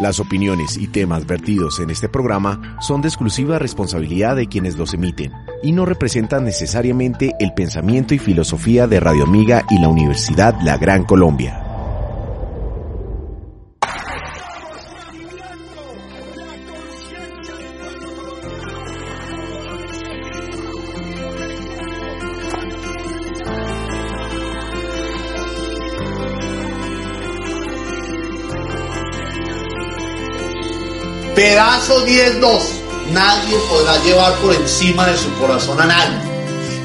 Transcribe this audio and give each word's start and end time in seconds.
Las 0.00 0.18
opiniones 0.18 0.78
y 0.78 0.86
temas 0.86 1.26
vertidos 1.26 1.78
en 1.78 1.90
este 1.90 2.08
programa 2.08 2.78
son 2.80 3.02
de 3.02 3.08
exclusiva 3.08 3.58
responsabilidad 3.58 4.34
de 4.34 4.46
quienes 4.46 4.78
los 4.78 4.94
emiten 4.94 5.32
y 5.62 5.72
no 5.72 5.84
representan 5.84 6.42
necesariamente 6.42 7.34
el 7.38 7.52
pensamiento 7.52 8.14
y 8.14 8.18
filosofía 8.18 8.86
de 8.86 8.98
Radio 8.98 9.24
Amiga 9.24 9.66
y 9.68 9.78
la 9.78 9.88
Universidad 9.88 10.58
La 10.62 10.78
Gran 10.78 11.04
Colombia. 11.04 11.69
Pedazo 31.90 32.06
10-2. 32.06 32.60
Nadie 33.12 33.56
podrá 33.68 34.00
llevar 34.04 34.34
por 34.36 34.54
encima 34.54 35.06
de 35.08 35.16
su 35.16 35.32
corazón 35.34 35.80
a 35.80 35.86
nadie, 35.86 36.18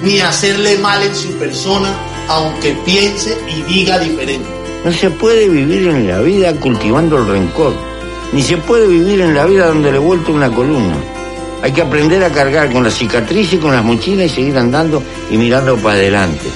ni 0.02 0.20
hacerle 0.20 0.80
mal 0.80 1.02
en 1.04 1.16
su 1.16 1.32
persona, 1.34 1.94
aunque 2.28 2.72
piense 2.84 3.38
y 3.48 3.62
diga 3.72 4.00
diferente. 4.00 4.48
No 4.84 4.92
se 4.92 5.12
puede 5.12 5.48
vivir 5.48 5.88
en 5.88 6.08
la 6.08 6.22
vida 6.22 6.54
cultivando 6.54 7.18
el 7.18 7.28
rencor, 7.28 7.74
ni 8.34 8.42
se 8.42 8.58
puede 8.58 8.88
vivir 8.88 9.22
en 9.22 9.36
la 9.36 9.46
vida 9.46 9.68
donde 9.68 9.92
le 9.92 10.00
vuelto 10.00 10.34
una 10.34 10.50
columna. 10.50 10.98
Hay 11.62 11.72
que 11.72 11.84
aprender 11.84 12.24
a 12.24 12.32
cargar 12.32 12.72
con 12.74 12.84
la 12.84 12.90
cicatriz 12.90 13.54
y 13.54 13.58
con 13.58 13.74
las 13.74 13.86
mochilas 13.86 14.32
y 14.32 14.36
seguir 14.36 14.58
andando 14.58 15.04
y 15.30 15.38
mirando 15.38 15.78
para 15.78 15.96
adelante. 15.96 16.50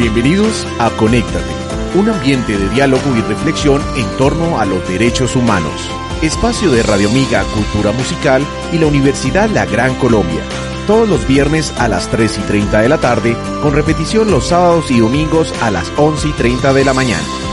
Bienvenidos 0.00 0.66
a 0.80 0.90
Conéctate 0.90 1.59
un 1.94 2.08
ambiente 2.08 2.56
de 2.56 2.68
diálogo 2.70 3.16
y 3.16 3.20
reflexión 3.22 3.82
en 3.96 4.06
torno 4.16 4.60
a 4.60 4.64
los 4.64 4.86
derechos 4.88 5.36
humanos. 5.36 5.90
Espacio 6.22 6.70
de 6.70 6.82
Radio 6.82 7.08
Amiga 7.08 7.44
Cultura 7.54 7.92
Musical 7.92 8.44
y 8.72 8.78
la 8.78 8.86
Universidad 8.86 9.48
La 9.50 9.66
Gran 9.66 9.94
Colombia. 9.96 10.42
Todos 10.86 11.08
los 11.08 11.26
viernes 11.26 11.72
a 11.78 11.88
las 11.88 12.08
3 12.10 12.38
y 12.38 12.40
30 12.42 12.80
de 12.80 12.88
la 12.88 12.98
tarde, 12.98 13.36
con 13.62 13.74
repetición 13.74 14.30
los 14.30 14.48
sábados 14.48 14.90
y 14.90 14.98
domingos 15.00 15.52
a 15.62 15.70
las 15.70 15.90
11 15.96 16.28
y 16.28 16.32
30 16.32 16.72
de 16.72 16.84
la 16.84 16.94
mañana. 16.94 17.49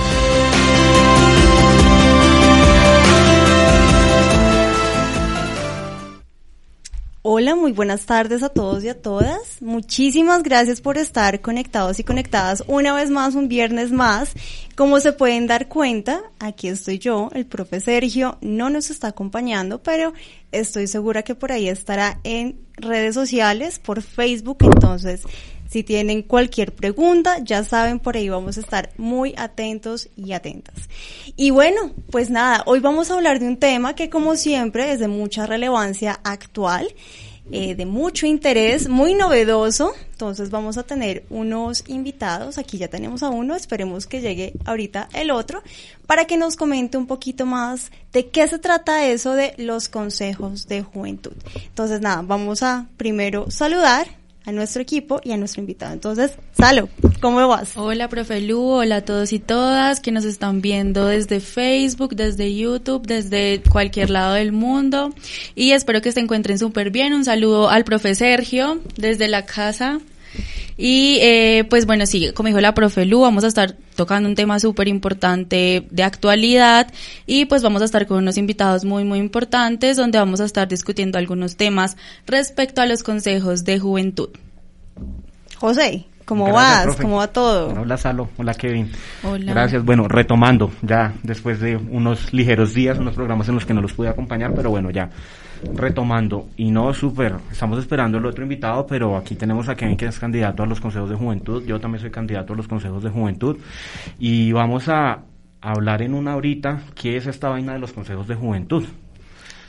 Muy 7.56 7.72
buenas 7.72 8.06
tardes 8.06 8.44
a 8.44 8.50
todos 8.50 8.84
y 8.84 8.90
a 8.90 9.02
todas. 9.02 9.62
Muchísimas 9.62 10.44
gracias 10.44 10.82
por 10.82 10.98
estar 10.98 11.40
conectados 11.40 11.98
y 11.98 12.04
conectadas 12.04 12.64
una 12.68 12.94
vez 12.94 13.10
más, 13.10 13.36
un 13.36 13.48
viernes 13.48 13.92
más. 13.92 14.34
Como 14.76 15.00
se 15.00 15.14
pueden 15.14 15.48
dar 15.48 15.68
cuenta, 15.68 16.22
aquí 16.40 16.68
estoy 16.68 17.00
yo, 17.00 17.30
el 17.34 17.46
profe 17.46 17.80
Sergio 17.80 18.38
no 18.42 18.70
nos 18.70 18.90
está 18.90 19.08
acompañando, 19.08 19.82
pero 19.82 20.14
estoy 20.52 20.88
segura 20.88 21.24
que 21.24 21.36
por 21.36 21.52
ahí 21.52 21.70
estará 21.70 22.20
en 22.24 22.60
redes 22.76 23.16
sociales, 23.16 23.80
por 23.80 24.02
Facebook, 24.02 24.58
entonces 24.62 25.22
si 25.70 25.84
tienen 25.84 26.24
cualquier 26.24 26.74
pregunta, 26.74 27.40
ya 27.44 27.64
saben, 27.64 28.00
por 28.00 28.16
ahí 28.16 28.30
vamos 28.30 28.58
a 28.58 28.62
estar 28.62 28.90
muy 28.98 29.34
atentos 29.38 30.10
y 30.16 30.32
atentas. 30.32 30.76
Y 31.36 31.50
bueno, 31.52 31.92
pues 32.10 32.30
nada, 32.30 32.64
hoy 32.66 32.80
vamos 32.80 33.12
a 33.12 33.16
hablar 33.16 33.40
de 33.40 33.48
un 33.48 33.58
tema 33.58 33.96
que 33.96 34.10
como 34.10 34.36
siempre 34.36 34.92
es 34.92 35.00
de 35.00 35.08
mucha 35.08 35.46
relevancia 35.46 36.20
actual. 36.24 36.88
Eh, 37.52 37.76
de 37.76 37.86
mucho 37.86 38.26
interés, 38.26 38.90
muy 38.90 39.14
novedoso. 39.14 39.94
Entonces 40.12 40.50
vamos 40.50 40.78
a 40.78 40.84
tener 40.84 41.26
unos 41.30 41.84
invitados. 41.88 42.58
Aquí 42.58 42.78
ya 42.78 42.90
tenemos 42.90 43.24
a 43.24 43.30
uno, 43.30 43.56
esperemos 43.56 44.06
que 44.06 44.20
llegue 44.20 44.54
ahorita 44.66 45.08
el 45.14 45.32
otro, 45.32 45.64
para 46.06 46.26
que 46.26 46.38
nos 46.38 46.56
comente 46.56 46.98
un 46.98 47.08
poquito 47.08 47.46
más 47.46 47.92
de 48.12 48.28
qué 48.28 48.48
se 48.48 48.60
trata 48.60 49.06
eso 49.06 49.34
de 49.34 49.54
los 49.58 49.88
consejos 49.88 50.68
de 50.68 50.84
juventud. 50.84 51.34
Entonces 51.56 52.02
nada, 52.02 52.22
vamos 52.22 52.64
a 52.64 52.88
primero 52.98 53.50
saludar 53.50 54.08
a 54.48 54.54
nuestro 54.54 54.82
equipo 54.82 55.20
y 55.24 55.34
a 55.34 55.38
nuestro 55.38 55.60
invitado. 55.60 55.94
Entonces, 55.94 56.32
Salo, 56.54 56.88
¿cómo 57.22 57.46
vas? 57.50 57.76
Hola, 57.76 58.08
profe 58.08 58.40
Lu, 58.40 58.62
hola 58.62 58.98
a 58.98 59.02
todos 59.02 59.34
y 59.34 59.40
todas 59.40 60.00
que 60.00 60.14
nos 60.14 60.24
están 60.24 60.62
viendo 60.62 61.06
desde 61.06 61.42
Facebook, 61.42 62.16
desde 62.16 62.56
YouTube, 62.56 63.06
desde 63.06 63.62
cualquier 63.70 64.10
lado 64.10 64.36
del 64.36 64.54
mundo 64.54 65.14
y 65.54 65.72
espero 65.72 66.02
que 66.02 66.14
se 66.14 66.22
encuentren 66.22 66.58
súper 66.58 66.92
bien. 66.92 67.14
Un 67.14 67.26
saludo 67.26 67.70
al 67.70 67.84
profe 67.84 68.16
Sergio 68.16 68.80
desde 68.96 69.28
la 69.28 69.46
casa. 69.46 70.00
Y 70.78 71.18
eh, 71.22 71.66
pues 71.70 71.86
bueno, 71.86 72.06
sí, 72.06 72.32
como 72.34 72.48
dijo 72.48 72.62
la 72.62 72.74
profe 72.74 73.06
Lu, 73.06 73.22
vamos 73.22 73.44
a 73.44 73.48
estar 73.48 73.76
tocando 73.96 74.30
un 74.30 74.36
tema 74.36 74.60
súper 74.60 74.88
importante 74.88 75.88
de 75.90 76.04
actualidad 76.04 76.94
y 77.26 77.46
pues 77.46 77.64
vamos 77.64 77.82
a 77.82 77.86
estar 77.86 78.06
con 78.06 78.20
unos 78.20 78.38
invitados 78.38 78.86
muy, 78.86 79.04
muy 79.04 79.20
importantes 79.20 79.98
donde 79.98 80.20
vamos 80.20 80.40
a 80.40 80.46
estar 80.46 80.68
discutiendo 80.68 81.18
algunos 81.18 81.58
temas 81.58 81.98
respecto 82.28 82.82
a 82.82 82.86
los 82.86 83.02
consejos 83.02 83.66
de 83.66 83.80
juventud. 83.80 84.30
José, 85.56 86.06
¿cómo 86.26 86.52
vas? 86.52 86.96
¿Cómo 86.98 87.18
va 87.18 87.28
todo? 87.28 87.70
hola 87.70 87.98
Salo, 87.98 88.30
hola 88.38 88.54
Kevin. 88.54 88.92
Hola. 89.24 89.52
Gracias. 89.52 89.84
Bueno, 89.84 90.08
retomando 90.08 90.72
ya 90.84 91.14
después 91.24 91.60
de 91.60 91.76
unos 91.76 92.32
ligeros 92.34 92.76
días, 92.76 93.00
unos 93.00 93.16
programas 93.16 93.50
en 93.50 93.56
los 93.56 93.66
que 93.66 93.74
no 93.74 93.82
los 93.82 93.94
pude 93.94 94.10
acompañar, 94.10 94.54
pero 94.54 94.70
bueno, 94.70 94.92
ya 94.92 95.10
retomando, 95.74 96.48
y 96.58 96.72
no 96.72 96.94
súper, 96.94 97.36
estamos 97.52 97.80
esperando 97.80 98.18
el 98.18 98.26
otro 98.26 98.44
invitado, 98.44 98.86
pero 98.88 99.18
aquí 99.18 99.36
tenemos 99.36 99.70
a 99.70 99.76
Kevin 99.76 99.98
que 99.98 100.06
es 100.06 100.20
candidato 100.20 100.64
a 100.64 100.66
los 100.66 100.80
consejos 100.80 101.10
de 101.10 101.16
juventud, 101.16 101.64
yo 101.66 101.80
también 101.80 102.02
soy 102.02 102.12
candidato 102.12 102.54
a 102.54 102.56
los 102.56 102.68
consejos 102.68 103.04
de 103.04 103.10
juventud, 103.10 103.58
y 104.20 104.52
vamos 104.52 104.88
a 104.90 105.24
hablar 105.62 106.02
en 106.02 106.14
una 106.14 106.36
horita 106.36 106.84
qué 106.96 107.18
es 107.18 107.28
esta 107.28 107.50
vaina 107.50 107.74
de 107.74 107.80
los 107.80 107.94
consejos 107.94 108.28
de 108.28 108.36
juventud. 108.36 108.84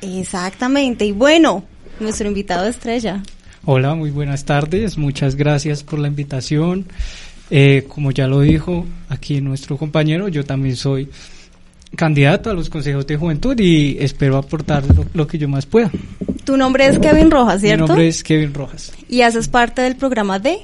Exactamente, 0.01 1.05
y 1.05 1.13
bueno, 1.13 1.65
nuestro 2.01 2.29
invitado 2.29 2.67
estrella. 2.67 3.23
Hola, 3.65 3.95
muy 3.95 4.11
buenas 4.11 4.45
tardes, 4.45 4.97
muchas 4.97 5.35
gracias 5.35 5.83
por 5.83 5.99
la 5.99 6.09
invitación. 6.09 6.87
Eh, 7.51 7.87
como 7.89 8.11
ya 8.11 8.27
lo 8.27 8.41
dijo 8.41 8.87
aquí 9.09 9.41
nuestro 9.41 9.77
compañero, 9.77 10.29
yo 10.29 10.45
también 10.45 10.77
soy 10.77 11.09
candidato 11.97 12.51
a 12.51 12.55
los 12.55 12.71
consejos 12.71 13.07
de 13.07 13.17
juventud 13.17 13.59
y 13.59 13.97
espero 14.01 14.37
aportar 14.37 14.85
lo, 15.15 15.27
que 15.27 15.39
yo 15.39 15.49
más 15.49 15.67
pueda. 15.67 15.91
Tu 16.45 16.57
nombre 16.57 16.87
es 16.87 16.99
Kevin 16.99 17.31
Rojas, 17.31 17.61
¿cierto? 17.61 17.85
Mi 17.85 17.89
nombre 17.89 18.09
es 18.09 18.23
Kevin 18.23 18.55
Rojas. 18.55 18.93
Y 19.09 19.23
haces 19.23 19.49
parte 19.49 19.83
del 19.83 19.97
programa 19.97 20.39
de 20.39 20.59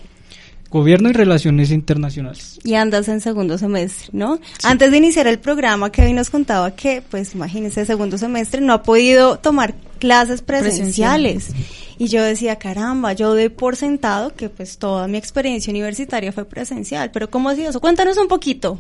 Gobierno 0.74 1.08
y 1.08 1.12
Relaciones 1.12 1.70
Internacionales. 1.70 2.58
Y 2.64 2.74
andas 2.74 3.06
en 3.08 3.20
segundo 3.20 3.58
semestre, 3.58 4.08
¿no? 4.12 4.40
Antes 4.64 4.90
de 4.90 4.96
iniciar 4.96 5.28
el 5.28 5.38
programa, 5.38 5.92
Kevin 5.92 6.16
nos 6.16 6.30
contaba 6.30 6.74
que, 6.74 7.00
pues 7.00 7.34
imagínese, 7.34 7.86
segundo 7.86 8.18
semestre 8.18 8.60
no 8.60 8.72
ha 8.72 8.82
podido 8.82 9.38
tomar 9.38 9.76
clases 10.00 10.42
presenciales. 10.42 11.50
Y 11.96 12.08
yo 12.08 12.24
decía, 12.24 12.56
caramba, 12.56 13.12
yo 13.12 13.34
doy 13.34 13.50
por 13.50 13.76
sentado 13.76 14.34
que 14.34 14.48
pues 14.48 14.78
toda 14.78 15.06
mi 15.06 15.16
experiencia 15.16 15.70
universitaria 15.70 16.32
fue 16.32 16.44
presencial. 16.44 17.12
Pero 17.12 17.30
¿cómo 17.30 17.50
ha 17.50 17.54
sido 17.54 17.70
eso? 17.70 17.80
Cuéntanos 17.80 18.16
un 18.16 18.26
poquito. 18.26 18.78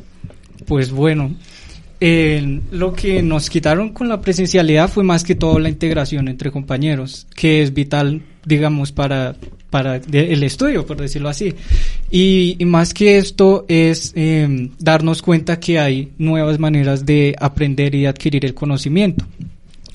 Pues 0.66 0.90
bueno, 0.90 1.32
eh, 2.06 2.60
lo 2.70 2.92
que 2.92 3.22
nos 3.22 3.48
quitaron 3.48 3.88
con 3.88 4.10
la 4.10 4.20
presencialidad 4.20 4.90
fue 4.90 5.02
más 5.04 5.24
que 5.24 5.34
todo 5.34 5.58
la 5.58 5.70
integración 5.70 6.28
entre 6.28 6.50
compañeros, 6.50 7.26
que 7.34 7.62
es 7.62 7.72
vital, 7.72 8.20
digamos, 8.44 8.92
para, 8.92 9.36
para 9.70 9.96
el 9.96 10.42
estudio, 10.42 10.84
por 10.84 10.98
decirlo 10.98 11.30
así. 11.30 11.54
Y, 12.10 12.58
más 12.66 12.92
que 12.92 13.16
esto 13.16 13.64
es 13.68 14.12
eh, 14.16 14.68
darnos 14.78 15.22
cuenta 15.22 15.58
que 15.58 15.78
hay 15.78 16.12
nuevas 16.18 16.58
maneras 16.58 17.06
de 17.06 17.34
aprender 17.40 17.94
y 17.94 18.04
adquirir 18.04 18.44
el 18.44 18.52
conocimiento. 18.52 19.24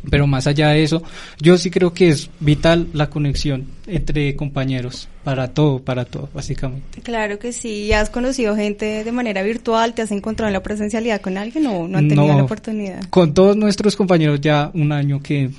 Pero 0.09 0.27
más 0.27 0.47
allá 0.47 0.69
de 0.69 0.83
eso, 0.83 1.03
yo 1.41 1.57
sí 1.57 1.69
creo 1.69 1.93
que 1.93 2.09
es 2.09 2.29
vital 2.39 2.87
la 2.93 3.09
conexión 3.09 3.67
entre 3.85 4.35
compañeros 4.35 5.09
para 5.23 5.49
todo, 5.49 5.79
para 5.79 6.05
todo, 6.05 6.29
básicamente. 6.33 7.01
Claro 7.01 7.37
que 7.37 7.51
sí. 7.51 7.91
¿Has 7.91 8.09
conocido 8.09 8.55
gente 8.55 9.03
de 9.03 9.11
manera 9.11 9.43
virtual? 9.43 9.93
¿Te 9.93 10.01
has 10.01 10.11
encontrado 10.11 10.47
en 10.47 10.53
la 10.53 10.63
presencialidad 10.63 11.19
con 11.21 11.37
alguien 11.37 11.67
o 11.67 11.87
no 11.87 11.97
han 11.97 12.07
tenido 12.07 12.27
la 12.27 12.43
oportunidad? 12.43 13.09
Con 13.09 13.33
todos 13.33 13.57
nuestros 13.57 13.95
compañeros 13.95 14.39
ya 14.39 14.71
un 14.73 14.91
año 14.91 15.21
que 15.21 15.49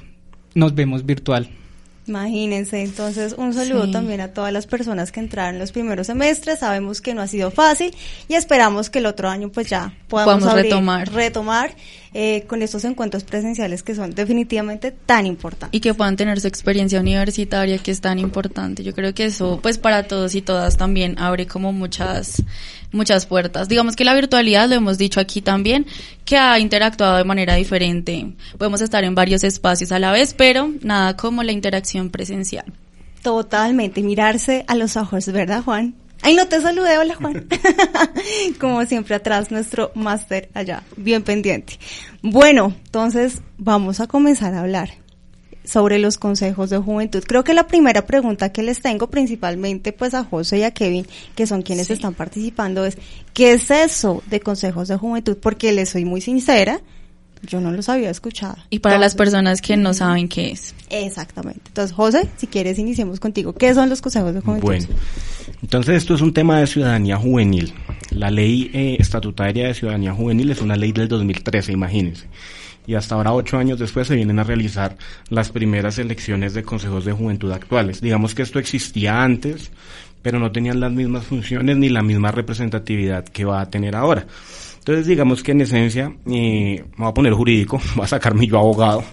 nos 0.55 0.75
vemos 0.75 1.05
virtual. 1.05 1.49
Imagínense, 2.11 2.83
entonces 2.83 3.35
un 3.39 3.55
saludo 3.55 3.87
Sí. 3.87 3.93
también 3.93 4.21
a 4.21 4.29
todas 4.29 4.53
las 4.53 4.67
personas 4.67 5.13
que 5.13 5.21
entraron 5.21 5.61
los 5.61 5.71
primeros 5.71 6.09
semestres. 6.09 6.59
Sabemos 6.59 7.01
que 7.01 7.15
no 7.15 7.23
ha 7.23 7.29
sido 7.29 7.53
fácil 7.53 7.95
y 8.29 8.35
esperamos 8.35 8.91
que 8.91 8.99
el 8.99 9.07
otro 9.07 9.29
año 9.29 9.49
pues 9.51 9.69
ya 9.69 9.95
podamos 10.09 10.43
abrir- 10.45 10.65
retomar. 10.65 11.13
retomar 11.13 11.71
eh, 12.13 12.43
con 12.49 12.61
estos 12.63 12.85
encuentros 12.85 13.23
presenciales 13.23 13.85
que 13.85 13.95
son 13.95 14.11
definitivamente 14.13 14.91
tan 14.91 15.27
importantes. 15.27 15.69
y 15.77 15.81
que 15.81 15.95
puedan 15.95 16.17
tener 16.17 16.41
su 16.41 16.49
experiencia 16.49 16.99
universitaria 16.99 17.79
que 17.79 17.93
es 17.93 18.01
tan 18.01 18.19
importante. 18.19 18.83
Yo 18.83 18.93
creo 18.93 19.15
que 19.15 19.27
eso, 19.27 19.61
pues 19.63 19.79
para 19.79 20.09
todos 20.09 20.35
y 20.35 20.43
todas 20.43 20.77
también 20.77 21.17
abre 21.21 21.47
como 21.47 21.73
muchas, 21.73 22.43
muchas 22.93 23.27
puertas. 23.27 23.69
Digamos 23.69 23.97
que 23.97 24.05
la 24.05 24.15
virtualidad, 24.15 24.69
lo 24.69 24.75
hemos 24.75 24.99
dicho 24.99 25.21
aquí 25.21 25.41
también, 25.41 25.87
que 26.25 26.37
ha 26.37 26.59
interactuado 26.59 27.17
de 27.17 27.25
manera 27.25 27.55
diferente. 27.55 28.35
Podemos 28.59 28.81
estar 28.81 29.05
en 29.05 29.15
varios 29.15 29.45
espacios 29.45 29.93
a 29.93 29.99
la 29.99 30.13
vez, 30.13 30.35
pero 30.35 30.71
nada 30.83 31.17
como 31.17 31.43
la 31.43 31.53
interacción 31.53 32.11
presencial. 32.11 32.65
Totalmente, 33.23 34.03
mirarse 34.03 34.65
a 34.67 34.75
los 34.75 34.97
ojos, 34.97 35.27
¿verdad, 35.27 35.63
Juan? 35.63 35.95
Ay, 36.23 36.35
no 36.35 36.49
te 36.49 36.61
saludé, 36.61 36.99
hola 36.99 37.15
Juan. 37.15 37.47
Como 38.61 38.85
siempre 38.85 39.15
atrás, 39.15 39.51
nuestro 39.51 39.91
máster 39.95 40.51
allá, 40.53 40.83
bien 40.97 41.23
pendiente. 41.23 41.79
Bueno, 42.21 42.75
entonces 42.85 43.41
vamos 43.57 44.01
a 44.01 44.07
comenzar 44.07 44.53
a 44.55 44.61
hablar 44.61 44.91
sobre 45.71 45.99
los 45.99 46.19
consejos 46.19 46.71
de 46.71 46.79
juventud. 46.79 47.23
Creo 47.27 47.45
que 47.45 47.55
la 47.55 47.67
primera 47.67 48.07
pregunta 48.07 48.51
que 48.53 48.63
les 48.63 48.81
tengo 48.81 49.09
principalmente 49.09 49.93
pues 49.93 50.15
a 50.15 50.25
José 50.25 50.59
y 50.59 50.63
a 50.65 50.73
Kevin, 50.73 51.07
que 51.37 51.47
son 51.47 51.63
quienes 51.63 51.87
Sí. 51.87 51.93
están 51.93 52.15
participando, 52.15 52.85
es 52.85 52.99
¿qué 53.35 53.53
es 53.53 53.71
eso 53.71 54.23
de 54.29 54.41
consejos 54.41 54.89
de 54.89 54.97
juventud? 54.97 55.37
Porque 55.41 55.73
les 55.73 55.91
soy 55.91 56.05
muy 56.05 56.21
sincera, 56.21 56.81
yo 57.47 57.61
no 57.61 57.71
los 57.71 57.89
había 57.89 58.11
escuchado. 58.11 58.57
Y 58.69 58.81
para 58.81 58.99
las 58.99 59.15
personas 59.15 59.63
que 59.63 59.77
no 59.77 59.95
saben 59.95 60.29
qué 60.29 60.51
es. 60.51 60.75
Exactamente. 60.91 61.63
Entonces, 61.69 61.95
José, 61.95 62.29
si 62.37 62.47
quieres, 62.47 62.79
iniciemos 62.79 63.21
contigo. 63.21 63.55
¿Qué 63.55 63.73
son 63.73 63.89
los 63.89 64.03
consejos 64.03 64.35
de 64.35 64.41
juventud? 64.41 64.67
Bueno, 64.67 64.87
entonces 65.63 65.97
esto 65.97 66.15
es 66.15 66.21
un 66.21 66.35
tema 66.35 66.59
de 66.61 66.67
ciudadanía 66.67 67.17
juvenil. 67.17 67.73
La 68.11 68.31
ley 68.31 68.71
eh, 68.75 68.97
estatutaria 68.99 69.69
de 69.69 69.75
ciudadanía 69.75 70.13
juvenil 70.13 70.51
es 70.51 70.61
una 70.61 70.77
ley 70.77 70.93
del 70.93 71.09
2013, 71.09 71.73
imagínense. 71.73 72.27
Y 72.91 72.97
hasta 72.97 73.15
ahora, 73.15 73.33
ocho 73.33 73.57
años 73.57 73.79
después, 73.79 74.09
se 74.09 74.17
vienen 74.17 74.41
a 74.41 74.43
realizar 74.43 74.97
las 75.29 75.53
primeras 75.53 76.01
elecciones 76.01 76.55
de 76.55 76.65
consejos 76.65 77.05
de 77.05 77.13
juventud 77.13 77.53
actuales. 77.53 78.01
Digamos 78.01 78.35
que 78.35 78.43
esto 78.43 78.59
existía 78.59 79.23
antes, 79.23 79.71
pero 80.23 80.41
no 80.41 80.51
tenían 80.51 80.81
las 80.81 80.91
mismas 80.91 81.25
funciones 81.25 81.77
ni 81.77 81.89
la 81.89 82.03
misma 82.03 82.33
representatividad 82.33 83.25
que 83.27 83.45
va 83.45 83.61
a 83.61 83.71
tener 83.71 83.95
ahora. 83.95 84.27
Entonces, 84.81 85.07
digamos 85.07 85.45
que 85.45 85.53
en 85.53 85.61
esencia, 85.61 86.13
eh, 86.27 86.83
me 86.83 86.97
voy 86.97 87.09
a 87.11 87.15
poner 87.15 87.33
jurídico, 87.33 87.81
voy 87.95 88.07
a 88.07 88.09
sacar 88.09 88.35
mi 88.35 88.49
yo 88.49 88.59
abogado. 88.59 89.05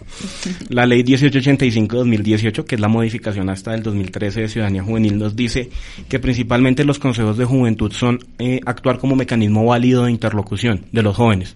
La 0.69 0.88
ley 0.88 1.03
1885-2018, 1.03 2.63
que 2.63 2.73
es 2.73 2.81
la 2.81 2.88
modificación 2.88 3.47
hasta 3.51 3.75
el 3.75 3.83
2013 3.83 4.41
de 4.41 4.50
Ciudadanía 4.50 4.81
Juvenil, 4.81 5.19
nos 5.19 5.35
dice 5.35 5.69
que 6.09 6.18
principalmente 6.18 6.83
los 6.83 6.97
consejos 6.97 7.38
de 7.38 7.45
juventud 7.45 7.91
son 7.91 8.18
eh, 8.39 8.59
actuar 8.65 8.97
como 8.97 9.15
mecanismo 9.15 9.65
válido 9.65 10.06
de 10.06 10.12
interlocución 10.13 10.85
de 10.91 11.03
los 11.03 11.15
jóvenes. 11.15 11.56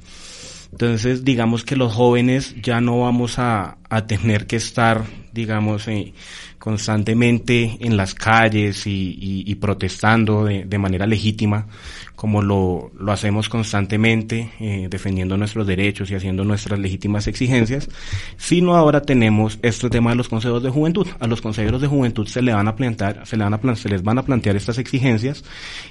Entonces, 0.71 1.23
digamos 1.25 1.63
que 1.63 1.75
los 1.75 1.93
jóvenes 1.93 2.55
ya 2.61 2.79
no 2.81 3.01
vamos 3.01 3.39
a, 3.39 3.77
a 3.89 4.07
tener 4.07 4.47
que 4.47 4.55
estar, 4.55 5.03
digamos, 5.33 5.87
eh, 5.89 6.13
constantemente 6.59 7.77
en 7.81 7.97
las 7.97 8.13
calles 8.15 8.87
y, 8.87 9.17
y- 9.19 9.43
y 9.51 9.55
protestando 9.55 10.45
de, 10.45 10.63
de 10.65 10.77
manera 10.77 11.05
legítima, 11.05 11.67
como 12.15 12.41
lo, 12.41 12.91
lo 12.99 13.11
hacemos 13.11 13.49
constantemente, 13.49 14.51
eh, 14.59 14.87
defendiendo 14.89 15.35
nuestros 15.37 15.67
derechos 15.67 16.09
y 16.09 16.15
haciendo 16.15 16.43
nuestras 16.43 16.79
legítimas 16.79 17.27
exigencias, 17.27 17.89
sino 18.37 18.75
ahora 18.75 19.01
tenemos 19.01 19.59
este 19.63 19.89
tema 19.89 20.11
de 20.11 20.15
los 20.17 20.29
consejos 20.29 20.63
de 20.63 20.69
juventud. 20.69 21.07
A 21.19 21.27
los 21.27 21.41
consejeros 21.41 21.81
de 21.81 21.87
juventud 21.87 22.27
se 22.27 22.41
le 22.41 22.53
van 22.53 22.67
a 22.67 22.75
plantear, 22.75 23.25
se, 23.27 23.35
le 23.37 23.43
van 23.43 23.53
a 23.55 23.75
se 23.75 23.89
les 23.89 24.03
van 24.03 24.19
a 24.19 24.23
plantear 24.23 24.55
estas 24.55 24.77
exigencias 24.77 25.43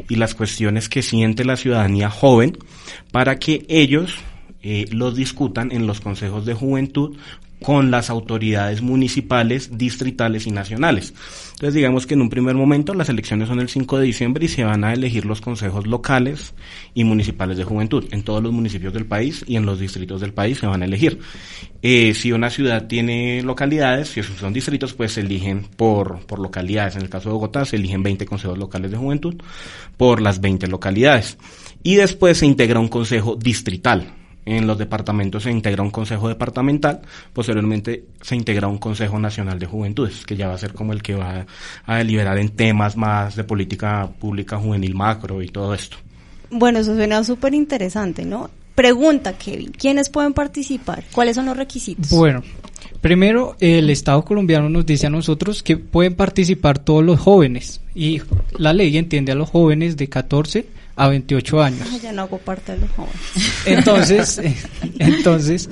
y 0.09 0.15
las 0.17 0.35
cuestiones 0.35 0.89
que 0.89 1.03
siente 1.03 1.45
la 1.45 1.57
ciudadanía 1.57 2.09
joven 2.11 2.57
para 3.13 3.39
que 3.39 3.67
ellos 3.69 4.15
eh, 4.63 4.87
los 4.91 5.17
discutan 5.17 5.73
en 5.73 5.87
los 5.87 6.01
consejos 6.01 6.45
de 6.47 6.55
juventud 6.55 7.17
con 7.63 7.91
las 7.91 8.09
autoridades 8.11 8.81
municipales, 8.81 9.77
distritales 9.77 10.47
y 10.47 10.51
nacionales. 10.51 11.13
Entonces 11.53 11.75
digamos 11.75 12.07
que 12.07 12.15
en 12.15 12.23
un 12.23 12.31
primer 12.31 12.55
momento 12.55 12.95
las 12.95 13.11
elecciones 13.11 13.49
son 13.49 13.61
el 13.61 13.69
5 13.69 13.99
de 13.99 14.07
diciembre 14.07 14.47
y 14.47 14.49
se 14.49 14.65
van 14.65 14.83
a 14.83 14.95
elegir 14.95 15.27
los 15.27 15.43
consejos 15.43 15.87
locales 15.87 16.55
y 16.95 17.05
municipales 17.05 17.59
de 17.59 17.65
juventud. 17.65 18.07
En 18.13 18.23
todos 18.23 18.43
los 18.43 18.53
municipios 18.53 18.95
del 18.95 19.05
país 19.05 19.45
y 19.47 19.57
en 19.57 19.67
los 19.67 19.79
distritos 19.79 20.23
del 20.23 20.33
país 20.33 20.59
se 20.59 20.67
van 20.67 20.83
a 20.83 20.87
elegir. 20.87 21.19
Eh, 21.83 22.15
si 22.15 22.33
una 22.33 22.49
ciudad 22.49 22.87
tiene 22.87 23.43
localidades, 23.43 24.09
si 24.09 24.21
esos 24.21 24.39
son 24.39 24.55
distritos, 24.55 24.95
pues 24.95 25.13
se 25.13 25.21
eligen 25.21 25.67
por, 25.77 26.21
por 26.27 26.39
localidades. 26.39 26.97
En 26.97 27.03
el 27.03 27.11
caso 27.11 27.29
de 27.29 27.35
Bogotá 27.35 27.67
se 27.67 27.77
eligen 27.77 28.03
20 28.03 28.25
consejos 28.25 28.57
locales 28.57 28.91
de 28.91 28.97
juventud 28.97 29.35
por 29.99 30.23
las 30.23 30.41
20 30.41 30.67
localidades. 30.69 31.37
Y 31.83 31.97
después 31.97 32.39
se 32.39 32.47
integra 32.47 32.81
un 32.81 32.89
consejo 32.89 33.37
distrital. 33.37 34.15
En 34.47 34.67
los 34.67 34.79
departamentos 34.79 35.43
se 35.43 35.51
integra 35.51 35.83
un 35.83 35.91
consejo 35.91 36.29
departamental, 36.29 37.01
posteriormente 37.33 38.05
se 38.21 38.37
integra 38.37 38.69
un 38.69 38.79
consejo 38.79 39.19
nacional 39.19 39.59
de 39.59 39.67
juventudes, 39.67 40.25
que 40.25 40.37
ya 40.37 40.49
va 40.49 40.55
a 40.55 40.59
ser 40.59 40.73
como 40.73 40.93
el 40.93 41.03
que 41.03 41.15
va 41.15 41.47
a 41.85 41.97
deliberar 41.97 42.39
en 42.39 42.49
temas 42.51 42.97
más 42.97 43.37
de 43.37 43.45
política 43.45 44.09
pública 44.19 44.57
juvenil 44.57 44.95
macro 44.95 45.43
y 45.43 45.49
todo 45.49 45.75
esto. 45.75 45.99
Bueno, 46.51 46.81
eso 46.81 46.95
suena 46.95 47.23
súper 47.23 47.55
interesante, 47.55 48.25
¿no? 48.25 48.51
Pregunta, 48.75 49.35
Kevin, 49.35 49.73
¿quiénes 49.73 50.09
pueden 50.09 50.33
participar? 50.33 51.05
¿Cuáles 51.13 51.37
son 51.37 51.47
los 51.47 51.57
requisitos? 51.57 52.11
Bueno, 52.11 52.43
primero 53.01 53.57
el 53.61 53.91
Estado 53.91 54.25
colombiano 54.25 54.69
nos 54.71 54.87
dice 54.87 55.07
a 55.07 55.11
nosotros 55.11 55.63
que 55.63 55.77
pueden 55.77 56.15
participar 56.15 56.79
todos 56.79 57.05
los 57.05 57.21
jóvenes 57.21 57.81
y 57.95 58.23
la 58.57 58.73
ley 58.73 58.97
entiende 58.97 59.33
a 59.33 59.35
los 59.35 59.51
jóvenes 59.51 59.97
de 59.97 60.09
14 60.09 60.67
a 61.01 61.09
28 61.09 61.63
años. 61.63 61.89
Ay, 61.91 62.01
ya 62.01 62.13
no 62.13 62.23
hago 62.23 62.39
parte 62.39 62.73
de 62.73 62.79
los 62.79 62.91
jóvenes. 62.91 63.17
Entonces, 63.65 64.41
entonces 64.99 65.69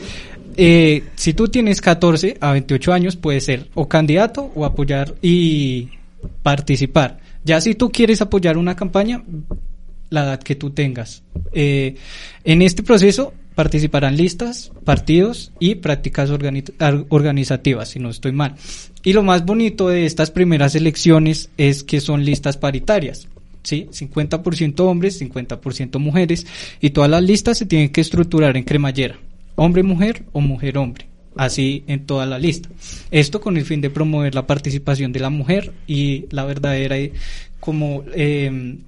eh, 0.56 1.04
si 1.16 1.34
tú 1.34 1.48
tienes 1.48 1.80
14 1.80 2.38
a 2.40 2.52
28 2.52 2.92
años, 2.92 3.16
puedes 3.16 3.44
ser 3.44 3.68
o 3.74 3.88
candidato 3.88 4.50
o 4.54 4.64
apoyar 4.64 5.14
y 5.22 5.90
participar. 6.42 7.18
Ya 7.44 7.60
si 7.60 7.74
tú 7.74 7.90
quieres 7.90 8.20
apoyar 8.22 8.56
una 8.56 8.74
campaña, 8.74 9.22
la 10.10 10.24
edad 10.24 10.42
que 10.42 10.54
tú 10.54 10.70
tengas. 10.70 11.22
Eh, 11.52 11.96
en 12.44 12.62
este 12.62 12.82
proceso 12.82 13.32
participarán 13.54 14.16
listas, 14.16 14.72
partidos 14.84 15.52
y 15.60 15.76
prácticas 15.76 16.30
organi- 16.30 17.06
organizativas, 17.10 17.88
si 17.90 17.98
no 17.98 18.08
estoy 18.08 18.32
mal. 18.32 18.54
Y 19.04 19.12
lo 19.12 19.22
más 19.22 19.44
bonito 19.44 19.88
de 19.88 20.06
estas 20.06 20.30
primeras 20.30 20.74
elecciones 20.74 21.50
es 21.56 21.82
que 21.82 22.00
son 22.00 22.24
listas 22.24 22.56
paritarias. 22.56 23.28
¿Sí? 23.68 23.86
50% 23.92 24.80
hombres, 24.80 25.20
50% 25.20 25.98
mujeres, 25.98 26.46
y 26.80 26.90
todas 26.90 27.10
las 27.10 27.22
listas 27.22 27.58
se 27.58 27.66
tienen 27.66 27.90
que 27.90 28.00
estructurar 28.00 28.56
en 28.56 28.64
cremallera, 28.64 29.18
hombre-mujer 29.56 30.24
o 30.32 30.40
mujer-hombre, 30.40 31.06
así 31.36 31.84
en 31.86 32.06
toda 32.06 32.24
la 32.24 32.38
lista. 32.38 32.70
Esto 33.10 33.40
con 33.40 33.56
el 33.56 33.64
fin 33.64 33.80
de 33.80 33.90
promover 33.90 34.34
la 34.34 34.46
participación 34.46 35.12
de 35.12 35.20
la 35.20 35.30
mujer 35.30 35.72
y 35.86 36.24
la 36.30 36.44
verdadera, 36.44 36.98
eh, 36.98 37.12
como, 37.60 38.04
eh, 38.14 38.78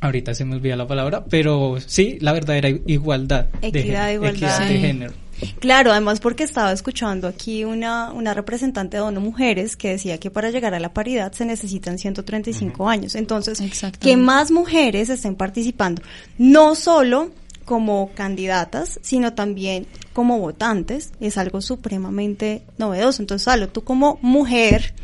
ahorita 0.00 0.34
se 0.34 0.44
me 0.44 0.54
olvida 0.54 0.76
la 0.76 0.86
palabra, 0.86 1.24
pero 1.28 1.78
sí, 1.84 2.18
la 2.20 2.32
verdadera 2.32 2.68
igualdad. 2.68 3.48
Equidad, 3.60 4.06
de, 4.06 4.14
igualdad. 4.14 4.34
equidad 4.34 4.68
de 4.68 4.78
género. 4.78 5.12
Claro, 5.60 5.92
además 5.92 6.20
porque 6.20 6.44
estaba 6.44 6.72
escuchando 6.72 7.28
aquí 7.28 7.64
una, 7.64 8.12
una 8.12 8.34
representante 8.34 8.96
de 8.96 9.02
ONU 9.02 9.20
Mujeres 9.20 9.76
que 9.76 9.90
decía 9.90 10.18
que 10.18 10.30
para 10.30 10.50
llegar 10.50 10.74
a 10.74 10.80
la 10.80 10.92
paridad 10.92 11.32
se 11.32 11.44
necesitan 11.44 11.98
135 11.98 12.88
años. 12.88 13.14
Entonces, 13.14 13.62
que 14.00 14.16
más 14.16 14.50
mujeres 14.50 15.08
estén 15.10 15.34
participando, 15.34 16.02
no 16.38 16.74
solo 16.74 17.30
como 17.64 18.10
candidatas, 18.14 18.98
sino 19.02 19.34
también 19.34 19.86
como 20.14 20.38
votantes, 20.38 21.12
es 21.20 21.36
algo 21.36 21.60
supremamente 21.60 22.62
novedoso. 22.78 23.22
Entonces, 23.22 23.44
Salo, 23.44 23.68
tú 23.68 23.84
como 23.84 24.18
mujer, 24.22 24.94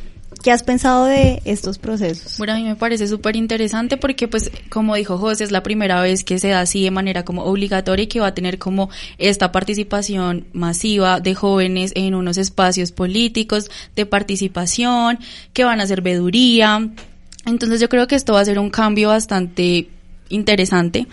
¿qué 0.44 0.52
has 0.52 0.62
pensado 0.62 1.06
de 1.06 1.40
estos 1.46 1.78
procesos? 1.78 2.36
Bueno, 2.36 2.52
a 2.52 2.56
mí 2.56 2.64
me 2.64 2.76
parece 2.76 3.08
súper 3.08 3.34
interesante 3.34 3.96
porque, 3.96 4.28
pues, 4.28 4.50
como 4.68 4.94
dijo 4.94 5.16
José, 5.16 5.44
es 5.44 5.50
la 5.50 5.62
primera 5.62 6.02
vez 6.02 6.22
que 6.22 6.38
se 6.38 6.48
da 6.48 6.60
así 6.60 6.84
de 6.84 6.90
manera 6.90 7.24
como 7.24 7.44
obligatoria 7.44 8.02
y 8.02 8.08
que 8.08 8.20
va 8.20 8.26
a 8.26 8.34
tener 8.34 8.58
como 8.58 8.90
esta 9.16 9.52
participación 9.52 10.44
masiva 10.52 11.20
de 11.20 11.34
jóvenes 11.34 11.92
en 11.94 12.14
unos 12.14 12.36
espacios 12.36 12.92
políticos, 12.92 13.70
de 13.96 14.04
participación, 14.04 15.18
que 15.54 15.64
van 15.64 15.80
a 15.80 15.84
hacer 15.84 16.02
veeduría. 16.02 16.90
Entonces 17.46 17.80
yo 17.80 17.88
creo 17.88 18.06
que 18.06 18.14
esto 18.14 18.34
va 18.34 18.40
a 18.40 18.44
ser 18.44 18.58
un 18.58 18.68
cambio 18.68 19.08
bastante 19.08 19.88
interesante 20.28 21.06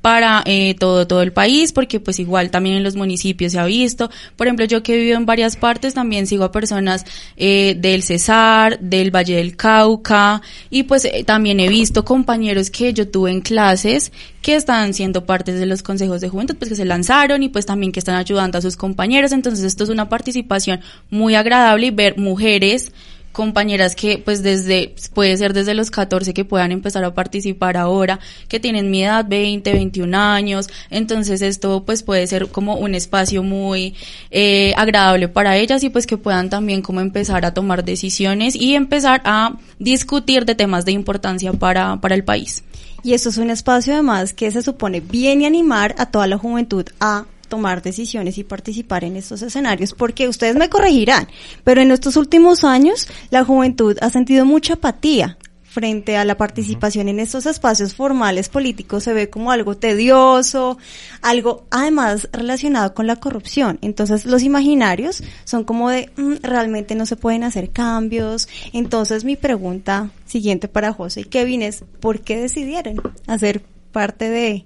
para 0.00 0.42
eh, 0.46 0.74
todo 0.78 1.06
todo 1.06 1.22
el 1.22 1.32
país 1.32 1.72
porque 1.72 2.00
pues 2.00 2.18
igual 2.18 2.50
también 2.50 2.76
en 2.76 2.82
los 2.82 2.96
municipios 2.96 3.52
se 3.52 3.58
ha 3.58 3.64
visto. 3.64 4.10
Por 4.36 4.46
ejemplo 4.46 4.64
yo 4.64 4.82
que 4.82 4.94
he 4.94 4.98
vivido 4.98 5.16
en 5.16 5.26
varias 5.26 5.56
partes 5.56 5.94
también 5.94 6.26
sigo 6.26 6.44
a 6.44 6.52
personas 6.52 7.04
eh, 7.36 7.74
del 7.78 8.02
Cesar 8.02 8.78
del 8.80 9.14
Valle 9.14 9.36
del 9.36 9.56
Cauca 9.56 10.40
y 10.70 10.84
pues 10.84 11.04
eh, 11.04 11.24
también 11.24 11.60
he 11.60 11.68
visto 11.68 12.04
compañeros 12.04 12.70
que 12.70 12.92
yo 12.92 13.08
tuve 13.08 13.30
en 13.30 13.40
clases 13.40 14.12
que 14.42 14.54
están 14.54 14.94
siendo 14.94 15.26
partes 15.26 15.58
de 15.58 15.66
los 15.66 15.82
consejos 15.82 16.20
de 16.20 16.28
juventud 16.28 16.56
pues 16.56 16.68
que 16.70 16.76
se 16.76 16.84
lanzaron 16.84 17.42
y 17.42 17.48
pues 17.48 17.66
también 17.66 17.92
que 17.92 17.98
están 17.98 18.16
ayudando 18.16 18.58
a 18.58 18.62
sus 18.62 18.76
compañeros. 18.76 19.32
Entonces 19.32 19.64
esto 19.64 19.84
es 19.84 19.90
una 19.90 20.08
participación 20.08 20.80
muy 21.10 21.34
agradable 21.34 21.88
y 21.88 21.90
ver 21.90 22.18
mujeres 22.18 22.92
compañeras 23.38 23.94
que 23.94 24.18
pues 24.18 24.42
desde, 24.42 24.96
puede 25.14 25.36
ser 25.36 25.52
desde 25.52 25.72
los 25.72 25.92
14 25.92 26.34
que 26.34 26.44
puedan 26.44 26.72
empezar 26.72 27.04
a 27.04 27.14
participar 27.14 27.76
ahora, 27.76 28.18
que 28.48 28.58
tienen 28.58 28.90
mi 28.90 29.04
edad, 29.04 29.24
20, 29.28 29.74
21 29.74 30.18
años, 30.18 30.68
entonces 30.90 31.40
esto 31.40 31.84
pues 31.86 32.02
puede 32.02 32.26
ser 32.26 32.48
como 32.48 32.74
un 32.74 32.96
espacio 32.96 33.44
muy 33.44 33.94
eh, 34.32 34.74
agradable 34.76 35.28
para 35.28 35.56
ellas 35.56 35.84
y 35.84 35.88
pues 35.88 36.04
que 36.04 36.16
puedan 36.16 36.50
también 36.50 36.82
como 36.82 37.00
empezar 37.00 37.46
a 37.46 37.54
tomar 37.54 37.84
decisiones 37.84 38.56
y 38.56 38.74
empezar 38.74 39.20
a 39.24 39.52
discutir 39.78 40.44
de 40.44 40.56
temas 40.56 40.84
de 40.84 40.90
importancia 40.90 41.52
para, 41.52 42.00
para 42.00 42.16
el 42.16 42.24
país. 42.24 42.64
Y 43.04 43.12
esto 43.12 43.28
es 43.28 43.38
un 43.38 43.50
espacio 43.50 43.92
además 43.92 44.34
que 44.34 44.50
se 44.50 44.62
supone 44.62 44.98
viene 44.98 45.44
a 45.44 45.46
animar 45.46 45.94
a 45.98 46.06
toda 46.06 46.26
la 46.26 46.38
juventud 46.38 46.86
a 46.98 47.26
tomar 47.48 47.82
decisiones 47.82 48.38
y 48.38 48.44
participar 48.44 49.04
en 49.04 49.16
estos 49.16 49.42
escenarios, 49.42 49.94
porque 49.94 50.28
ustedes 50.28 50.56
me 50.56 50.68
corregirán, 50.68 51.28
pero 51.64 51.80
en 51.80 51.90
estos 51.90 52.16
últimos 52.16 52.64
años 52.64 53.08
la 53.30 53.44
juventud 53.44 53.96
ha 54.00 54.10
sentido 54.10 54.44
mucha 54.44 54.74
apatía 54.74 55.38
frente 55.68 56.16
a 56.16 56.24
la 56.24 56.36
participación 56.36 57.08
en 57.08 57.20
estos 57.20 57.46
espacios 57.46 57.94
formales 57.94 58.48
políticos 58.48 59.04
se 59.04 59.12
ve 59.12 59.30
como 59.30 59.52
algo 59.52 59.76
tedioso, 59.76 60.78
algo 61.22 61.66
además 61.70 62.28
relacionado 62.32 62.94
con 62.94 63.06
la 63.06 63.16
corrupción. 63.16 63.78
Entonces 63.82 64.24
los 64.24 64.42
imaginarios 64.42 65.22
son 65.44 65.64
como 65.64 65.90
de 65.90 66.10
mm, 66.16 66.36
realmente 66.42 66.94
no 66.94 67.06
se 67.06 67.16
pueden 67.16 67.44
hacer 67.44 67.70
cambios. 67.70 68.48
Entonces 68.72 69.24
mi 69.24 69.36
pregunta 69.36 70.10
siguiente 70.26 70.66
para 70.68 70.92
José 70.92 71.20
y 71.20 71.24
Kevin 71.24 71.62
es 71.62 71.84
¿por 72.00 72.22
qué 72.22 72.40
decidieron 72.40 73.00
hacer 73.26 73.62
parte 73.92 74.28
de, 74.30 74.64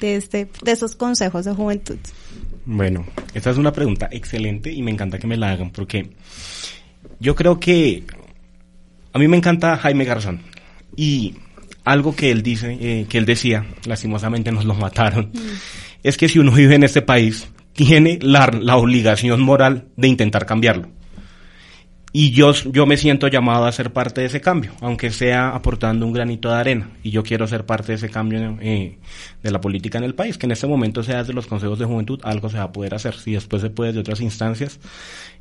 de 0.00 0.16
este 0.16 0.48
de 0.62 0.72
esos 0.72 0.94
consejos 0.94 1.44
de 1.44 1.54
juventud? 1.54 1.98
Bueno, 2.64 3.04
esta 3.34 3.50
es 3.50 3.58
una 3.58 3.72
pregunta 3.72 4.08
excelente 4.10 4.70
y 4.70 4.82
me 4.82 4.90
encanta 4.90 5.18
que 5.18 5.26
me 5.26 5.36
la 5.36 5.50
hagan 5.50 5.70
porque 5.70 6.10
yo 7.18 7.34
creo 7.34 7.58
que 7.58 8.04
a 9.12 9.18
mí 9.18 9.28
me 9.28 9.36
encanta 9.36 9.76
Jaime 9.76 10.04
Garzón 10.04 10.40
y 10.96 11.34
algo 11.84 12.14
que 12.14 12.30
él 12.30 12.42
dice, 12.42 12.78
eh, 12.80 13.06
que 13.08 13.18
él 13.18 13.26
decía, 13.26 13.66
lastimosamente 13.86 14.52
nos 14.52 14.64
lo 14.64 14.74
mataron, 14.74 15.30
mm. 15.32 15.38
es 16.04 16.16
que 16.16 16.28
si 16.28 16.38
uno 16.38 16.52
vive 16.52 16.76
en 16.76 16.84
este 16.84 17.02
país 17.02 17.48
tiene 17.72 18.18
la, 18.22 18.46
la 18.60 18.76
obligación 18.76 19.40
moral 19.40 19.88
de 19.96 20.08
intentar 20.08 20.46
cambiarlo 20.46 20.88
y 22.14 22.32
yo, 22.32 22.52
yo 22.52 22.84
me 22.84 22.98
siento 22.98 23.28
llamado 23.28 23.64
a 23.64 23.72
ser 23.72 23.90
parte 23.90 24.20
de 24.20 24.26
ese 24.26 24.42
cambio, 24.42 24.72
aunque 24.80 25.10
sea 25.10 25.48
aportando 25.50 26.06
un 26.06 26.12
granito 26.12 26.50
de 26.50 26.56
arena. 26.56 26.90
Y 27.02 27.10
yo 27.10 27.22
quiero 27.22 27.46
ser 27.46 27.64
parte 27.64 27.92
de 27.92 27.94
ese 27.94 28.10
cambio 28.10 28.58
eh, 28.60 28.98
de 29.42 29.50
la 29.50 29.62
política 29.62 29.96
en 29.96 30.04
el 30.04 30.14
país, 30.14 30.36
que 30.36 30.44
en 30.44 30.52
este 30.52 30.66
momento 30.66 31.02
sea 31.02 31.18
desde 31.18 31.32
los 31.32 31.46
consejos 31.46 31.78
de 31.78 31.86
juventud, 31.86 32.20
algo 32.22 32.50
se 32.50 32.58
va 32.58 32.64
a 32.64 32.72
poder 32.72 32.94
hacer. 32.94 33.14
Si 33.14 33.32
después 33.32 33.62
se 33.62 33.70
puede 33.70 33.94
de 33.94 34.00
otras 34.00 34.20
instancias, 34.20 34.78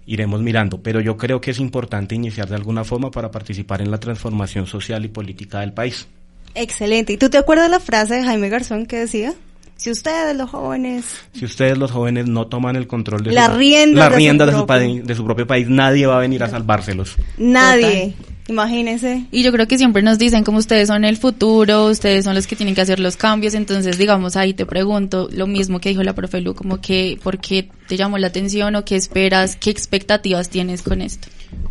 iremos 0.06 0.42
mirando. 0.42 0.82
Pero 0.82 1.02
yo 1.02 1.18
creo 1.18 1.42
que 1.42 1.52
es 1.52 1.60
importante 1.60 2.16
iniciar 2.16 2.48
de 2.48 2.56
alguna 2.56 2.86
forma 2.86 3.12
para 3.12 3.32
participar 3.32 3.82
en 3.82 3.92
la 3.92 4.00
transformación 4.00 4.66
social 4.66 5.04
y 5.04 5.10
política 5.10 5.60
del 5.60 5.74
país. 5.74 6.08
Excelente. 6.56 7.12
¿Y 7.12 7.18
tú 7.18 7.30
te 7.30 7.38
acuerdas 7.38 7.70
la 7.70 7.82
frase 7.82 8.16
de 8.16 8.24
Jaime 8.24 8.48
Garzón 8.48 8.86
que 8.86 8.98
decía? 8.98 9.34
Si 9.82 9.90
ustedes 9.90 10.38
los 10.38 10.48
jóvenes... 10.48 11.06
Si 11.34 11.44
ustedes 11.44 11.76
los 11.76 11.90
jóvenes 11.90 12.28
no 12.28 12.46
toman 12.46 12.76
el 12.76 12.86
control 12.86 13.24
de 13.24 13.32
la 13.32 13.48
su, 13.48 13.58
rienda, 13.58 14.10
la 14.10 14.16
rienda 14.16 14.46
de, 14.46 14.52
su, 14.52 15.04
de, 15.04 15.16
su, 15.16 15.26
propio 15.26 15.48
país, 15.48 15.68
nadie 15.70 16.06
va 16.06 16.18
a 16.18 16.20
venir 16.20 16.44
a 16.44 16.50
salvárselos. 16.50 17.16
Nadie. 17.40 18.14
Imagínense. 18.48 19.26
Y 19.32 19.42
yo 19.42 19.52
creo 19.52 19.68
que 19.68 19.80
siempre 19.80 20.04
nos 20.04 20.20
dicen 20.20 20.44
como 20.44 20.60
ustedes 20.60 20.88
son 20.88 21.04
el 21.04 21.18
futuro, 21.18 21.88
ustedes 21.88 22.26
son 22.26 22.36
los 22.36 22.46
que 22.46 22.56
tienen 22.56 22.76
que 22.76 22.82
hacer 22.82 23.00
los 23.00 23.18
cambios, 23.18 23.56
entonces 23.56 23.98
digamos 23.98 24.36
ahí 24.36 24.54
te 24.54 24.68
pregunto 24.68 25.30
lo 25.32 25.48
mismo 25.48 25.80
que 25.80 25.90
dijo 25.90 26.04
la 26.04 26.14
profe 26.14 26.42
Lu, 26.42 26.54
como 26.54 26.80
que 26.80 27.18
por 27.24 27.40
qué 27.40 27.68
te 27.88 27.98
llamó 27.98 28.20
la 28.20 28.28
atención 28.28 28.76
o 28.76 28.86
qué 28.86 28.96
esperas, 28.96 29.56
qué 29.56 29.72
expectativas 29.72 30.50
tienes 30.50 30.84
con 30.84 31.02
esto. 31.02 31.28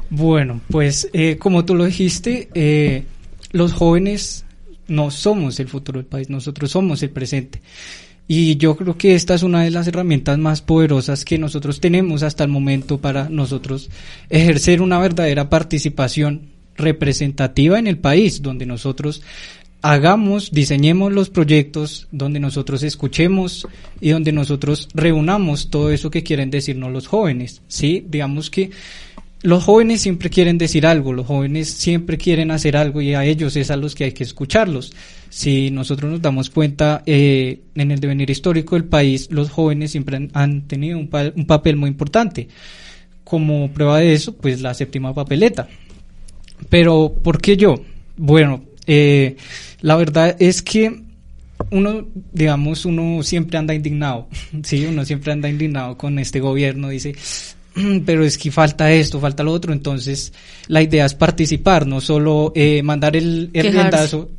Bueno, 0.09 0.61
pues 0.69 1.09
eh, 1.12 1.37
como 1.38 1.64
tú 1.64 1.76
lo 1.76 1.85
dijiste, 1.85 2.49
eh, 2.55 3.05
los 3.52 3.73
jóvenes 3.73 4.47
no 4.91 5.11
somos 5.11 5.59
el 5.61 5.69
futuro 5.69 5.99
del 5.99 6.07
país, 6.07 6.29
nosotros 6.29 6.71
somos 6.71 7.03
el 7.03 7.11
presente. 7.11 7.63
Y 8.29 8.57
yo 8.59 8.77
creo 8.77 8.97
que 8.97 9.15
esta 9.15 9.35
es 9.35 9.43
una 9.43 9.65
de 9.65 9.71
las 9.71 9.89
herramientas 9.89 10.39
más 10.39 10.61
poderosas 10.61 11.25
que 11.25 11.39
nosotros 11.39 11.81
tenemos 11.81 12.23
hasta 12.23 12.45
el 12.45 12.51
momento 12.51 12.99
para 12.99 13.29
nosotros 13.29 13.91
ejercer 14.29 14.83
una 14.83 15.01
verdadera 15.01 15.49
participación 15.49 16.51
representativa 16.77 17.79
en 17.79 17.87
el 17.87 17.99
país, 17.99 18.43
donde 18.43 18.67
nosotros 18.67 19.23
hagamos, 19.83 20.51
diseñemos 20.51 21.13
los 21.13 21.31
proyectos, 21.31 22.07
donde 22.13 22.41
nosotros 22.41 22.83
escuchemos 22.83 23.67
y 24.01 24.11
donde 24.11 24.33
nosotros 24.33 24.89
reunamos 24.95 25.71
todo 25.71 25.91
eso 25.91 26.11
que 26.11 26.23
quieren 26.23 26.51
decirnos 26.51 26.93
los 26.93 27.07
jóvenes. 27.07 27.63
Sí, 27.69 28.05
digamos 28.09 28.51
que 28.51 28.71
los 29.43 29.65
jóvenes 29.65 30.03
siempre 30.03 30.29
quieren 30.29 30.59
decir 30.59 30.87
algo, 30.87 31.13
los 31.13 31.27
jóvenes 31.27 31.71
siempre 31.71 32.19
quieren 32.19 32.51
hacer 32.51 32.77
algo 32.77 33.01
y 33.01 33.15
a 33.15 33.25
ellos 33.25 33.57
es 33.57 33.71
a 33.71 33.77
los 33.77 33.95
que 33.95 34.05
hay 34.05 34.13
que 34.13 34.25
escucharlos. 34.25 34.93
Si 35.31 35.71
nosotros 35.71 36.11
nos 36.11 36.21
damos 36.21 36.51
cuenta 36.51 37.03
eh, 37.07 37.61
en 37.75 37.91
el 37.91 38.01
devenir 38.01 38.31
histórico 38.31 38.75
del 38.75 38.85
país, 38.85 39.29
los 39.31 39.51
jóvenes 39.51 39.93
siempre 39.93 40.29
han, 40.33 40.63
tenido 40.67 40.99
un, 40.99 41.09
un, 41.37 41.47
papel 41.47 41.77
muy 41.77 41.89
importante. 41.89 42.49
Como 43.25 43.71
prueba 43.73 43.99
de 43.99 44.13
eso, 44.13 44.37
pues 44.37 44.61
la 44.61 44.75
séptima 44.75 45.15
papeleta. 45.15 45.69
Pero, 46.69 47.15
¿por 47.23 47.41
qué 47.41 47.57
yo? 47.57 47.77
Bueno, 48.17 48.65
eh, 48.87 49.37
la 49.81 49.97
verdad 49.97 50.37
es 50.39 50.63
que 50.63 51.03
uno, 51.71 52.07
digamos, 52.33 52.85
uno 52.85 53.23
siempre 53.23 53.57
anda 53.57 53.75
indignado, 53.75 54.29
sí, 54.63 54.85
uno 54.85 55.05
siempre 55.05 55.33
anda 55.33 55.49
indignado 55.49 55.97
con 55.97 56.19
este 56.19 56.41
gobierno, 56.41 56.89
dice, 56.89 57.15
pero 58.07 58.25
es 58.25 58.39
que 58.39 58.50
falta 58.50 58.91
esto, 58.93 59.21
falta 59.21 59.43
lo 59.43 59.53
otro, 59.53 59.73
entonces 59.73 60.33
la 60.69 60.83
idea 60.83 61.07
es 61.07 61.15
participar, 61.15 61.87
no 61.87 62.00
solo 62.00 62.53
eh, 62.55 62.83
mandar 62.83 63.17
el, 63.17 63.50
el 63.53 63.75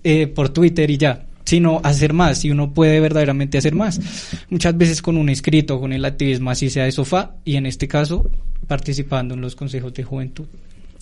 eh, 0.03 0.27
por 0.27 0.49
Twitter 0.49 0.89
y 0.89 0.97
ya, 0.97 1.25
sino 1.45 1.81
hacer 1.83 2.13
más, 2.13 2.43
y 2.45 2.51
uno 2.51 2.73
puede 2.73 2.99
verdaderamente 2.99 3.57
hacer 3.57 3.75
más. 3.75 3.99
Muchas 4.49 4.77
veces 4.77 5.01
con 5.01 5.17
un 5.17 5.29
escrito, 5.29 5.79
con 5.79 5.93
el 5.93 6.05
activismo 6.05 6.49
así 6.49 6.69
sea 6.69 6.85
de 6.85 6.91
sofá, 6.91 7.35
y 7.45 7.55
en 7.55 7.65
este 7.65 7.87
caso 7.87 8.29
participando 8.67 9.33
en 9.33 9.41
los 9.41 9.55
consejos 9.55 9.93
de 9.93 10.03
juventud. 10.03 10.45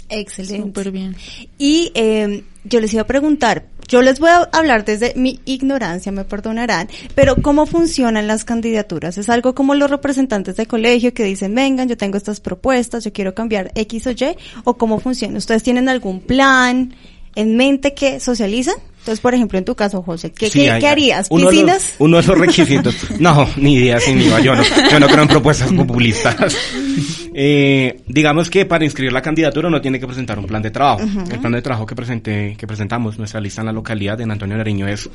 Excelente. 0.10 0.68
Súper 0.68 0.92
bien. 0.92 1.16
Y 1.58 1.92
eh, 1.94 2.44
yo 2.64 2.80
les 2.80 2.94
iba 2.94 3.04
a 3.04 3.08
preguntar, 3.08 3.66
yo 3.88 4.02
les 4.02 4.20
voy 4.20 4.30
a 4.30 4.48
hablar 4.52 4.86
desde 4.86 5.14
mi 5.16 5.40
ignorancia, 5.46 6.12
me 6.12 6.24
perdonarán, 6.24 6.88
pero 7.16 7.36
¿cómo 7.42 7.66
funcionan 7.66 8.28
las 8.28 8.46
candidaturas? 8.46 9.18
¿Es 9.18 9.30
algo 9.30 9.56
como 9.56 9.74
los 9.74 9.90
representantes 9.90 10.56
de 10.58 10.68
colegio 10.68 11.14
que 11.14 11.24
dicen, 11.24 11.56
vengan, 11.56 11.90
yo 11.90 11.98
tengo 11.98 12.18
estas 12.18 12.40
propuestas, 12.40 13.04
yo 13.04 13.14
quiero 13.14 13.34
cambiar 13.34 13.72
X 13.74 14.08
o 14.08 14.12
Y? 14.12 14.38
¿O 14.64 14.78
cómo 14.78 15.00
funciona? 15.00 15.38
¿Ustedes 15.38 15.64
tienen 15.64 15.90
algún 15.90 16.22
plan 16.22 16.94
en 17.36 17.56
mente 17.58 17.94
que 17.94 18.20
socializan? 18.20 18.76
Entonces, 19.00 19.22
por 19.22 19.34
ejemplo, 19.34 19.58
en 19.58 19.66
tu 19.66 19.76
caso, 19.76 20.04
José, 20.04 20.32
¿qué, 20.32 20.50
¿qué, 20.50 20.70
harías? 20.70 21.30
¿Piscinas? 21.30 21.96
uno 22.00 22.18
de 22.18 22.22
esos 22.22 22.38
requisitos. 22.38 22.96
no, 23.20 23.48
ni 23.56 23.76
idea, 23.76 24.00
sin 24.00 24.22
iba. 24.22 24.40
Yo 24.42 24.56
no, 24.56 24.64
yo 24.64 25.00
no 25.00 25.08
creo 25.08 25.22
en 25.22 25.28
propuestas 25.28 25.72
populistas. 25.72 26.56
eh, 27.34 28.02
digamos 28.06 28.50
que 28.50 28.66
para 28.66 28.84
inscribir 28.84 29.14
la 29.14 29.22
candidatura 29.22 29.70
uno 29.70 29.80
tiene 29.80 30.00
que 30.00 30.06
presentar 30.06 30.38
un 30.38 30.46
plan 30.46 30.62
de 30.62 30.72
trabajo. 30.72 31.02
El 31.32 31.40
plan 31.40 31.54
de 31.54 31.62
trabajo 31.62 31.86
que 31.86 31.96
presenté, 31.96 32.56
que 32.58 32.68
presentamos, 32.68 33.18
nuestra 33.18 33.40
lista 33.40 33.62
en 33.62 33.68
la 33.68 33.74
localidad 33.74 34.18
de 34.18 34.26
Antonio 34.26 34.58
Nariño 34.58 34.88
es 34.88 35.10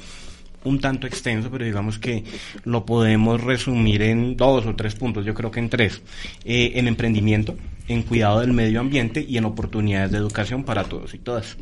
un 0.64 0.80
tanto 0.80 1.06
extenso, 1.06 1.50
pero 1.50 1.64
digamos 1.64 1.98
que 1.98 2.24
lo 2.64 2.84
podemos 2.84 3.40
resumir 3.40 4.02
en 4.02 4.36
dos 4.36 4.66
o 4.66 4.74
tres 4.74 4.94
puntos, 4.94 5.24
yo 5.24 5.34
creo 5.34 5.50
que 5.50 5.60
en 5.60 5.68
tres. 5.68 6.02
Eh, 6.44 6.72
en 6.74 6.88
emprendimiento, 6.88 7.54
en 7.86 8.02
cuidado 8.02 8.40
del 8.40 8.52
medio 8.52 8.80
ambiente 8.80 9.24
y 9.26 9.36
en 9.36 9.44
oportunidades 9.44 10.10
de 10.10 10.18
educación 10.18 10.64
para 10.64 10.84
todos 10.84 11.14
y 11.14 11.18
todas. 11.18 11.56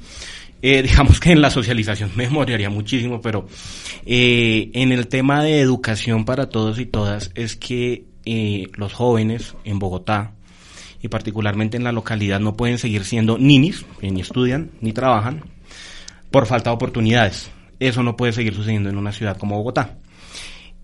Eh, 0.62 0.82
digamos 0.88 1.20
que 1.20 1.32
en 1.32 1.42
la 1.42 1.50
socialización 1.50 2.12
me 2.14 2.28
moriría 2.30 2.70
muchísimo, 2.70 3.20
pero 3.20 3.46
eh, 4.06 4.70
en 4.72 4.92
el 4.92 5.08
tema 5.08 5.42
de 5.42 5.60
educación 5.60 6.24
para 6.24 6.48
todos 6.48 6.78
y 6.78 6.86
todas 6.86 7.32
es 7.34 7.56
que 7.56 8.04
eh, 8.24 8.68
los 8.74 8.94
jóvenes 8.94 9.56
en 9.64 9.80
Bogotá 9.80 10.32
y 11.02 11.08
particularmente 11.08 11.76
en 11.76 11.84
la 11.84 11.90
localidad 11.90 12.38
no 12.38 12.56
pueden 12.56 12.78
seguir 12.78 13.04
siendo 13.04 13.36
ninis, 13.36 13.84
ni 14.00 14.20
estudian 14.20 14.70
ni 14.80 14.92
trabajan, 14.92 15.42
por 16.30 16.46
falta 16.46 16.70
de 16.70 16.76
oportunidades. 16.76 17.50
Eso 17.80 18.04
no 18.04 18.16
puede 18.16 18.32
seguir 18.32 18.54
sucediendo 18.54 18.88
en 18.88 18.96
una 18.96 19.10
ciudad 19.10 19.36
como 19.36 19.56
Bogotá. 19.58 19.98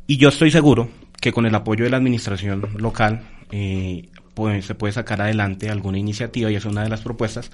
Y 0.09 0.17
yo 0.17 0.31
estoy 0.31 0.51
seguro 0.51 0.89
que 1.21 1.33
con 1.33 1.47
el 1.47 1.55
apoyo 1.55 1.85
de 1.85 1.91
la 1.91 1.99
administración 1.99 2.69
local 2.79 3.23
pues, 4.35 4.65
se 4.65 4.75
puede 4.75 4.93
sacar 4.93 5.23
adelante 5.23 5.71
alguna 5.71 5.99
iniciativa, 5.99 6.51
y 6.51 6.57
es 6.57 6.65
una 6.65 6.83
de 6.83 6.89
las 6.89 7.03
propuestas, 7.03 7.53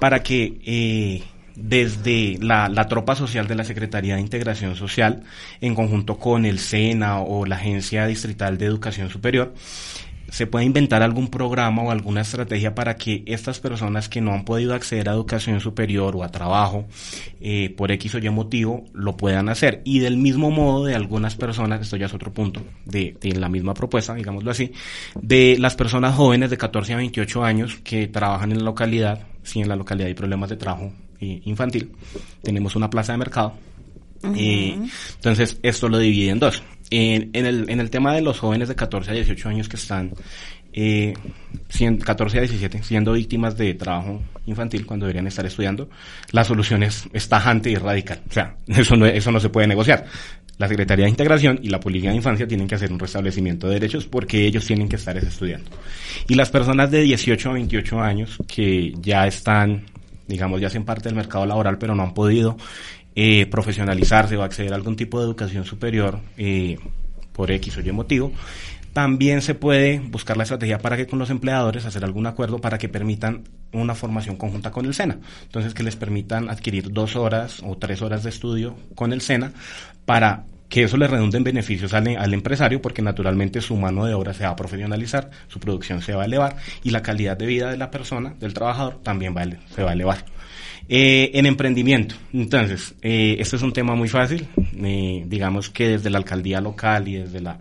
para 0.00 0.22
que 0.22 1.22
desde 1.58 2.38
la, 2.40 2.88
tropa 2.88 3.16
social 3.16 3.48
de 3.48 3.56
la 3.56 3.64
Secretaría 3.64 4.14
de 4.14 4.20
Integración 4.20 4.76
Social, 4.76 5.24
en 5.60 5.74
conjunto 5.74 6.18
con 6.18 6.46
el 6.46 6.58
SENA 6.58 7.20
o 7.20 7.44
la 7.46 7.56
Agencia 7.56 8.06
Distrital 8.06 8.58
de 8.58 8.66
Educación 8.66 9.10
Superior, 9.10 9.52
se 10.30 10.46
puede 10.46 10.66
inventar 10.66 11.02
algún 11.02 11.28
programa 11.28 11.82
o 11.82 11.90
alguna 11.90 12.20
estrategia 12.20 12.74
para 12.74 12.96
que 12.96 13.22
estas 13.26 13.60
personas 13.60 14.10
que 14.10 14.20
no 14.20 14.34
han 14.34 14.44
podido 14.44 14.74
acceder 14.74 15.08
a 15.08 15.12
educación 15.12 15.58
superior 15.60 16.14
o 16.16 16.22
a 16.22 16.28
trabajo 16.28 16.86
eh, 17.40 17.74
por 17.74 17.90
X 17.92 18.14
o 18.14 18.18
Y 18.18 18.28
motivo 18.28 18.84
lo 18.92 19.16
puedan 19.16 19.48
hacer. 19.48 19.80
Y 19.84 20.00
del 20.00 20.18
mismo 20.18 20.50
modo 20.50 20.84
de 20.84 20.94
algunas 20.94 21.34
personas, 21.34 21.80
esto 21.80 21.96
ya 21.96 22.06
es 22.06 22.14
otro 22.14 22.32
punto 22.32 22.62
de, 22.84 23.16
de 23.20 23.32
la 23.36 23.48
misma 23.48 23.72
propuesta, 23.72 24.14
digámoslo 24.14 24.50
así, 24.50 24.72
de 25.20 25.56
las 25.58 25.76
personas 25.76 26.14
jóvenes 26.14 26.50
de 26.50 26.58
14 26.58 26.92
a 26.92 26.96
28 26.98 27.44
años 27.44 27.76
que 27.82 28.06
trabajan 28.06 28.52
en 28.52 28.58
la 28.58 28.64
localidad, 28.64 29.26
si 29.42 29.60
en 29.60 29.68
la 29.68 29.76
localidad 29.76 30.08
hay 30.08 30.14
problemas 30.14 30.50
de 30.50 30.56
trabajo 30.56 30.92
eh, 31.20 31.40
infantil, 31.44 31.92
tenemos 32.42 32.76
una 32.76 32.90
plaza 32.90 33.12
de 33.12 33.18
mercado. 33.18 33.54
Eh, 34.34 34.76
entonces, 35.16 35.58
esto 35.62 35.88
lo 35.88 35.98
divide 35.98 36.30
en 36.30 36.38
dos. 36.38 36.62
En, 36.90 37.30
en, 37.32 37.46
el, 37.46 37.70
en 37.70 37.80
el 37.80 37.90
tema 37.90 38.14
de 38.14 38.22
los 38.22 38.40
jóvenes 38.40 38.68
de 38.68 38.74
14 38.74 39.10
a 39.10 39.14
18 39.14 39.48
años 39.48 39.68
que 39.68 39.76
están, 39.76 40.12
eh, 40.72 41.14
14 42.04 42.38
a 42.38 42.40
17, 42.42 42.82
siendo 42.82 43.12
víctimas 43.12 43.56
de 43.56 43.74
trabajo 43.74 44.22
infantil 44.46 44.86
cuando 44.86 45.06
deberían 45.06 45.26
estar 45.26 45.44
estudiando, 45.44 45.88
la 46.32 46.44
solución 46.44 46.82
es, 46.82 47.08
es 47.12 47.28
tajante 47.28 47.70
y 47.70 47.76
radical. 47.76 48.20
O 48.28 48.32
sea, 48.32 48.56
eso 48.66 48.96
no, 48.96 49.06
eso 49.06 49.30
no 49.30 49.40
se 49.40 49.48
puede 49.48 49.66
negociar. 49.66 50.06
La 50.58 50.66
Secretaría 50.66 51.04
de 51.04 51.10
Integración 51.10 51.60
y 51.62 51.68
la 51.68 51.78
Policía 51.78 52.10
de 52.10 52.16
Infancia 52.16 52.48
tienen 52.48 52.66
que 52.66 52.74
hacer 52.74 52.92
un 52.92 52.98
restablecimiento 52.98 53.68
de 53.68 53.74
derechos 53.74 54.06
porque 54.06 54.44
ellos 54.44 54.66
tienen 54.66 54.88
que 54.88 54.96
estar 54.96 55.16
estudiando. 55.16 55.70
Y 56.26 56.34
las 56.34 56.50
personas 56.50 56.90
de 56.90 57.02
18 57.02 57.50
a 57.50 57.52
28 57.52 58.00
años 58.00 58.38
que 58.48 58.92
ya 59.00 59.26
están, 59.28 59.84
digamos, 60.28 60.60
ya 60.60 60.68
hacen 60.68 60.84
parte 60.84 61.08
del 61.08 61.16
mercado 61.16 61.46
laboral 61.46 61.78
pero 61.78 61.94
no 61.94 62.02
han 62.02 62.14
podido 62.14 62.56
eh, 63.16 63.46
profesionalizarse 63.46 64.36
o 64.36 64.42
acceder 64.42 64.72
a 64.72 64.76
algún 64.76 64.94
tipo 64.94 65.18
de 65.18 65.26
educación 65.26 65.64
superior 65.64 66.20
eh, 66.36 66.78
por 67.32 67.50
X 67.50 67.78
o 67.78 67.80
Y 67.80 67.90
motivo, 67.90 68.32
también 68.92 69.42
se 69.42 69.54
puede 69.54 70.00
buscar 70.00 70.36
la 70.36 70.42
estrategia 70.42 70.78
para 70.78 70.96
que 70.96 71.06
con 71.06 71.18
los 71.18 71.30
empleadores 71.30 71.84
hacer 71.84 72.04
algún 72.04 72.26
acuerdo 72.26 72.60
para 72.60 72.78
que 72.78 72.88
permitan 72.88 73.44
una 73.72 73.94
formación 73.94 74.36
conjunta 74.36 74.70
con 74.70 74.86
el 74.86 74.94
SENA. 74.94 75.18
Entonces, 75.42 75.74
que 75.74 75.82
les 75.82 75.96
permitan 75.96 76.48
adquirir 76.48 76.90
dos 76.90 77.16
horas 77.16 77.62
o 77.64 77.76
tres 77.76 78.02
horas 78.02 78.24
de 78.24 78.30
estudio 78.30 78.76
con 78.94 79.12
el 79.12 79.20
SENA 79.20 79.52
para 80.04 80.46
que 80.68 80.82
eso 80.82 80.96
le 80.96 81.06
redunde 81.06 81.38
en 81.38 81.44
beneficios 81.44 81.94
al, 81.94 82.16
al, 82.16 82.34
empresario 82.34 82.82
porque 82.82 83.02
naturalmente 83.02 83.60
su 83.60 83.76
mano 83.76 84.04
de 84.04 84.14
obra 84.14 84.34
se 84.34 84.44
va 84.44 84.50
a 84.50 84.56
profesionalizar, 84.56 85.30
su 85.48 85.58
producción 85.58 86.02
se 86.02 86.14
va 86.14 86.22
a 86.22 86.26
elevar 86.26 86.56
y 86.82 86.90
la 86.90 87.02
calidad 87.02 87.36
de 87.36 87.46
vida 87.46 87.70
de 87.70 87.76
la 87.76 87.90
persona, 87.90 88.34
del 88.38 88.54
trabajador, 88.54 89.00
también 89.02 89.34
se 89.74 89.82
va 89.82 89.90
a 89.90 89.92
elevar. 89.94 90.24
Eh, 90.90 91.32
en 91.34 91.46
emprendimiento, 91.46 92.14
entonces, 92.32 92.94
eh, 93.02 93.36
este 93.38 93.56
es 93.56 93.62
un 93.62 93.72
tema 93.72 93.94
muy 93.94 94.08
fácil, 94.08 94.48
eh, 94.82 95.22
digamos 95.26 95.68
que 95.68 95.88
desde 95.88 96.08
la 96.08 96.18
alcaldía 96.18 96.60
local 96.60 97.08
y 97.08 97.16
desde 97.16 97.40
la, 97.40 97.60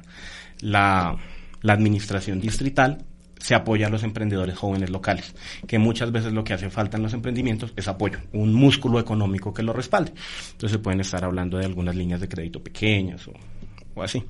la, 0.62 1.18
la 1.62 1.74
administración 1.74 2.40
distrital 2.40 3.00
se 3.48 3.56
apoya 3.56 3.88
a 3.88 3.90
los 3.90 4.04
emprendedores 4.04 4.58
jóvenes 4.58 4.90
locales, 4.90 5.34
que 5.66 5.80
muchas 5.80 6.12
veces 6.12 6.34
lo 6.34 6.44
que 6.44 6.52
hace 6.52 6.70
falta 6.70 6.98
en 6.98 7.04
los 7.04 7.14
emprendimientos 7.14 7.72
es 7.78 7.88
apoyo, 7.88 8.20
un 8.34 8.54
músculo 8.54 9.00
económico 9.00 9.54
que 9.54 9.64
lo 9.64 9.72
respalde. 9.72 10.12
Entonces 10.52 10.78
pueden 10.80 11.00
estar 11.00 11.24
hablando 11.24 11.58
de 11.58 11.64
algunas 11.64 11.96
líneas 11.96 12.20
de 12.20 12.28
crédito 12.28 12.62
pequeñas 12.62 13.26
o, 13.30 14.04
así. 14.04 14.22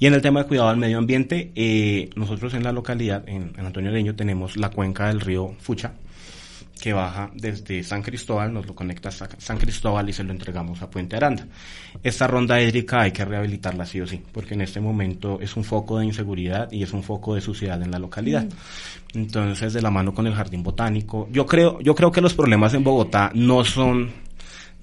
Y 0.00 0.06
en 0.06 0.14
el 0.14 0.20
tema 0.20 0.42
de 0.42 0.48
cuidado 0.48 0.70
al 0.70 0.76
medio 0.76 0.98
ambiente, 0.98 1.52
eh, 1.54 2.10
nosotros 2.16 2.52
en 2.54 2.64
la 2.64 2.72
localidad, 2.72 3.22
en 3.28 3.52
Antonio 3.58 3.92
Leño, 3.92 4.16
tenemos 4.16 4.56
la 4.56 4.70
cuenca 4.70 5.06
del 5.06 5.20
río 5.20 5.54
Fucha, 5.60 5.92
que 6.80 6.92
baja 6.92 7.30
desde 7.34 7.82
San 7.82 8.02
Cristóbal, 8.02 8.52
nos 8.52 8.66
lo 8.66 8.74
conecta 8.74 9.08
a 9.08 9.12
San 9.12 9.58
Cristóbal 9.58 10.08
y 10.08 10.12
se 10.12 10.24
lo 10.24 10.32
entregamos 10.32 10.82
a 10.82 10.90
Puente 10.90 11.16
Aranda. 11.16 11.46
Esta 12.02 12.26
ronda 12.26 12.60
hídrica 12.60 13.02
hay 13.02 13.12
que 13.12 13.24
rehabilitarla 13.24 13.86
sí 13.86 14.00
o 14.00 14.06
sí, 14.06 14.22
porque 14.32 14.54
en 14.54 14.60
este 14.60 14.80
momento 14.80 15.40
es 15.40 15.56
un 15.56 15.64
foco 15.64 15.98
de 15.98 16.06
inseguridad 16.06 16.70
y 16.70 16.82
es 16.82 16.92
un 16.92 17.02
foco 17.02 17.34
de 17.34 17.40
suciedad 17.40 17.80
en 17.82 17.90
la 17.90 17.98
localidad. 17.98 18.44
Mm. 18.44 19.18
Entonces, 19.18 19.72
de 19.72 19.82
la 19.82 19.90
mano 19.90 20.12
con 20.12 20.26
el 20.26 20.34
jardín 20.34 20.62
botánico, 20.62 21.28
yo 21.30 21.46
creo, 21.46 21.80
yo 21.80 21.94
creo 21.94 22.10
que 22.10 22.20
los 22.20 22.34
problemas 22.34 22.74
en 22.74 22.84
Bogotá 22.84 23.30
no 23.34 23.64
son 23.64 24.23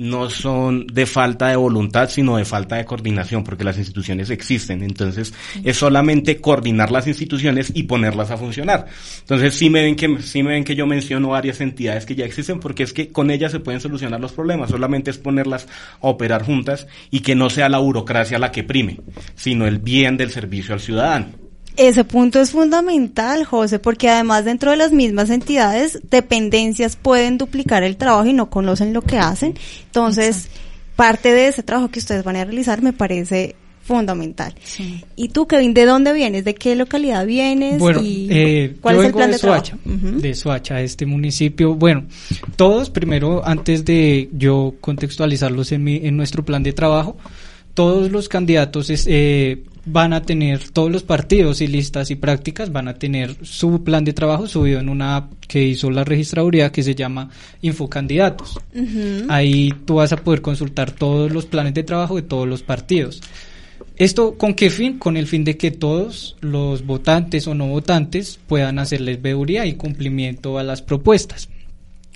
no 0.01 0.31
son 0.31 0.88
de 0.88 1.05
falta 1.05 1.50
de 1.50 1.55
voluntad, 1.55 2.10
sino 2.10 2.38
de 2.38 2.43
falta 2.43 2.77
de 2.77 2.86
coordinación, 2.86 3.43
porque 3.43 3.63
las 3.63 3.77
instituciones 3.77 4.31
existen. 4.31 4.81
Entonces, 4.81 5.31
es 5.63 5.77
solamente 5.77 6.41
coordinar 6.41 6.89
las 6.89 7.05
instituciones 7.05 7.72
y 7.75 7.84
ponerlas 7.84 8.31
a 8.31 8.38
funcionar. 8.38 8.88
Entonces, 9.20 9.53
sí 9.53 9.70
me 9.70 9.84
ven 9.84 9.96
que, 9.96 10.17
sí 10.24 10.41
me 10.41 10.53
ven 10.53 10.63
que 10.63 10.75
yo 10.75 10.88
menciono 10.88 11.29
varias 11.29 11.62
entidades 11.62 12.08
que 12.08 12.15
ya 12.15 12.25
existen, 12.25 12.60
porque 12.60 12.81
es 12.81 12.93
que 12.93 13.12
con 13.12 13.29
ellas 13.29 13.51
se 13.51 13.60
pueden 13.60 13.79
solucionar 13.79 14.20
los 14.20 14.31
problemas. 14.31 14.72
Solamente 14.72 15.12
es 15.12 15.20
ponerlas 15.20 15.67
a 16.01 16.08
operar 16.08 16.43
juntas 16.43 16.88
y 17.12 17.20
que 17.20 17.36
no 17.36 17.51
sea 17.51 17.70
la 17.70 17.77
burocracia 17.77 18.39
la 18.39 18.51
que 18.51 18.63
prime, 18.63 19.00
sino 19.36 19.67
el 19.67 19.77
bien 19.77 20.17
del 20.17 20.31
servicio 20.31 20.74
al 20.74 20.79
ciudadano. 20.79 21.50
Ese 21.81 22.03
punto 22.03 22.39
es 22.39 22.51
fundamental, 22.51 23.43
José, 23.43 23.79
porque 23.79 24.08
además 24.08 24.45
dentro 24.45 24.69
de 24.69 24.77
las 24.77 24.91
mismas 24.91 25.32
entidades, 25.32 25.99
dependencias 26.12 26.95
pueden 26.95 27.39
duplicar 27.39 27.82
el 27.82 27.97
trabajo 27.97 28.27
y 28.27 28.34
no 28.34 28.51
conocen 28.51 28.93
lo 28.93 29.01
que 29.01 29.17
hacen. 29.17 29.56
Entonces, 29.88 30.45
Exacto. 30.45 30.60
parte 30.95 31.34
de 31.34 31.47
ese 31.47 31.63
trabajo 31.63 31.89
que 31.89 31.97
ustedes 31.97 32.23
van 32.23 32.36
a 32.36 32.45
realizar 32.45 32.84
me 32.84 32.93
parece 32.93 33.56
fundamental. 33.82 34.53
Sí. 34.63 35.03
¿Y 35.15 35.29
tú, 35.29 35.47
Kevin, 35.47 35.73
de 35.73 35.86
dónde 35.86 36.13
vienes? 36.13 36.45
¿De 36.45 36.53
qué 36.53 36.75
localidad 36.75 37.25
vienes? 37.25 37.79
Bueno, 37.79 37.99
y 38.03 38.27
eh, 38.29 38.75
¿cuál 38.79 38.97
yo 38.97 39.01
es 39.01 39.08
el 39.08 39.13
plan 39.13 39.27
de, 39.29 39.34
de, 39.34 39.39
Soacha? 39.39 39.77
Uh 39.84 39.89
-huh. 39.89 40.17
de 40.17 40.34
Soacha, 40.36 40.82
este 40.82 41.08
municipio. 41.08 41.73
Bueno, 41.73 42.06
todos, 42.58 42.91
primero, 42.91 43.41
antes 43.43 43.84
de 43.86 44.29
yo 44.34 44.75
contextualizarlos 44.82 45.71
en, 45.71 45.84
mi, 45.84 45.95
en 45.95 46.15
nuestro 46.15 46.45
plan 46.45 46.62
de 46.62 46.73
trabajo, 46.73 47.17
todos 47.73 48.12
los 48.12 48.29
candidatos 48.29 48.89
es, 48.89 49.05
eh, 49.07 49.63
van 49.86 50.13
a 50.13 50.21
tener, 50.21 50.69
todos 50.69 50.91
los 50.91 51.03
partidos 51.03 51.62
y 51.62 51.67
listas 51.67 52.12
y 52.12 52.15
prácticas 52.15 52.71
van 52.71 52.88
a 52.88 52.95
tener 52.95 53.36
su 53.45 53.84
plan 53.84 54.03
de 54.03 54.13
trabajo 54.13 54.47
subido 54.47 54.79
en 54.79 54.89
una 54.89 55.15
app 55.17 55.34
que 55.47 55.63
hizo 55.63 55.89
la 55.89 56.03
registraduría 56.03 56.71
que 56.71 56.84
se 56.84 56.95
llama 56.95 57.29
Infocandidatos. 57.62 58.60
Uh 58.73 58.79
-huh. 58.79 59.25
Ahí 59.29 59.69
tú 59.86 59.95
vas 59.95 60.12
a 60.13 60.17
poder 60.17 60.41
consultar 60.41 60.91
todos 60.91 61.31
los 61.31 61.45
planes 61.45 61.73
de 61.73 61.84
trabajo 61.84 62.15
de 62.15 62.23
todos 62.23 62.47
los 62.47 62.62
partidos. 62.62 63.21
¿Esto 63.97 64.36
con 64.38 64.53
qué 64.53 64.69
fin? 64.69 64.97
Con 64.97 65.17
el 65.17 65.27
fin 65.27 65.43
de 65.43 65.57
que 65.57 65.71
todos 65.71 66.36
los 66.41 66.86
votantes 66.86 67.47
o 67.47 67.55
no 67.55 67.67
votantes 67.67 68.39
puedan 68.47 68.79
hacerles 68.79 69.21
veeduría 69.21 69.65
y 69.65 69.73
cumplimiento 69.73 70.57
a 70.57 70.63
las 70.63 70.81
propuestas. 70.81 71.49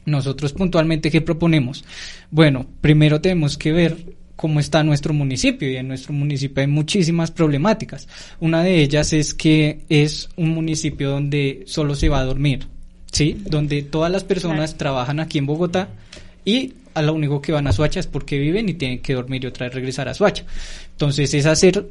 Nosotros 0.06 0.54
puntualmente, 0.54 1.10
¿qué 1.10 1.22
proponemos? 1.22 1.84
Bueno, 2.30 2.66
primero 2.82 3.22
tenemos 3.22 3.58
que 3.58 3.72
ver 3.72 3.98
cómo 4.36 4.60
está 4.60 4.84
nuestro 4.84 5.14
municipio 5.14 5.70
y 5.70 5.78
en 5.78 5.88
nuestro 5.88 6.14
municipio 6.14 6.62
hay 6.62 6.68
muchísimas 6.68 7.32
problemáticas. 7.32 8.08
Una 8.40 8.64
de 8.64 8.82
ellas 8.82 9.14
es 9.14 9.34
que 9.34 9.82
es 9.90 10.30
un 10.36 10.50
municipio 10.50 11.10
donde 11.10 11.64
solo 11.68 11.96
se 11.96 12.10
va 12.10 12.20
a 12.20 12.26
dormir, 12.26 12.68
¿sí? 13.12 13.42
Donde 13.46 13.82
todas 13.84 14.12
las 14.12 14.24
personas 14.24 14.72
claro. 14.72 14.78
trabajan 14.78 15.20
aquí 15.20 15.38
en 15.38 15.46
Bogotá 15.46 15.90
y 16.44 16.74
a 16.94 17.02
lo 17.02 17.14
único 17.14 17.42
que 17.42 17.52
van 17.52 17.68
a 17.68 17.74
Suacha 17.74 18.00
es 18.00 18.08
porque 18.08 18.38
viven 18.40 18.70
y 18.70 18.74
tienen 18.74 19.00
que 19.00 19.14
dormir 19.14 19.44
y 19.44 19.48
otra 19.48 19.68
vez 19.68 19.76
regresar 19.76 20.08
a 20.08 20.14
Suacha. 20.14 20.46
Entonces 20.92 21.34
es 21.34 21.46
hacer 21.46 21.86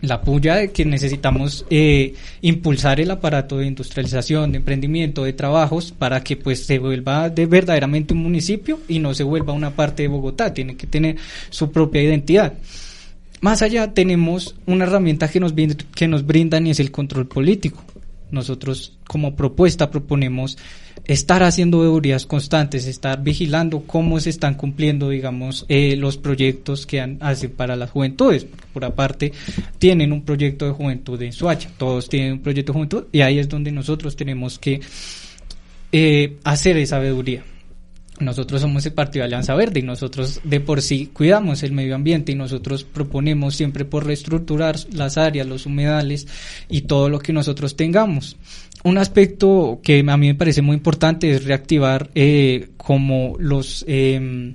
la 0.00 0.20
puya 0.20 0.56
de 0.56 0.70
que 0.70 0.84
necesitamos 0.84 1.66
eh, 1.70 2.14
impulsar 2.40 3.00
el 3.00 3.10
aparato 3.10 3.58
de 3.58 3.66
industrialización, 3.66 4.52
de 4.52 4.58
emprendimiento, 4.58 5.24
de 5.24 5.32
trabajos 5.32 5.92
para 5.92 6.22
que 6.22 6.36
pues 6.36 6.64
se 6.64 6.78
vuelva 6.78 7.30
de 7.30 7.46
verdaderamente 7.46 8.14
un 8.14 8.22
municipio 8.22 8.80
y 8.88 8.98
no 8.98 9.14
se 9.14 9.24
vuelva 9.24 9.52
una 9.52 9.70
parte 9.70 10.02
de 10.02 10.08
Bogotá, 10.08 10.54
tiene 10.54 10.76
que 10.76 10.86
tener 10.86 11.16
su 11.50 11.72
propia 11.72 12.02
identidad. 12.02 12.54
Más 13.40 13.62
allá 13.62 13.92
tenemos 13.94 14.56
una 14.66 14.84
herramienta 14.84 15.28
que 15.28 15.40
nos, 15.40 15.54
que 15.94 16.08
nos 16.08 16.26
brindan 16.26 16.66
y 16.66 16.70
es 16.70 16.80
el 16.80 16.90
control 16.90 17.26
político. 17.26 17.82
Nosotros 18.30 18.98
como 19.06 19.34
propuesta 19.36 19.90
proponemos 19.90 20.58
estar 21.04 21.42
haciendo 21.42 21.80
veedurías 21.80 22.26
constantes, 22.26 22.86
estar 22.86 23.22
vigilando 23.22 23.82
cómo 23.86 24.20
se 24.20 24.30
están 24.30 24.54
cumpliendo, 24.54 25.08
digamos, 25.08 25.64
eh, 25.68 25.96
los 25.96 26.16
proyectos 26.16 26.86
que 26.86 27.00
han, 27.00 27.18
hacen 27.20 27.50
para 27.50 27.76
las 27.76 27.90
juventudes. 27.90 28.46
Por 28.72 28.84
aparte, 28.84 29.32
tienen 29.78 30.12
un 30.12 30.22
proyecto 30.22 30.66
de 30.66 30.72
juventud 30.72 31.20
en 31.22 31.32
Suacha, 31.32 31.70
todos 31.78 32.08
tienen 32.08 32.34
un 32.34 32.40
proyecto 32.40 32.72
de 32.72 32.76
juventud 32.76 33.04
y 33.12 33.22
ahí 33.22 33.38
es 33.38 33.48
donde 33.48 33.72
nosotros 33.72 34.16
tenemos 34.16 34.58
que 34.58 34.80
eh, 35.92 36.36
hacer 36.44 36.76
esa 36.76 36.98
veeduría. 36.98 37.44
Nosotros 38.20 38.60
somos 38.60 38.84
el 38.86 38.92
Partido 38.92 39.24
Alianza 39.24 39.54
Verde 39.54 39.80
y 39.80 39.82
nosotros 39.82 40.40
de 40.44 40.60
por 40.60 40.82
sí 40.82 41.10
cuidamos 41.12 41.62
el 41.62 41.72
medio 41.72 41.94
ambiente 41.94 42.32
y 42.32 42.34
nosotros 42.34 42.84
proponemos 42.84 43.54
siempre 43.54 43.84
por 43.84 44.06
reestructurar 44.06 44.76
las 44.92 45.18
áreas, 45.18 45.46
los 45.46 45.66
humedales 45.66 46.26
y 46.68 46.82
todo 46.82 47.08
lo 47.08 47.18
que 47.18 47.32
nosotros 47.32 47.76
tengamos 47.76 48.36
un 48.84 48.98
aspecto 48.98 49.80
que 49.82 50.04
a 50.06 50.16
mí 50.16 50.28
me 50.28 50.34
parece 50.34 50.62
muy 50.62 50.76
importante 50.76 51.30
es 51.30 51.44
reactivar 51.44 52.10
eh, 52.14 52.68
como 52.76 53.36
los 53.38 53.84
eh, 53.88 54.54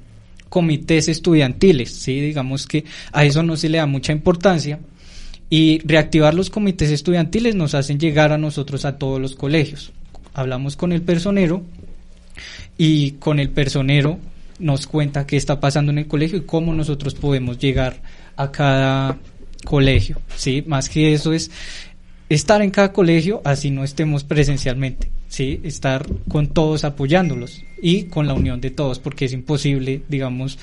comités 0.50 1.08
estudiantiles, 1.08 1.92
sí, 1.92 2.20
digamos 2.22 2.68
que 2.68 2.86
a 3.12 3.26
eso 3.26 3.44
no 3.44 3.58
se 3.58 3.70
le 3.70 3.80
da 3.80 3.86
mucha 3.86 4.14
importancia 4.14 4.80
y 5.50 5.80
reactivar 5.86 6.34
los 6.34 6.50
comités 6.50 6.90
estudiantiles 6.90 7.56
nos 7.56 7.76
hacen 7.76 8.00
llegar 8.00 8.32
a 8.32 8.38
nosotros 8.38 8.86
a 8.86 8.98
todos 8.98 9.20
los 9.20 9.36
colegios. 9.36 9.92
Hablamos 10.34 10.76
con 10.76 10.92
el 10.92 11.02
personero 11.02 11.64
y 12.78 13.12
con 13.12 13.40
el 13.40 13.50
personero 13.50 14.20
nos 14.60 14.88
cuenta 14.88 15.26
qué 15.26 15.38
está 15.38 15.60
pasando 15.60 15.92
en 15.92 16.00
el 16.00 16.08
colegio 16.08 16.38
y 16.38 16.46
cómo 16.46 16.74
nosotros 16.74 17.16
podemos 17.16 17.58
llegar 17.58 18.02
a 18.36 18.52
cada 18.52 19.18
colegio, 19.66 20.20
sí, 20.36 20.64
más 20.68 20.90
que 20.90 21.14
eso 21.14 21.34
es 21.34 21.52
estar 22.30 22.62
en 22.62 22.72
cada 22.72 22.92
colegio, 22.92 23.42
así 23.44 23.70
no 23.70 23.84
estemos 23.84 24.24
presencialmente, 24.24 25.12
¿sí? 25.28 25.60
Estar 25.64 26.06
con 26.28 26.48
todos 26.48 26.84
apoyándolos 26.84 27.64
y 27.82 28.04
con 28.06 28.28
la 28.28 28.34
unión 28.34 28.62
de 28.62 28.72
todos, 28.72 29.00
porque 29.00 29.26
es 29.26 29.34
imposible, 29.34 30.02
digamos, 30.08 30.58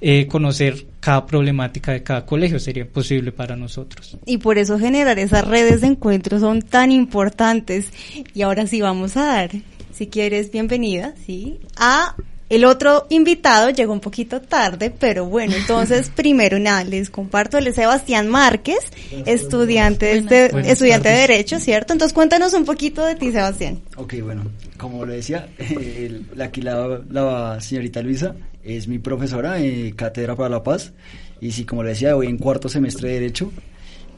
eh, 0.00 0.26
conocer 0.26 0.86
cada 1.00 1.26
problemática 1.26 1.92
de 1.92 2.02
cada 2.02 2.26
colegio, 2.26 2.58
sería 2.58 2.82
imposible 2.82 3.32
para 3.32 3.56
nosotros. 3.56 4.18
Y 4.26 4.38
por 4.38 4.58
eso 4.58 4.78
generar 4.78 5.18
esas 5.18 5.46
redes 5.46 5.80
de 5.80 5.88
encuentro 5.88 6.40
son 6.40 6.62
tan 6.62 6.90
importantes. 6.90 7.90
Y 8.34 8.42
ahora 8.42 8.66
sí 8.66 8.80
vamos 8.80 9.16
a 9.16 9.24
dar, 9.24 9.50
si 9.94 10.08
quieres, 10.08 10.50
bienvenida, 10.50 11.14
¿sí? 11.24 11.60
A 11.76 12.16
el 12.50 12.64
otro 12.64 13.06
invitado 13.08 13.70
llegó 13.70 13.92
un 13.92 14.00
poquito 14.00 14.40
tarde, 14.40 14.92
pero 14.96 15.26
bueno, 15.26 15.54
entonces 15.56 16.10
primero 16.14 16.58
nada, 16.58 16.84
les 16.84 17.10
comparto, 17.10 17.58
él 17.58 17.68
es 17.68 17.76
Sebastián 17.76 18.28
Márquez, 18.28 18.78
estudiante, 19.24 20.20
de, 20.22 20.46
estudiante 20.66 21.08
de 21.08 21.16
Derecho, 21.16 21.58
¿cierto? 21.58 21.92
Entonces 21.92 22.12
cuéntanos 22.12 22.52
un 22.52 22.64
poquito 22.64 23.04
de 23.04 23.14
ti, 23.14 23.32
Sebastián. 23.32 23.80
Ok, 23.96 24.14
bueno, 24.22 24.42
como 24.76 25.06
lo 25.06 25.12
decía, 25.12 25.48
el, 25.58 26.26
aquí 26.42 26.60
la, 26.60 27.00
la, 27.08 27.60
señorita 27.60 28.02
Luisa 28.02 28.34
es 28.62 28.88
mi 28.88 28.98
profesora 28.98 29.54
de 29.54 29.94
Cátedra 29.96 30.36
para 30.36 30.48
la 30.48 30.62
Paz, 30.62 30.92
y 31.40 31.52
sí, 31.52 31.64
como 31.64 31.82
le 31.82 31.90
decía, 31.90 32.14
voy 32.14 32.26
en 32.26 32.38
cuarto 32.38 32.68
semestre 32.68 33.08
de 33.08 33.14
Derecho, 33.14 33.52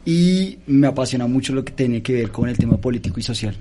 y 0.05 0.59
me 0.67 0.87
apasiona 0.87 1.27
mucho 1.27 1.53
lo 1.53 1.65
que 1.65 1.73
tiene 1.73 2.03
que 2.03 2.13
ver 2.13 2.31
con 2.31 2.49
el 2.49 2.57
tema 2.57 2.77
político 2.77 3.21
y 3.21 3.23
social. 3.23 3.57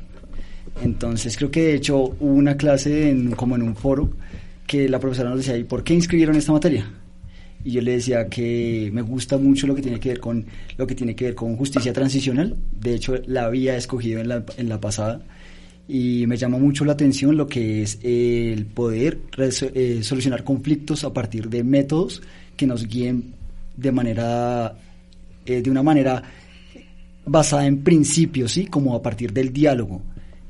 Entonces 0.82 1.38
creo 1.38 1.52
que 1.52 1.64
de 1.64 1.76
hecho 1.76 1.98
hubo 1.98 2.34
una 2.34 2.58
clase 2.58 3.10
en, 3.10 3.32
como 3.32 3.56
en 3.56 3.64
un 3.64 3.76
foro 3.76 4.12
que 4.68 4.90
la 4.90 5.00
profesora 5.00 5.30
nos 5.30 5.40
decía, 5.40 5.58
¿y 5.58 5.64
por 5.64 5.84
qué 5.84 5.94
inscribieron 5.94 6.36
esta 6.36 6.52
materia? 6.52 6.92
Y 7.64 7.72
yo 7.72 7.82
le 7.82 7.94
decía 7.94 8.28
que 8.28 8.90
me 8.94 9.02
gusta 9.02 9.38
mucho 9.38 9.66
lo 9.66 9.74
que 9.74 9.82
tiene 9.82 10.00
que 10.00 10.10
ver 10.10 10.20
con 10.20 10.46
lo 10.78 10.86
que 10.86 10.96
tiene 10.96 11.16
que 11.16 11.26
ver 11.26 11.36
con 11.36 11.56
justicia 11.58 11.94
transicional. 11.94 12.56
De 12.80 12.94
hecho, 12.94 13.16
la 13.26 13.46
había 13.46 13.76
escogido 13.76 14.20
en 14.20 14.28
la, 14.28 14.46
en 14.58 14.70
la 14.70 14.80
pasada 14.80 15.22
y 15.88 16.26
me 16.28 16.38
llama 16.38 16.58
mucho 16.58 16.86
la 16.86 16.94
atención 16.94 17.38
lo 17.38 17.48
que 17.48 17.84
es 17.84 18.00
el 18.04 18.66
poder 18.66 19.20
eh, 19.38 20.04
solucionar 20.04 20.44
conflictos 20.44 21.04
a 21.04 21.14
partir 21.14 21.50
de 21.50 21.64
métodos 21.64 22.22
que 22.56 22.68
nos 22.68 22.88
guíen 22.88 23.34
de 23.78 23.92
manera 23.92 24.76
eh, 25.46 25.62
de 25.62 25.70
una 25.70 25.84
manera 25.84 26.24
basada 27.26 27.66
en 27.66 27.84
principios, 27.84 28.52
sí, 28.52 28.66
como 28.66 28.96
a 28.96 29.02
partir 29.02 29.32
del 29.32 29.52
diálogo 29.52 30.02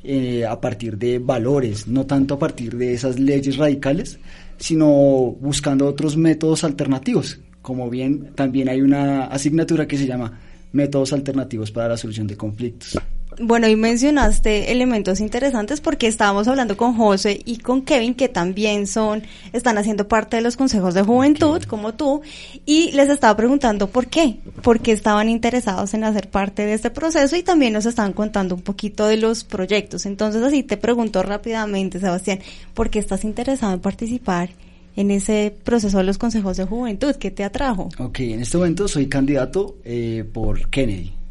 eh, 0.05 0.45
a 0.45 0.59
partir 0.61 0.97
de 0.97 1.19
valores, 1.19 1.87
no 1.87 2.05
tanto 2.05 2.35
a 2.35 2.39
partir 2.39 2.77
de 2.77 2.93
esas 2.93 3.19
leyes 3.19 3.57
radicales, 3.57 4.19
sino 4.57 5.35
buscando 5.39 5.87
otros 5.87 6.17
métodos 6.17 6.63
alternativos. 6.63 7.39
Como 7.61 7.89
bien, 7.89 8.31
también 8.35 8.69
hay 8.69 8.81
una 8.81 9.25
asignatura 9.25 9.87
que 9.87 9.97
se 9.97 10.05
llama 10.05 10.39
métodos 10.71 11.13
alternativos 11.13 11.71
para 11.71 11.89
la 11.89 11.97
solución 11.97 12.27
de 12.27 12.37
conflictos. 12.37 12.97
Bueno, 13.39 13.67
y 13.67 13.75
mencionaste 13.75 14.71
elementos 14.71 15.19
interesantes 15.19 15.81
porque 15.81 16.07
estábamos 16.07 16.47
hablando 16.47 16.77
con 16.77 16.95
José 16.95 17.41
y 17.43 17.57
con 17.57 17.81
Kevin, 17.81 18.13
que 18.13 18.29
también 18.29 18.87
son, 18.87 19.23
están 19.51 19.77
haciendo 19.77 20.07
parte 20.07 20.37
de 20.37 20.41
los 20.41 20.55
consejos 20.55 20.93
de 20.93 21.01
juventud, 21.01 21.61
como 21.63 21.93
tú, 21.93 22.21
y 22.65 22.91
les 22.91 23.09
estaba 23.09 23.35
preguntando 23.35 23.87
por 23.87 24.07
qué, 24.07 24.37
por 24.61 24.79
qué 24.79 24.91
estaban 24.91 25.29
interesados 25.29 25.93
en 25.93 26.03
hacer 26.03 26.29
parte 26.29 26.65
de 26.65 26.73
este 26.73 26.89
proceso 26.89 27.35
y 27.35 27.43
también 27.43 27.73
nos 27.73 27.85
estaban 27.85 28.13
contando 28.13 28.55
un 28.55 28.61
poquito 28.61 29.07
de 29.07 29.17
los 29.17 29.43
proyectos. 29.43 30.05
Entonces, 30.05 30.41
así 30.41 30.63
te 30.63 30.77
pregunto 30.77 31.21
rápidamente, 31.21 31.99
Sebastián, 31.99 32.39
¿por 32.73 32.89
qué 32.89 32.99
estás 32.99 33.23
interesado 33.23 33.73
en 33.73 33.79
participar 33.79 34.49
en 34.95 35.11
ese 35.11 35.53
proceso 35.63 35.97
de 35.97 36.05
los 36.05 36.17
consejos 36.17 36.55
de 36.57 36.65
juventud? 36.65 37.15
¿Qué 37.15 37.31
te 37.31 37.43
atrajo? 37.43 37.89
Ok, 37.99 38.19
en 38.21 38.41
este 38.41 38.57
momento 38.57 38.87
soy 38.87 39.07
candidato 39.07 39.77
eh, 39.83 40.23
por 40.31 40.69
Kennedy 40.69 41.24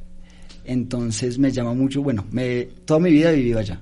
entonces 0.64 1.38
me 1.38 1.50
llama 1.50 1.74
mucho, 1.74 2.03
bueno, 2.03 2.24
me, 2.31 2.64
toda 2.85 3.00
mi 3.00 3.11
vida 3.11 3.33
he 3.33 3.37
vivido 3.37 3.59
allá 3.59 3.81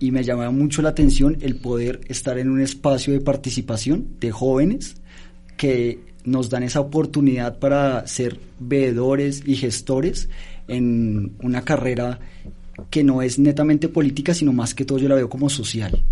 y 0.00 0.12
me 0.12 0.22
llama 0.22 0.50
mucho 0.50 0.82
la 0.82 0.90
atención 0.90 1.36
el 1.40 1.56
poder 1.56 2.00
estar 2.08 2.38
en 2.38 2.50
un 2.50 2.60
espacio 2.60 3.12
de 3.12 3.20
participación 3.20 4.08
de 4.20 4.30
jóvenes 4.30 4.96
que 5.56 6.00
nos 6.24 6.50
dan 6.50 6.62
esa 6.62 6.80
oportunidad 6.80 7.58
para 7.58 8.06
ser 8.06 8.38
veedores 8.60 9.42
y 9.46 9.56
gestores 9.56 10.28
en 10.68 11.32
una 11.42 11.62
carrera 11.62 12.20
que 12.90 13.02
no 13.02 13.22
es 13.22 13.38
netamente 13.38 13.88
política, 13.88 14.34
sino 14.34 14.52
más 14.52 14.74
que 14.74 14.84
todo 14.84 14.98
yo 14.98 15.08
la 15.08 15.16
veo 15.16 15.28
como 15.28 15.48
social. 15.48 16.04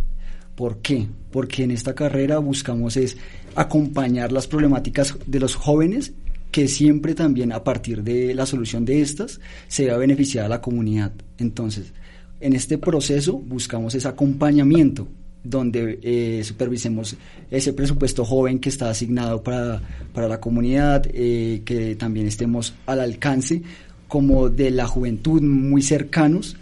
¿Por 0.57 0.79
qué? 0.79 1.07
Porque 1.31 1.65
en 1.65 1.71
esta 1.71 1.95
carrera 1.95 2.39
buscamos 2.39 2.97
es 2.97 3.17
acompañar 3.55 4.33
las 4.33 4.47
problemáticas 4.47 5.17
de 5.27 5.39
los 5.39 5.55
jóvenes 5.55 6.15
que 6.57 6.69
siempre 6.69 7.15
también 7.15 7.53
a 7.53 7.63
partir 7.63 8.03
de 8.03 8.35
la 8.35 8.47
solución 8.47 8.87
de 8.87 9.03
estas 9.03 9.41
se 9.69 9.89
va 9.89 9.93
a 9.97 9.99
beneficiar 9.99 10.47
a 10.47 10.49
la 10.49 10.63
comunidad. 10.63 11.13
Entonces, 11.37 11.93
en 12.41 12.55
este 12.55 12.79
proceso 12.79 13.35
buscamos 13.35 13.95
ese 13.95 14.09
acompañamiento 14.09 15.07
donde 15.45 15.99
eh, 16.03 16.43
supervisemos 16.45 17.15
ese 17.51 17.75
presupuesto 17.75 18.25
joven 18.25 18.59
que 18.59 18.71
está 18.71 18.89
asignado 18.89 19.43
para, 19.43 19.83
la 20.15 20.41
comunidad, 20.41 21.07
eh, 21.13 21.61
que 21.67 21.95
también 21.95 22.27
estemos 22.27 22.73
al 22.87 23.01
alcance 23.01 23.61
como 24.09 24.49
de 24.49 24.71
la 24.71 24.87
juventud 24.87 25.43
muy 25.43 25.83
cercanos 25.83 26.57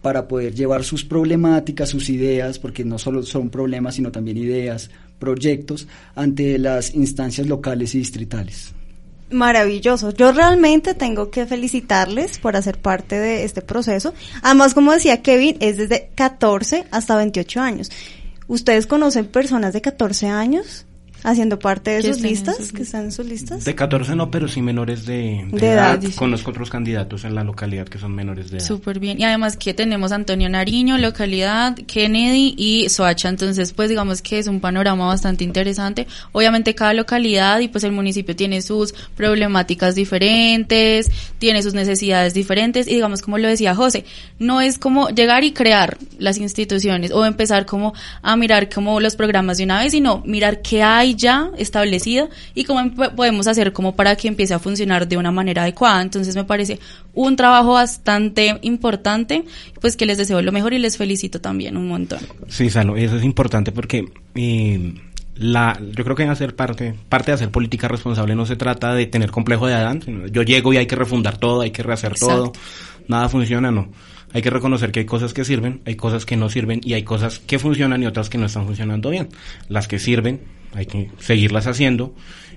para 0.00 0.28
poder 0.28 0.54
llevar 0.54 0.84
sus 0.84 1.04
problemáticas, 1.04 1.88
sus 1.88 2.08
ideas, 2.08 2.60
porque 2.60 2.84
no 2.84 3.00
solo 3.00 3.24
son 3.24 3.50
problemas, 3.50 3.96
sino 3.96 4.12
también 4.12 4.36
ideas, 4.36 4.92
proyectos, 5.18 5.88
ante 6.14 6.56
las 6.56 6.94
instancias 6.94 7.48
locales 7.48 7.96
y 7.96 7.98
distritales. 7.98 8.74
Maravilloso. 9.30 10.10
Yo 10.10 10.32
realmente 10.32 10.94
tengo 10.94 11.30
que 11.30 11.46
felicitarles 11.46 12.38
por 12.38 12.56
hacer 12.56 12.78
parte 12.78 13.18
de 13.18 13.44
este 13.44 13.62
proceso. 13.62 14.12
Además, 14.42 14.74
como 14.74 14.92
decía 14.92 15.22
Kevin, 15.22 15.56
es 15.60 15.76
desde 15.76 16.10
14 16.16 16.86
hasta 16.90 17.16
28 17.16 17.60
años. 17.60 17.90
¿Ustedes 18.48 18.88
conocen 18.88 19.26
personas 19.26 19.72
de 19.72 19.80
14 19.80 20.26
años? 20.26 20.84
Haciendo 21.22 21.58
parte 21.58 21.90
de 21.90 22.02
sus 22.02 22.20
listas, 22.20 22.72
que 22.72 22.82
están 22.82 23.04
en 23.04 23.12
sus 23.12 23.26
listas. 23.26 23.64
De 23.64 23.74
14 23.74 24.16
no, 24.16 24.30
pero 24.30 24.48
sí 24.48 24.62
menores 24.62 25.06
de, 25.06 25.40
edad. 25.52 26.00
Conozco 26.16 26.50
otros 26.50 26.70
candidatos 26.70 27.24
en 27.24 27.34
la 27.34 27.44
localidad 27.44 27.88
que 27.88 27.98
son 27.98 28.14
menores 28.14 28.50
de 28.50 28.58
edad. 28.58 28.66
Súper 28.66 28.98
bien. 28.98 29.20
Y 29.20 29.24
además 29.24 29.56
que 29.56 29.74
tenemos 29.74 30.12
Antonio 30.12 30.48
Nariño, 30.48 30.98
localidad, 30.98 31.76
Kennedy 31.86 32.54
y 32.56 32.88
Soacha. 32.88 33.28
Entonces, 33.28 33.72
pues 33.72 33.88
digamos 33.88 34.22
que 34.22 34.38
es 34.38 34.46
un 34.46 34.60
panorama 34.60 35.06
bastante 35.06 35.44
interesante. 35.44 36.06
Obviamente 36.32 36.74
cada 36.74 36.94
localidad 36.94 37.60
y 37.60 37.68
pues 37.68 37.84
el 37.84 37.92
municipio 37.92 38.34
tiene 38.34 38.62
sus 38.62 38.94
problemáticas 39.16 39.94
diferentes, 39.94 41.10
tiene 41.38 41.62
sus 41.62 41.74
necesidades 41.74 42.34
diferentes. 42.34 42.86
Y 42.88 42.94
digamos, 42.94 43.22
como 43.22 43.38
lo 43.38 43.48
decía 43.48 43.74
José, 43.74 44.04
no 44.38 44.60
es 44.60 44.78
como 44.78 45.10
llegar 45.10 45.44
y 45.44 45.52
crear 45.52 45.98
las 46.18 46.38
instituciones 46.38 47.12
o 47.12 47.24
empezar 47.24 47.66
como 47.66 47.94
a 48.22 48.36
mirar 48.36 48.68
como 48.68 49.00
los 49.00 49.16
programas 49.16 49.58
de 49.58 49.64
una 49.64 49.80
vez, 49.80 49.92
sino 49.92 50.22
mirar 50.24 50.62
qué 50.62 50.82
hay 50.82 51.09
ya 51.14 51.50
establecida 51.56 52.28
y 52.54 52.64
cómo 52.64 52.94
podemos 53.14 53.46
hacer 53.46 53.72
como 53.72 53.94
para 53.94 54.16
que 54.16 54.28
empiece 54.28 54.54
a 54.54 54.58
funcionar 54.58 55.08
de 55.08 55.16
una 55.16 55.30
manera 55.30 55.62
adecuada. 55.62 56.02
Entonces 56.02 56.34
me 56.36 56.44
parece 56.44 56.78
un 57.14 57.36
trabajo 57.36 57.72
bastante 57.72 58.58
importante, 58.62 59.44
pues 59.80 59.96
que 59.96 60.06
les 60.06 60.18
deseo 60.18 60.42
lo 60.42 60.52
mejor 60.52 60.72
y 60.72 60.78
les 60.78 60.96
felicito 60.96 61.40
también 61.40 61.76
un 61.76 61.88
montón. 61.88 62.20
Sí, 62.48 62.70
Salo, 62.70 62.96
eso 62.96 63.16
es 63.16 63.24
importante 63.24 63.72
porque 63.72 64.10
eh, 64.34 64.94
la, 65.36 65.80
yo 65.96 66.04
creo 66.04 66.16
que 66.16 66.24
hacer 66.24 66.54
parte, 66.54 66.94
parte 67.08 67.30
de 67.30 67.34
hacer 67.34 67.50
política 67.50 67.88
responsable 67.88 68.34
no 68.34 68.46
se 68.46 68.56
trata 68.56 68.94
de 68.94 69.06
tener 69.06 69.30
complejo 69.30 69.66
de 69.66 69.74
Adán, 69.74 70.02
yo 70.30 70.42
llego 70.42 70.72
y 70.72 70.76
hay 70.76 70.86
que 70.86 70.96
refundar 70.96 71.38
todo, 71.38 71.62
hay 71.62 71.70
que 71.70 71.82
rehacer 71.82 72.14
todo, 72.18 72.52
nada 73.08 73.28
funciona, 73.28 73.70
no 73.70 73.88
hay 74.32 74.42
que 74.42 74.50
reconocer 74.50 74.92
que 74.92 75.00
hay 75.00 75.06
cosas 75.06 75.32
que 75.32 75.44
sirven, 75.44 75.80
hay 75.84 75.96
cosas 75.96 76.24
que 76.24 76.36
no 76.36 76.48
sirven 76.48 76.80
y 76.84 76.94
hay 76.94 77.02
cosas 77.02 77.38
que 77.40 77.58
funcionan 77.58 78.02
y 78.02 78.06
otras 78.06 78.30
que 78.30 78.38
no 78.38 78.46
están 78.46 78.66
funcionando 78.66 79.10
bien. 79.10 79.28
Las 79.68 79.88
que 79.88 79.98
sirven 79.98 80.40
hay 80.74 80.86
que 80.86 81.10
seguirlas 81.18 81.66
haciendo, 81.66 82.14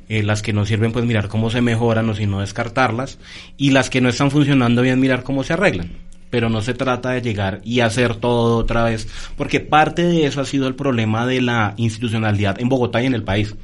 eh, 0.09 0.23
las 0.23 0.41
que 0.41 0.53
no 0.53 0.65
sirven 0.65 0.91
pues 0.91 1.05
mirar 1.05 1.27
cómo 1.27 1.49
se 1.49 1.61
mejoran 1.61 2.09
o 2.09 2.15
si 2.15 2.25
no 2.25 2.41
descartarlas. 2.41 3.19
Y 3.57 3.71
las 3.71 3.89
que 3.89 4.01
no 4.01 4.09
están 4.09 4.31
funcionando 4.31 4.81
bien 4.81 4.99
mirar 4.99 5.23
cómo 5.23 5.43
se 5.43 5.53
arreglan. 5.53 5.91
Pero 6.29 6.49
no 6.49 6.61
se 6.61 6.73
trata 6.73 7.11
de 7.11 7.21
llegar 7.21 7.61
y 7.63 7.81
hacer 7.81 8.15
todo 8.15 8.57
otra 8.57 8.83
vez, 8.85 9.07
porque 9.37 9.59
parte 9.59 10.03
de 10.03 10.25
eso 10.25 10.41
ha 10.41 10.45
sido 10.45 10.67
el 10.67 10.73
problema 10.73 11.27
de 11.27 11.41
la 11.41 11.75
institucionalidad 11.77 12.59
en 12.59 12.69
Bogotá 12.69 13.03
y 13.03 13.05
en 13.05 13.13
el 13.13 13.23
país 13.23 13.55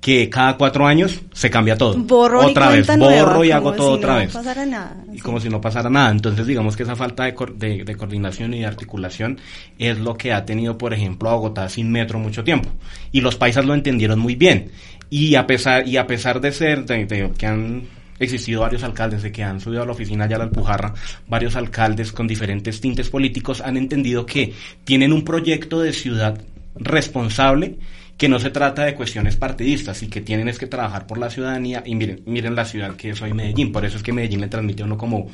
que 0.00 0.30
cada 0.30 0.56
cuatro 0.56 0.86
años 0.86 1.20
se 1.32 1.50
cambia 1.50 1.76
todo. 1.76 1.94
Borro 1.98 2.46
otra 2.46 2.70
vez, 2.70 2.86
borro 2.96 3.44
y 3.44 3.50
hago 3.50 3.72
todo 3.72 3.92
otra 3.92 4.16
vez. 4.16 4.34
No 4.34 4.40
pasara 4.40 4.66
nada. 4.66 4.96
Y 5.12 5.18
como 5.20 5.40
si 5.40 5.48
no 5.50 5.60
pasara 5.60 5.90
nada. 5.90 6.10
Entonces, 6.10 6.46
digamos 6.46 6.74
que 6.74 6.84
esa 6.84 6.96
falta 6.96 7.24
de, 7.24 7.84
de, 7.84 7.96
coordinación 7.96 8.54
y 8.54 8.60
de 8.60 8.66
articulación 8.66 9.38
es 9.78 9.98
lo 9.98 10.16
que 10.16 10.32
ha 10.32 10.44
tenido, 10.46 10.78
por 10.78 10.94
ejemplo, 10.94 11.28
a 11.28 11.34
Bogotá 11.34 11.68
sin 11.68 11.92
metro 11.92 12.18
mucho 12.18 12.42
tiempo. 12.42 12.70
Y 13.12 13.20
los 13.20 13.36
paisas 13.36 13.66
lo 13.66 13.74
entendieron 13.74 14.18
muy 14.18 14.36
bien. 14.36 14.70
Y 15.10 15.34
a 15.34 15.46
pesar, 15.46 15.86
y 15.86 15.98
a 15.98 16.06
pesar 16.06 16.40
de 16.40 16.52
ser, 16.52 16.86
de, 16.86 17.32
que 17.36 17.46
han 17.46 17.82
existido 18.18 18.62
varios 18.62 18.82
alcaldes 18.82 19.22
de 19.22 19.32
que 19.32 19.42
han 19.42 19.60
subido 19.60 19.82
a 19.82 19.86
la 19.86 19.92
oficina 19.92 20.26
ya 20.26 20.38
la 20.38 20.44
Alpujarra, 20.44 20.94
varios 21.26 21.56
alcaldes 21.56 22.12
con 22.12 22.26
diferentes 22.26 22.80
tintes 22.80 23.10
políticos 23.10 23.60
han 23.60 23.76
entendido 23.76 24.24
que 24.24 24.54
tienen 24.84 25.12
un 25.12 25.24
proyecto 25.24 25.80
de 25.80 25.92
ciudad 25.92 26.40
responsable 26.76 27.78
que 28.20 28.28
no 28.28 28.38
se 28.38 28.50
trata 28.50 28.84
de 28.84 28.94
cuestiones 28.94 29.36
partidistas 29.36 30.02
y 30.02 30.08
que 30.08 30.20
tienen 30.20 30.46
es 30.46 30.58
que 30.58 30.66
trabajar 30.66 31.06
por 31.06 31.16
la 31.16 31.30
ciudadanía 31.30 31.82
y 31.86 31.94
miren, 31.94 32.20
miren 32.26 32.54
la 32.54 32.66
ciudad 32.66 32.94
que 32.94 33.10
es 33.10 33.22
hoy 33.22 33.32
Medellín, 33.32 33.72
por 33.72 33.82
eso 33.86 33.96
es 33.96 34.02
que 34.02 34.12
Medellín 34.12 34.42
le 34.42 34.48
transmite 34.48 34.82
a 34.82 34.84
uno 34.86 34.98
como 34.98 35.28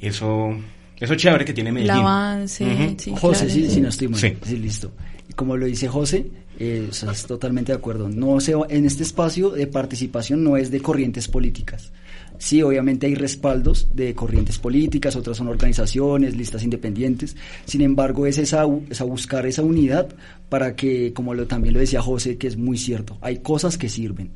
eso 0.00 0.56
Eso 0.98 1.14
chévere 1.14 1.44
que 1.44 1.52
tiene 1.52 1.70
Medellín. 1.70 1.92
El 1.94 2.00
avance, 2.00 2.96
sí, 2.98 3.12
José, 3.16 3.46
claro. 3.46 3.54
sí, 3.60 3.70
sí, 3.70 3.80
no 3.80 3.88
estoy 3.88 4.08
mal. 4.08 4.20
Sí. 4.20 4.36
Sí. 4.44 4.56
listo. 4.56 4.90
Como 5.36 5.56
lo 5.56 5.66
dice 5.66 5.86
José, 5.88 6.26
eh, 6.58 6.86
o 6.90 6.92
sea, 6.92 7.12
es 7.12 7.24
totalmente 7.26 7.72
de 7.72 7.78
acuerdo. 7.78 8.08
No 8.08 8.40
se 8.40 8.54
va- 8.54 8.66
en 8.68 8.84
este 8.84 9.02
espacio 9.04 9.50
de 9.50 9.66
participación 9.66 10.42
no 10.44 10.56
es 10.56 10.70
de 10.70 10.80
corrientes 10.80 11.28
políticas. 11.28 11.92
Sí, 12.38 12.62
obviamente 12.62 13.06
hay 13.06 13.14
respaldos 13.14 13.88
de 13.94 14.14
corrientes 14.14 14.58
políticas, 14.58 15.14
otras 15.16 15.36
son 15.36 15.48
organizaciones, 15.48 16.36
listas 16.36 16.62
independientes. 16.64 17.36
Sin 17.64 17.80
embargo, 17.80 18.26
es 18.26 18.38
esa, 18.38 18.64
esa 18.90 19.04
buscar 19.04 19.46
esa 19.46 19.62
unidad 19.62 20.08
para 20.48 20.74
que, 20.76 21.12
como 21.12 21.34
también 21.46 21.74
lo 21.74 21.80
decía 21.80 22.02
José, 22.02 22.36
que 22.36 22.48
es 22.48 22.56
muy 22.56 22.76
cierto, 22.76 23.16
hay 23.20 23.38
cosas 23.38 23.78
que 23.78 23.88
sirven, 23.88 24.30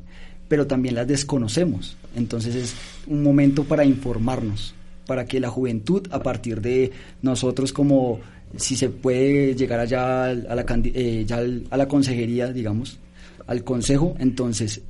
pero 0.47 0.65
también 0.65 0.95
las 0.95 1.07
desconocemos. 1.07 1.97
Entonces 2.15 2.55
es 2.55 2.73
un 3.07 3.21
momento 3.21 3.65
para 3.65 3.83
informarnos, 3.85 4.73
para 5.05 5.25
que 5.25 5.39
la 5.39 5.49
juventud, 5.49 6.07
a 6.11 6.23
partir 6.23 6.61
de 6.61 6.91
nosotros 7.21 7.73
como 7.73 8.19
si 8.55 8.75
se 8.75 8.89
puede 8.89 9.55
llegar 9.55 9.79
allá 9.79 10.25
al- 10.25 10.47
a 10.49 10.55
la, 10.55 10.65
eh, 10.85 11.23
ya 11.27 11.39
a 11.69 11.77
la 11.77 11.87
consejería, 11.87 12.51
digamos, 12.51 12.97
al 13.45 13.63
consejo, 13.63 14.15
entonces 14.19 14.81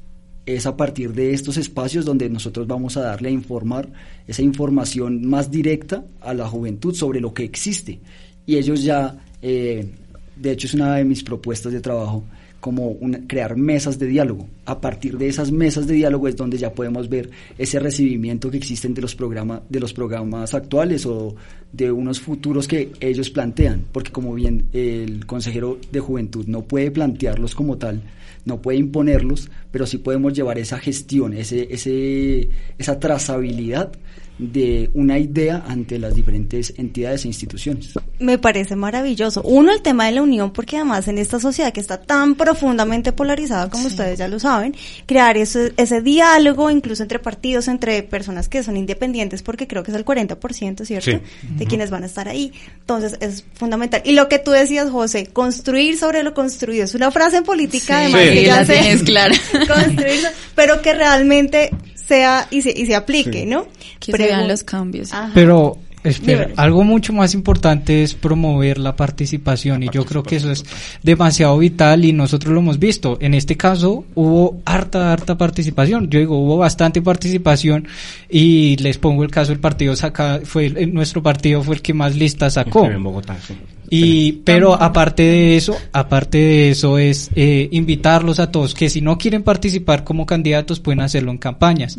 es 0.56 0.66
a 0.66 0.76
partir 0.76 1.14
de 1.14 1.34
estos 1.34 1.58
espacios 1.58 2.06
donde 2.06 2.30
nosotros 2.30 2.66
vamos 2.66 2.98
a 2.98 3.02
darle 3.02 3.30
a 3.30 3.32
informar 3.32 3.90
esa 4.28 4.42
información 4.42 5.26
más 5.26 5.52
directa 5.52 6.06
a 6.22 6.34
la 6.34 6.48
juventud 6.48 6.94
sobre 6.94 7.20
lo 7.20 7.34
que 7.34 7.44
existe. 7.44 8.00
Y 8.46 8.58
ellos 8.58 8.84
ya, 8.84 9.18
eh, 9.42 9.88
de 10.36 10.52
hecho 10.52 10.68
es 10.68 10.74
una 10.74 10.96
de 10.96 11.06
mis 11.06 11.24
propuestas 11.24 11.72
de 11.72 11.82
trabajo, 11.82 12.24
como 12.60 12.98
crear 13.28 13.56
mesas 13.56 14.00
de 14.00 14.08
diálogo. 14.08 14.48
A 14.65 14.82
partir 14.82 15.17
de 15.17 15.28
esas 15.28 15.52
mesas 15.52 15.88
de 15.88 15.95
diálogo 15.95 16.28
es 16.28 16.36
donde 16.36 16.58
ya 16.58 16.74
podemos 16.74 17.10
ver 17.10 17.30
ese 17.58 17.80
recibimiento 17.80 18.52
que 18.52 18.58
existen 18.58 18.93
de 18.93 19.02
los, 19.02 19.15
programa, 19.15 19.62
de 19.69 19.80
los 19.80 19.93
programas 19.93 20.54
actuales 20.54 21.06
o 21.06 21.36
de 21.72 21.91
unos 21.91 22.19
futuros 22.19 22.67
que 22.67 22.91
ellos 23.00 23.30
plantean, 23.30 23.86
porque 23.91 24.12
como 24.12 24.34
bien 24.34 24.65
el 24.74 25.26
consejero 25.26 25.80
de 25.91 26.00
juventud 26.00 26.45
no 26.48 26.63
puede 26.63 26.91
plantearlos 26.91 27.56
como 27.56 27.78
tal, 27.78 28.02
no 28.45 28.62
puede 28.62 28.80
imponerlos, 28.80 29.50
pero 29.72 29.86
sí 29.86 29.98
podemos 29.98 30.34
llevar 30.34 30.58
esa 30.58 30.80
gestión, 30.80 31.34
ese, 31.34 31.67
ese, 31.72 32.50
esa 32.78 33.00
trazabilidad 33.00 33.91
de 34.39 34.89
una 34.93 35.19
idea 35.19 35.63
ante 35.67 35.99
las 35.99 36.15
diferentes 36.15 36.73
entidades 36.78 37.25
e 37.25 37.28
instituciones. 37.28 37.91
Me 38.19 38.38
parece 38.38 38.75
maravilloso. 38.75 39.41
Uno, 39.43 39.71
el 39.73 39.82
tema 39.82 40.06
de 40.06 40.13
la 40.13 40.21
unión, 40.21 40.52
porque 40.52 40.78
además 40.78 41.08
en 41.10 41.17
esta 41.17 41.39
sociedad 41.39 41.73
que 41.73 41.82
está 41.82 42.02
tan 42.02 42.36
profundamente 42.36 43.12
polarizada, 43.12 43.69
como 43.69 43.88
ustedes 43.88 44.17
ya 44.17 44.28
lo 44.30 44.39
saben, 44.39 44.73
crear 45.06 45.38
ese, 45.38 45.73
ese 45.75 46.02
diálogo, 46.02 46.71
incluso 46.71 47.04
entre 47.04 47.19
partidos, 47.19 47.67
entre 47.67 48.02
personas 48.04 48.47
que 48.47 48.63
son 48.63 48.78
independientes, 48.78 49.41
porque 49.43 49.67
creo 49.67 49.84
que 49.84 49.91
es 49.91 49.97
el 49.97 50.06
40%, 50.06 50.86
¿cierto? 50.86 51.12
Sí. 51.12 51.19
De 51.58 51.65
quienes 51.65 51.89
van 51.89 52.04
a 52.04 52.06
estar 52.06 52.30
ahí. 52.30 52.54
Entonces, 52.80 53.17
es 53.19 53.43
fundamental. 53.54 54.02
Y 54.06 54.13
lo 54.13 54.30
que 54.30 54.39
tú 54.39 54.52
decías, 54.52 54.89
José, 54.89 55.28
construir 55.28 55.97
sobre 55.97 56.23
lo 56.23 56.34
construido. 56.34 56.86
Es 56.86 56.95
una 56.95 57.12
frase 57.12 57.38
en 57.38 57.43
política, 57.43 58.06
Sí, 58.06 58.13
además, 58.13 58.21
Sí. 58.23 58.30
que 58.34 58.45
ya 58.45 58.56
la 58.58 58.65
sé. 58.65 58.99
construir, 59.67 60.19
pero 60.56 60.82
que 60.82 60.93
realmente 60.93 61.71
sea 62.10 62.48
y 62.52 62.62
se, 62.62 62.72
y 62.78 62.86
se 62.86 62.95
aplique, 62.95 63.41
Sí. 63.43 63.45
¿no? 63.45 63.65
Que 64.00 64.12
se 64.12 64.17
vean 64.17 64.48
los 64.50 64.63
cambios. 64.65 65.13
Ajá. 65.13 65.32
Pero, 65.34 65.78
espera, 66.04 66.41
Dímelo. 66.43 66.62
algo 66.62 66.84
mucho 66.84 67.13
más 67.13 67.34
importante 67.34 68.04
es 68.04 68.13
promover 68.13 68.78
la 68.78 68.95
participación 68.95 69.84
y 69.84 69.89
yo 69.91 70.06
creo 70.06 70.24
que 70.24 70.38
eso 70.38 70.50
es 70.52 70.63
demasiado 71.04 71.58
vital 71.58 72.04
y 72.06 72.12
nosotros 72.13 72.54
lo 72.54 72.60
hemos 72.62 72.80
visto. 72.80 73.17
En 73.22 73.34
este 73.34 73.56
caso 73.58 74.06
hubo 74.15 74.62
harta, 74.65 75.12
harta 75.13 75.38
participación. 75.38 76.10
Yo 76.10 76.19
digo, 76.19 76.38
hubo 76.39 76.58
bastante 76.58 77.02
participación 77.02 77.88
y 78.30 78.76
les 78.78 78.98
pongo 78.98 79.24
el 79.24 79.32
caso, 79.32 79.52
el 79.52 79.60
partido 79.60 79.95
saca, 79.95 80.41
fue, 80.43 80.65
el- 80.67 80.93
nuestro 80.93 81.22
partido 81.24 81.62
fue 81.63 81.76
el 81.76 81.82
que 81.82 81.93
más 81.93 82.15
listas 82.15 82.54
sacó. 82.54 82.86
En 82.86 83.04
Bogotá, 83.04 83.38
sí. 83.45 83.56
Y, 83.89 84.34
pero 84.43 84.80
aparte 84.80 85.23
de 85.23 85.58
eso, 85.58 85.75
aparte 85.91 86.38
de 86.38 86.69
eso 86.71 86.97
es 86.97 87.30
eh, 87.36 87.69
invitarlos 87.71 88.39
a 88.39 88.52
todos 88.52 88.73
que 88.73 88.89
si 88.89 89.02
no 89.02 89.17
quieren 89.17 89.43
participar 89.43 90.04
como 90.04 90.25
candidatos 90.25 90.80
pueden 90.80 91.02
hacerlo 91.02 91.32
en 91.32 91.38
campañas. 91.38 91.97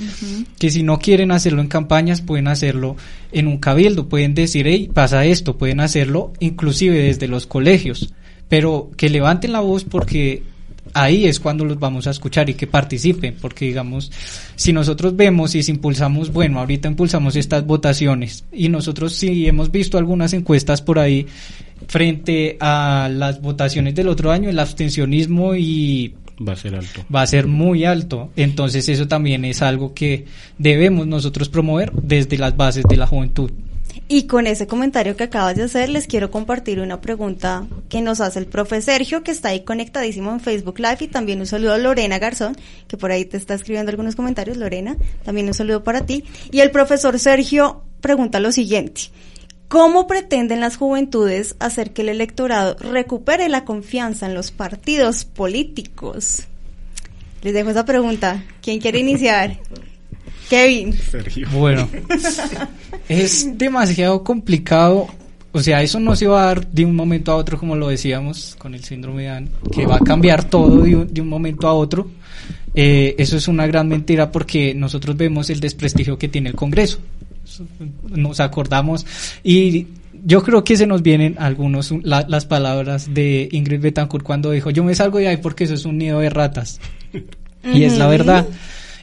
Que 0.58 0.70
si 0.70 0.82
no 0.82 0.98
quieren 0.98 1.32
hacerlo 1.32 1.60
en 1.60 1.68
campañas 1.68 2.20
pueden 2.20 2.48
hacerlo 2.48 2.96
en 3.32 3.46
un 3.46 3.58
cabildo, 3.58 4.08
pueden 4.08 4.34
decir, 4.34 4.66
hey, 4.66 4.90
pasa 4.92 5.24
esto, 5.24 5.58
pueden 5.58 5.80
hacerlo 5.80 6.32
inclusive 6.38 7.02
desde 7.02 7.28
los 7.28 7.46
colegios. 7.46 8.12
Pero 8.48 8.90
que 8.96 9.08
levanten 9.08 9.52
la 9.52 9.60
voz 9.60 9.84
porque 9.84 10.42
ahí 10.94 11.26
es 11.26 11.40
cuando 11.40 11.64
los 11.64 11.78
vamos 11.78 12.06
a 12.06 12.10
escuchar 12.10 12.50
y 12.50 12.54
que 12.54 12.66
participen, 12.66 13.36
porque 13.40 13.66
digamos, 13.66 14.10
si 14.56 14.72
nosotros 14.72 15.16
vemos 15.16 15.54
y 15.54 15.62
si 15.62 15.72
impulsamos, 15.72 16.32
bueno, 16.32 16.60
ahorita 16.60 16.88
impulsamos 16.88 17.36
estas 17.36 17.66
votaciones 17.66 18.44
y 18.52 18.68
nosotros 18.68 19.14
sí 19.14 19.46
hemos 19.46 19.70
visto 19.70 19.98
algunas 19.98 20.32
encuestas 20.32 20.82
por 20.82 20.98
ahí 20.98 21.26
frente 21.88 22.56
a 22.60 23.08
las 23.12 23.40
votaciones 23.40 23.94
del 23.94 24.08
otro 24.08 24.30
año, 24.30 24.50
el 24.50 24.58
abstencionismo 24.58 25.54
y 25.54 26.14
Va 26.46 26.54
a 26.54 26.56
ser 26.56 26.74
alto. 26.74 27.04
va 27.14 27.22
a 27.22 27.26
ser 27.26 27.46
muy 27.46 27.84
alto. 27.84 28.30
Entonces 28.36 28.88
eso 28.88 29.06
también 29.06 29.44
es 29.44 29.60
algo 29.60 29.92
que 29.92 30.24
debemos 30.58 31.06
nosotros 31.06 31.48
promover 31.48 31.92
desde 31.92 32.38
las 32.38 32.56
bases 32.56 32.84
de 32.88 32.96
la 32.96 33.06
juventud. 33.06 33.50
Y 34.08 34.26
con 34.26 34.46
ese 34.46 34.66
comentario 34.66 35.16
que 35.16 35.24
acabas 35.24 35.56
de 35.56 35.62
hacer, 35.62 35.88
les 35.88 36.06
quiero 36.06 36.30
compartir 36.30 36.80
una 36.80 37.00
pregunta 37.00 37.66
que 37.88 38.00
nos 38.02 38.20
hace 38.20 38.38
el 38.40 38.46
profe 38.46 38.82
Sergio, 38.82 39.22
que 39.22 39.30
está 39.30 39.50
ahí 39.50 39.60
conectadísimo 39.60 40.32
en 40.32 40.40
Facebook 40.40 40.78
Live, 40.78 40.98
y 41.00 41.08
también 41.08 41.40
un 41.40 41.46
saludo 41.46 41.74
a 41.74 41.78
Lorena 41.78 42.18
Garzón, 42.18 42.56
que 42.88 42.96
por 42.96 43.12
ahí 43.12 43.24
te 43.24 43.36
está 43.36 43.54
escribiendo 43.54 43.90
algunos 43.90 44.16
comentarios, 44.16 44.56
Lorena, 44.56 44.96
también 45.24 45.46
un 45.46 45.54
saludo 45.54 45.84
para 45.84 46.06
ti. 46.06 46.24
Y 46.50 46.60
el 46.60 46.70
profesor 46.70 47.18
Sergio 47.18 47.82
pregunta 48.00 48.40
lo 48.40 48.52
siguiente. 48.52 49.02
¿Cómo 49.68 50.08
pretenden 50.08 50.58
las 50.58 50.76
juventudes 50.76 51.54
hacer 51.60 51.92
que 51.92 52.02
el 52.02 52.08
electorado 52.08 52.76
recupere 52.80 53.48
la 53.48 53.64
confianza 53.64 54.26
en 54.26 54.34
los 54.34 54.50
partidos 54.50 55.24
políticos? 55.24 56.48
Les 57.42 57.54
dejo 57.54 57.70
esa 57.70 57.84
pregunta. 57.84 58.42
¿Quién 58.62 58.80
quiere 58.80 58.98
iniciar? 58.98 59.58
Kevin. 60.50 60.92
Sergio. 60.92 61.48
Bueno, 61.52 61.88
es 63.08 63.56
demasiado 63.56 64.22
complicado. 64.22 65.06
O 65.52 65.60
sea, 65.62 65.82
eso 65.82 65.98
no 65.98 66.14
se 66.14 66.26
va 66.28 66.42
a 66.42 66.46
dar 66.46 66.66
de 66.68 66.84
un 66.84 66.94
momento 66.94 67.32
a 67.32 67.36
otro, 67.36 67.58
como 67.58 67.74
lo 67.74 67.88
decíamos 67.88 68.54
con 68.58 68.74
el 68.74 68.84
síndrome 68.84 69.24
de 69.24 69.28
Down, 69.30 69.50
que 69.72 69.84
va 69.86 69.96
a 69.96 70.00
cambiar 70.00 70.44
todo 70.44 70.82
de 70.82 70.94
un, 70.94 71.12
de 71.12 71.20
un 71.20 71.28
momento 71.28 71.66
a 71.66 71.72
otro. 71.72 72.08
Eh, 72.74 73.16
eso 73.18 73.36
es 73.36 73.48
una 73.48 73.66
gran 73.66 73.88
mentira 73.88 74.30
porque 74.30 74.74
nosotros 74.74 75.16
vemos 75.16 75.50
el 75.50 75.58
desprestigio 75.58 76.16
que 76.18 76.28
tiene 76.28 76.50
el 76.50 76.54
Congreso. 76.54 76.98
Nos 78.10 78.38
acordamos 78.38 79.04
y 79.42 79.88
yo 80.24 80.42
creo 80.44 80.62
que 80.62 80.76
se 80.76 80.86
nos 80.86 81.02
vienen 81.02 81.34
algunos 81.40 81.92
la- 82.04 82.24
las 82.28 82.46
palabras 82.46 83.12
de 83.12 83.48
Ingrid 83.50 83.80
Betancourt 83.80 84.24
cuando 84.24 84.52
dijo 84.52 84.70
yo 84.70 84.84
me 84.84 84.94
salgo 84.94 85.18
de 85.18 85.28
ahí 85.28 85.36
porque 85.38 85.64
eso 85.64 85.74
es 85.74 85.84
un 85.84 85.98
nido 85.98 86.20
de 86.20 86.30
ratas. 86.30 86.80
Y 87.74 87.82
es 87.84 87.98
la 87.98 88.06
verdad. 88.06 88.46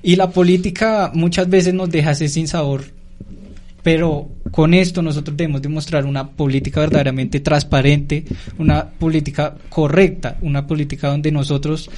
Y 0.03 0.15
la 0.15 0.29
política 0.29 1.11
muchas 1.13 1.49
veces 1.49 1.73
nos 1.73 1.89
deja 1.89 2.11
ese 2.11 2.29
sin 2.29 2.47
sabor. 2.47 2.83
Pero 3.83 4.29
con 4.51 4.73
esto 4.73 5.01
nosotros 5.01 5.37
debemos 5.37 5.61
demostrar 5.61 6.05
una 6.05 6.29
política 6.29 6.81
verdaderamente 6.81 7.39
transparente, 7.39 8.25
una 8.57 8.85
política 8.85 9.55
correcta, 9.69 10.37
una 10.41 10.67
política 10.67 11.07
donde 11.07 11.31
nosotros 11.31 11.89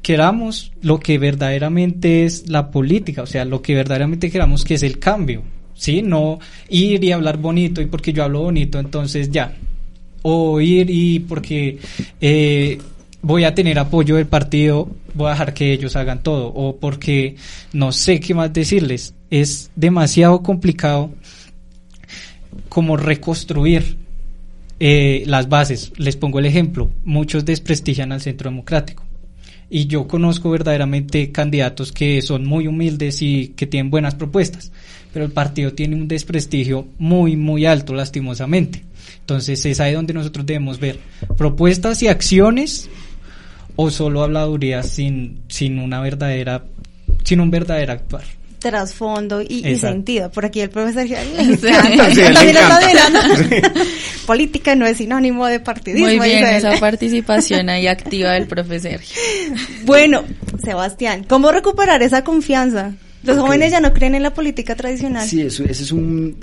queramos 0.00 0.72
lo 0.80 0.98
que 0.98 1.18
verdaderamente 1.18 2.24
es 2.24 2.48
la 2.48 2.70
política, 2.70 3.22
o 3.22 3.26
sea, 3.26 3.44
lo 3.44 3.60
que 3.60 3.74
verdaderamente 3.74 4.30
queramos 4.30 4.64
que 4.64 4.74
es 4.74 4.82
el 4.82 4.98
cambio, 4.98 5.42
¿sí? 5.74 6.00
No 6.00 6.38
ir 6.70 7.04
y 7.04 7.12
hablar 7.12 7.36
bonito 7.36 7.82
y 7.82 7.86
porque 7.86 8.14
yo 8.14 8.24
hablo 8.24 8.40
bonito, 8.40 8.78
entonces 8.78 9.30
ya. 9.30 9.54
O 10.22 10.60
ir 10.62 10.88
y 10.88 11.20
porque 11.20 11.78
eh, 12.20 12.78
voy 13.22 13.44
a 13.44 13.54
tener 13.54 13.78
apoyo 13.78 14.16
del 14.16 14.26
partido, 14.26 14.88
voy 15.14 15.28
a 15.28 15.30
dejar 15.30 15.54
que 15.54 15.72
ellos 15.72 15.96
hagan 15.96 16.22
todo. 16.22 16.48
O 16.48 16.76
porque 16.76 17.36
no 17.72 17.92
sé 17.92 18.20
qué 18.20 18.34
más 18.34 18.52
decirles. 18.52 19.14
Es 19.30 19.70
demasiado 19.76 20.42
complicado 20.42 21.10
como 22.68 22.96
reconstruir 22.96 23.96
eh, 24.80 25.24
las 25.26 25.48
bases. 25.48 25.92
Les 25.96 26.16
pongo 26.16 26.38
el 26.38 26.46
ejemplo. 26.46 26.90
Muchos 27.04 27.44
desprestigian 27.44 28.12
al 28.12 28.20
centro 28.20 28.50
democrático. 28.50 29.04
Y 29.70 29.86
yo 29.86 30.08
conozco 30.08 30.50
verdaderamente 30.50 31.30
candidatos 31.30 31.92
que 31.92 32.22
son 32.22 32.46
muy 32.46 32.66
humildes 32.66 33.20
y 33.20 33.48
que 33.48 33.66
tienen 33.66 33.90
buenas 33.90 34.14
propuestas. 34.14 34.72
Pero 35.12 35.26
el 35.26 35.32
partido 35.32 35.74
tiene 35.74 35.96
un 35.96 36.08
desprestigio 36.08 36.86
muy, 36.98 37.36
muy 37.36 37.66
alto, 37.66 37.92
lastimosamente. 37.92 38.84
Entonces 39.20 39.64
es 39.66 39.80
ahí 39.80 39.92
donde 39.92 40.14
nosotros 40.14 40.46
debemos 40.46 40.80
ver 40.80 40.98
propuestas 41.36 42.02
y 42.02 42.08
acciones 42.08 42.88
o 43.80 43.90
solo 43.92 44.24
habladurías 44.24 44.88
sin, 44.90 45.38
sin 45.48 45.78
una 45.78 46.00
verdadera, 46.00 46.64
sin 47.22 47.40
un 47.40 47.48
verdadero 47.48 47.92
actuar. 47.92 48.24
trasfondo 48.58 49.40
y, 49.40 49.76
sentido. 49.76 50.32
Por 50.32 50.44
aquí 50.44 50.60
el 50.60 50.68
profesor 50.70 51.06
le 51.08 51.16
Sí. 51.56 51.66
encanta. 51.68 52.10
Sí, 52.10 52.16
le 52.16 52.32
También 52.32 52.56
está 52.56 52.90
encanta. 52.90 53.38
mirando. 53.38 53.80
Política 54.26 54.74
no 54.74 54.84
es 54.84 54.96
sinónimo 54.96 55.46
de 55.46 55.60
partidismo. 55.60 56.06
Muy 56.08 56.18
bien 56.18 56.44
esa 56.44 56.72
participación 56.80 57.68
ahí 57.68 57.86
activa 57.86 58.32
del 58.32 58.48
profe 58.48 58.80
Sergio. 58.80 59.16
Bueno, 59.84 60.24
Sebastián, 60.62 61.24
¿cómo 61.28 61.52
recuperar 61.52 62.02
esa 62.02 62.24
confianza? 62.24 62.94
Los 63.22 63.38
jóvenes 63.38 63.70
ya 63.70 63.80
no 63.80 63.92
creen 63.92 64.16
en 64.16 64.24
la 64.24 64.34
política 64.34 64.74
tradicional. 64.74 65.24
Sí, 65.26 65.40
eso, 65.42 65.62
ese 65.64 65.84
es 65.84 65.92
un, 65.92 66.36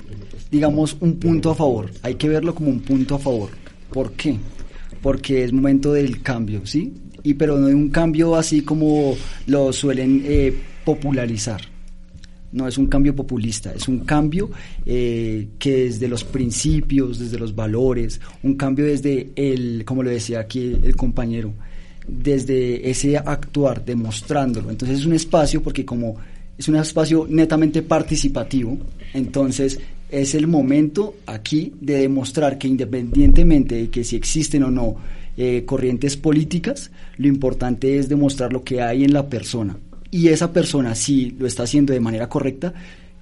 digamos, 0.50 0.96
un 1.00 1.18
punto 1.18 1.50
a 1.50 1.54
favor. 1.54 1.90
Hay 2.02 2.14
que 2.14 2.28
verlo 2.30 2.54
como 2.54 2.70
un 2.70 2.80
punto 2.80 3.16
a 3.16 3.18
favor. 3.18 3.50
¿Por 3.92 4.12
qué? 4.12 4.36
Porque 5.02 5.44
es 5.44 5.52
momento 5.52 5.92
del 5.92 6.22
cambio, 6.22 6.66
¿sí? 6.66 6.92
Y 7.26 7.34
pero 7.34 7.58
no 7.58 7.66
de 7.66 7.74
un 7.74 7.88
cambio 7.88 8.36
así 8.36 8.62
como 8.62 9.16
lo 9.48 9.72
suelen 9.72 10.22
eh, 10.24 10.54
popularizar. 10.84 11.60
No 12.52 12.68
es 12.68 12.78
un 12.78 12.86
cambio 12.86 13.16
populista, 13.16 13.72
es 13.72 13.88
un 13.88 14.04
cambio 14.04 14.48
eh, 14.86 15.48
que 15.58 15.86
desde 15.86 16.06
los 16.06 16.22
principios, 16.22 17.18
desde 17.18 17.36
los 17.36 17.52
valores, 17.52 18.20
un 18.44 18.54
cambio 18.54 18.86
desde 18.86 19.30
el, 19.34 19.84
como 19.84 20.04
lo 20.04 20.10
decía 20.10 20.38
aquí 20.38 20.76
el 20.80 20.94
compañero, 20.94 21.52
desde 22.06 22.88
ese 22.88 23.18
actuar, 23.18 23.84
demostrándolo. 23.84 24.70
Entonces 24.70 25.00
es 25.00 25.04
un 25.04 25.14
espacio 25.14 25.60
porque 25.64 25.84
como 25.84 26.14
es 26.56 26.68
un 26.68 26.76
espacio 26.76 27.26
netamente 27.28 27.82
participativo, 27.82 28.78
entonces 29.14 29.80
es 30.10 30.36
el 30.36 30.46
momento 30.46 31.16
aquí 31.26 31.72
de 31.80 32.02
demostrar 32.02 32.56
que 32.56 32.68
independientemente 32.68 33.74
de 33.74 33.90
que 33.90 34.04
si 34.04 34.14
existen 34.14 34.62
o 34.62 34.70
no 34.70 34.96
eh, 35.36 35.64
corrientes 35.64 36.16
políticas, 36.16 36.90
lo 37.16 37.28
importante 37.28 37.98
es 37.98 38.08
demostrar 38.08 38.52
lo 38.52 38.64
que 38.64 38.82
hay 38.82 39.04
en 39.04 39.12
la 39.12 39.28
persona. 39.28 39.78
Y 40.10 40.28
esa 40.28 40.52
persona, 40.52 40.94
si 40.94 41.32
lo 41.32 41.46
está 41.46 41.64
haciendo 41.64 41.92
de 41.92 42.00
manera 42.00 42.28
correcta, 42.28 42.72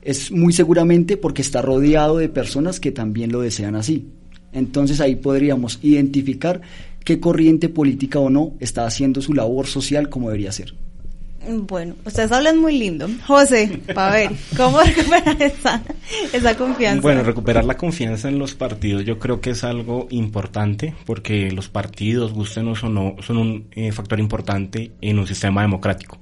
es 0.02 0.30
muy 0.30 0.52
seguramente 0.52 1.16
porque 1.16 1.42
está 1.42 1.62
rodeado 1.62 2.18
de 2.18 2.28
personas 2.28 2.78
que 2.78 2.92
también 2.92 3.32
lo 3.32 3.40
desean 3.40 3.74
así. 3.74 4.06
Entonces 4.52 5.00
ahí 5.00 5.16
podríamos 5.16 5.80
identificar 5.82 6.60
qué 7.04 7.18
corriente 7.20 7.68
política 7.68 8.18
o 8.18 8.30
no 8.30 8.54
está 8.60 8.86
haciendo 8.86 9.20
su 9.20 9.34
labor 9.34 9.66
social 9.66 10.08
como 10.08 10.28
debería 10.28 10.52
ser. 10.52 10.74
Bueno, 11.48 11.94
ustedes 12.04 12.32
hablan 12.32 12.58
muy 12.58 12.78
lindo. 12.78 13.08
José, 13.26 13.80
para 13.94 14.12
ver, 14.12 14.30
¿cómo 14.56 14.80
recuperar 14.82 15.40
esa, 15.42 15.82
esa 16.32 16.56
confianza? 16.56 17.00
Bueno, 17.00 17.22
recuperar 17.22 17.64
la 17.64 17.76
confianza 17.76 18.28
en 18.28 18.38
los 18.38 18.54
partidos 18.54 19.04
yo 19.04 19.18
creo 19.18 19.40
que 19.40 19.50
es 19.50 19.64
algo 19.64 20.06
importante 20.10 20.94
porque 21.04 21.50
los 21.50 21.68
partidos, 21.68 22.32
gustenos 22.32 22.82
o 22.84 22.88
no, 22.88 23.16
son 23.20 23.36
un 23.38 23.68
eh, 23.72 23.92
factor 23.92 24.20
importante 24.20 24.92
en 25.00 25.18
un 25.18 25.26
sistema 25.26 25.62
democrático, 25.62 26.18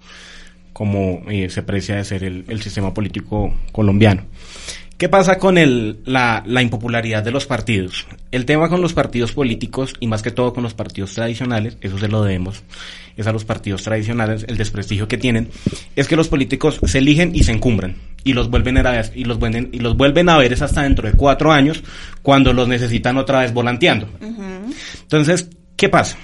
como 0.73 1.23
eh, 1.29 1.49
se 1.51 1.61
aprecia 1.61 1.97
de 1.97 2.05
ser 2.05 2.25
el 2.25 2.63
sistema 2.63 2.93
político 2.95 3.55
colombiano. 3.73 4.25
¿Qué 5.03 5.09
pasa 5.09 5.37
con 5.37 5.59
el, 5.59 5.99
la, 6.05 6.45
la, 6.47 6.63
impopularidad 6.63 7.25
de 7.25 7.33
los 7.33 7.45
partidos? 7.45 8.07
El 8.31 8.45
tema 8.45 8.69
con 8.69 8.81
los 8.81 8.93
partidos 8.93 9.33
políticos 9.33 9.95
y 9.99 10.07
más 10.07 10.23
que 10.23 10.31
todo 10.31 10.53
con 10.53 10.63
los 10.63 10.75
partidos 10.75 11.13
tradicionales, 11.13 11.77
eso 11.81 11.99
se 11.99 12.07
lo 12.07 12.23
debemos, 12.23 12.63
es 13.17 13.27
a 13.27 13.33
los 13.33 13.45
partidos 13.45 13.83
tradicionales, 13.83 14.45
el 14.47 14.57
desprestigio 14.57 15.09
que 15.09 15.19
tienen, 15.19 15.49
es 15.97 16.07
que 16.07 16.15
los 16.15 16.29
políticos 16.29 16.79
se 16.85 16.99
eligen 16.99 17.35
y 17.35 17.43
se 17.43 17.51
encumbran 17.51 17.97
y 18.23 18.33
los 18.33 18.49
vuelven 18.49 18.79
a, 18.79 19.03
y 19.13 19.25
los 19.25 19.41
vuelven, 19.41 19.71
y 19.73 19.81
los 19.81 19.97
vuelven 19.97 20.29
a 20.29 20.39
ver 20.39 20.53
es 20.53 20.63
hasta 20.63 20.85
dentro 20.85 21.09
de 21.11 21.17
cuatro 21.17 21.51
años 21.51 21.83
cuando 22.23 22.53
los 22.53 22.69
necesitan 22.69 23.17
otra 23.17 23.41
vez 23.41 23.53
volanteando. 23.53 24.07
Uh 24.21 24.27
-huh. 24.27 24.75
Entonces, 25.01 25.51
¿qué 25.75 25.89
pasa? 25.89 26.17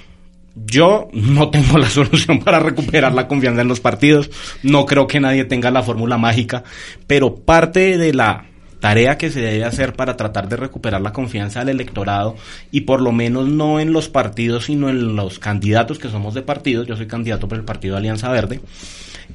Yo 0.54 1.08
no 1.12 1.50
tengo 1.50 1.78
la 1.78 1.90
solución 1.90 2.38
para 2.38 2.60
recuperar 2.60 3.12
la 3.12 3.26
confianza 3.26 3.62
en 3.62 3.68
los 3.68 3.80
partidos, 3.80 4.30
no 4.62 4.86
creo 4.86 5.08
que 5.08 5.18
nadie 5.18 5.46
tenga 5.46 5.72
la 5.72 5.82
fórmula 5.82 6.16
mágica, 6.16 6.62
pero 7.08 7.34
parte 7.34 7.98
de 7.98 8.14
la 8.14 8.44
tarea 8.80 9.18
que 9.18 9.30
se 9.30 9.40
debe 9.40 9.64
hacer 9.64 9.94
para 9.94 10.16
tratar 10.16 10.48
de 10.48 10.56
recuperar 10.56 11.00
la 11.00 11.12
confianza 11.12 11.60
del 11.60 11.76
electorado 11.76 12.36
y 12.70 12.82
por 12.82 13.00
lo 13.00 13.12
menos 13.12 13.48
no 13.48 13.80
en 13.80 13.92
los 13.92 14.08
partidos 14.08 14.66
sino 14.66 14.88
en 14.88 15.16
los 15.16 15.38
candidatos 15.38 15.98
que 15.98 16.08
somos 16.08 16.34
de 16.34 16.42
partidos, 16.42 16.86
yo 16.86 16.96
soy 16.96 17.06
candidato 17.06 17.48
por 17.48 17.58
el 17.58 17.64
partido 17.64 17.96
Alianza 17.96 18.30
Verde, 18.30 18.60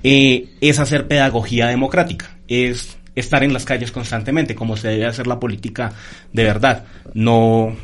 eh, 0.04 0.50
es 0.62 0.80
hacer 0.80 1.08
pedagogía 1.08 1.68
democrática, 1.68 2.38
es 2.48 2.98
estar 3.16 3.44
en 3.44 3.54
las 3.54 3.66
calles 3.66 3.92
constantemente 3.92 4.56
como 4.56 4.78
se 4.78 4.90
debe 4.90 5.06
hacer 5.06 5.28
la 5.28 5.40
política 5.40 5.94
de 6.32 6.44
verdad, 6.44 6.86
no 7.14 7.76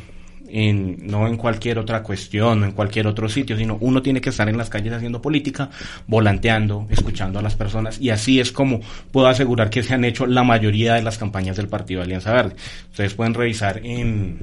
en, 0.52 1.06
no 1.06 1.26
en 1.26 1.36
cualquier 1.36 1.78
otra 1.78 2.02
cuestión, 2.02 2.60
no 2.60 2.66
en 2.66 2.72
cualquier 2.72 3.06
otro 3.06 3.28
sitio, 3.28 3.56
sino 3.56 3.78
uno 3.80 4.02
tiene 4.02 4.20
que 4.20 4.30
estar 4.30 4.48
en 4.48 4.56
las 4.56 4.70
calles 4.70 4.92
haciendo 4.92 5.22
política, 5.22 5.70
volanteando, 6.06 6.86
escuchando 6.90 7.38
a 7.38 7.42
las 7.42 7.56
personas, 7.56 8.00
y 8.00 8.10
así 8.10 8.40
es 8.40 8.52
como 8.52 8.80
puedo 9.10 9.28
asegurar 9.28 9.70
que 9.70 9.82
se 9.82 9.94
han 9.94 10.04
hecho 10.04 10.26
la 10.26 10.44
mayoría 10.44 10.94
de 10.94 11.02
las 11.02 11.18
campañas 11.18 11.56
del 11.56 11.68
Partido 11.68 12.02
Alianza 12.02 12.32
Verde. 12.32 12.56
Ustedes 12.90 13.14
pueden 13.14 13.34
revisar 13.34 13.80
en, 13.84 14.38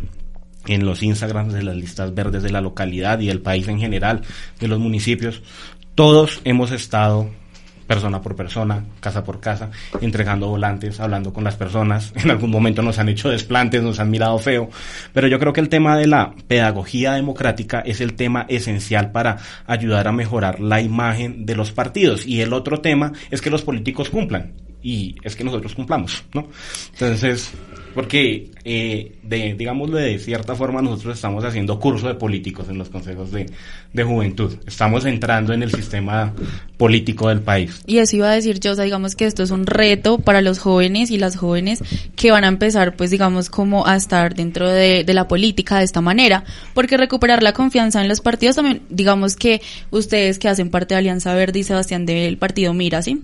en 0.67 0.86
los 0.86 1.04
Instagrams 1.04 1.54
de 1.54 1.63
las 1.63 1.76
listas 1.76 2.13
verdes 2.13 2.43
de 2.43 2.52
la 2.52 2.62
localidad 2.62 3.20
y 3.20 3.28
del 3.28 3.41
país 3.41 3.67
en 3.67 3.80
general, 3.80 4.22
de 4.60 4.67
los 4.67 4.80
municipios, 4.80 5.41
todos 5.96 6.41
hemos 6.43 6.72
estado 6.72 7.32
persona 7.88 8.21
por 8.21 8.36
persona, 8.36 8.84
casa 9.00 9.23
por 9.23 9.39
casa, 9.39 9.71
entregando 10.02 10.50
volantes, 10.50 11.00
hablando 11.00 11.34
con 11.34 11.43
las 11.43 11.56
personas. 11.56 12.13
En 12.28 12.32
algún 12.32 12.52
momento 12.52 12.82
nos 12.82 13.00
han 13.00 13.08
hecho 13.08 13.30
desplantes, 13.30 13.82
nos 13.82 14.00
han 14.00 14.12
mirado 14.12 14.38
feo, 14.38 14.69
pero 15.13 15.28
yo 15.28 15.39
creo 15.39 15.54
que 15.54 15.62
el 15.62 15.69
tema 15.69 15.95
de 15.95 16.08
la 16.08 16.34
pedagogía 16.47 17.13
democrática 17.13 17.80
es 17.80 18.02
el 18.02 18.15
tema 18.15 18.45
esencial 18.50 19.12
para 19.12 19.38
ayudar 19.65 20.10
a 20.10 20.12
mejorar 20.12 20.60
la 20.60 20.82
imagen 20.82 21.45
de 21.45 21.56
los 21.56 21.71
partidos. 21.71 22.28
Y 22.28 22.41
el 22.41 22.52
otro 22.52 22.82
tema 22.82 23.13
es 23.32 23.41
que 23.41 23.50
los 23.50 23.62
políticos 23.62 24.10
cumplan 24.10 24.52
y 24.88 25.17
es 25.21 25.36
que 25.36 25.43
nosotros 25.43 25.76
cumplamos, 25.76 26.23
¿no? 26.34 26.47
Entonces, 26.93 27.52
porque 27.93 28.52
eh, 28.63 29.17
de, 29.21 29.54
digámoslo 29.54 29.97
de 29.97 30.17
cierta 30.17 30.56
forma 30.56 30.82
nosotros 30.82 31.15
estamos 31.15 31.43
haciendo 31.43 31.78
curso 31.78 32.08
de 32.08 32.13
políticos 32.13 32.69
en 32.69 32.78
los 32.78 32.88
consejos 32.88 33.32
de, 33.32 33.47
de, 33.91 34.04
juventud 34.04 34.56
estamos 34.65 35.04
entrando 35.06 35.52
en 35.52 35.63
el 35.63 35.73
sistema 35.73 36.34
político 36.78 37.28
del 37.28 37.41
país 37.41 37.82
y 37.86 37.97
eso 37.97 38.15
iba 38.15 38.32
a 38.32 38.36
decir 38.36 38.60
yo 38.62 38.71
o 38.71 38.76
sea 38.76 38.86
digamos 38.86 39.15
que 39.15 39.26
esto 39.26 39.43
es 39.43 39.52
un 39.52 39.65
reto 39.65 40.19
para 40.19 40.41
los 40.41 40.60
jóvenes 40.60 41.12
y 41.12 41.17
las 41.17 41.36
jóvenes 41.36 41.84
que 42.15 42.32
van 42.32 42.43
a 42.43 42.47
empezar 42.47 42.95
pues 42.95 43.10
digamos 43.10 43.50
como 43.50 43.88
a 43.88 43.95
estar 43.95 44.36
dentro 44.36 44.69
de, 44.69 45.04
de 45.04 45.13
la 45.13 45.28
política 45.28 45.80
de 45.80 45.86
esta 45.86 46.00
manera 46.00 46.45
porque 46.73 46.97
recuperar 46.97 47.41
la 47.43 47.54
confianza 47.54 48.00
en 48.02 48.08
los 48.08 48.21
partidos 48.21 48.58
también 48.58 48.84
digamos 48.89 49.36
que 49.36 49.60
ustedes 49.89 50.39
que 50.39 50.47
hacen 50.47 50.69
parte 50.69 50.93
de 50.93 51.00
Alianza 51.00 51.34
Verde 51.34 51.60
y 51.60 51.63
Sebastián 51.63 52.06
del 52.06 52.38
partido 52.38 52.73
Mira 52.73 53.02
¿sí? 53.02 53.23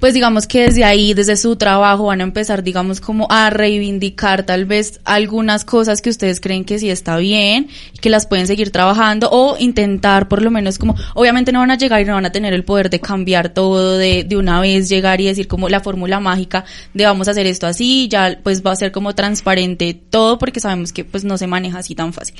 Pues 0.00 0.14
digamos 0.14 0.46
que 0.46 0.62
desde 0.62 0.84
ahí, 0.84 1.14
desde 1.14 1.36
su 1.36 1.56
trabajo, 1.56 2.06
van 2.06 2.20
a 2.20 2.24
empezar, 2.24 2.62
digamos, 2.62 3.00
como 3.00 3.26
a 3.30 3.50
reivindicar 3.50 4.44
tal 4.44 4.64
vez 4.64 5.00
algunas 5.04 5.64
cosas 5.64 6.00
que 6.00 6.10
ustedes 6.10 6.40
creen 6.40 6.64
que 6.64 6.78
sí 6.78 6.90
está 6.90 7.16
bien, 7.18 7.68
que 8.00 8.08
las 8.08 8.26
pueden 8.26 8.46
seguir 8.46 8.70
trabajando 8.70 9.28
o 9.30 9.56
intentar 9.58 10.28
por 10.28 10.42
lo 10.42 10.50
menos 10.50 10.78
como, 10.78 10.94
obviamente 11.14 11.52
no 11.52 11.60
van 11.60 11.70
a 11.70 11.76
llegar 11.76 12.00
y 12.00 12.04
no 12.04 12.14
van 12.14 12.26
a 12.26 12.32
tener 12.32 12.54
el 12.54 12.64
poder 12.64 12.88
de 12.88 13.00
cambiar 13.00 13.50
todo 13.50 13.98
de, 13.98 14.24
de 14.24 14.36
una 14.36 14.60
vez, 14.60 14.88
llegar 14.88 15.20
y 15.20 15.26
decir 15.26 15.48
como 15.48 15.68
la 15.68 15.80
fórmula 15.80 16.18
mágica 16.18 16.64
de 16.94 17.04
vamos 17.04 17.28
a 17.28 17.32
hacer 17.32 17.46
esto 17.46 17.66
así, 17.66 18.08
ya 18.08 18.38
pues 18.42 18.64
va 18.64 18.72
a 18.72 18.76
ser 18.76 18.90
como 18.90 19.14
transparente 19.14 19.94
todo 19.94 20.38
porque 20.38 20.60
sabemos 20.60 20.92
que 20.92 21.04
pues 21.04 21.24
no 21.24 21.36
se 21.36 21.46
maneja 21.46 21.78
así 21.78 21.94
tan 21.94 22.12
fácil 22.12 22.36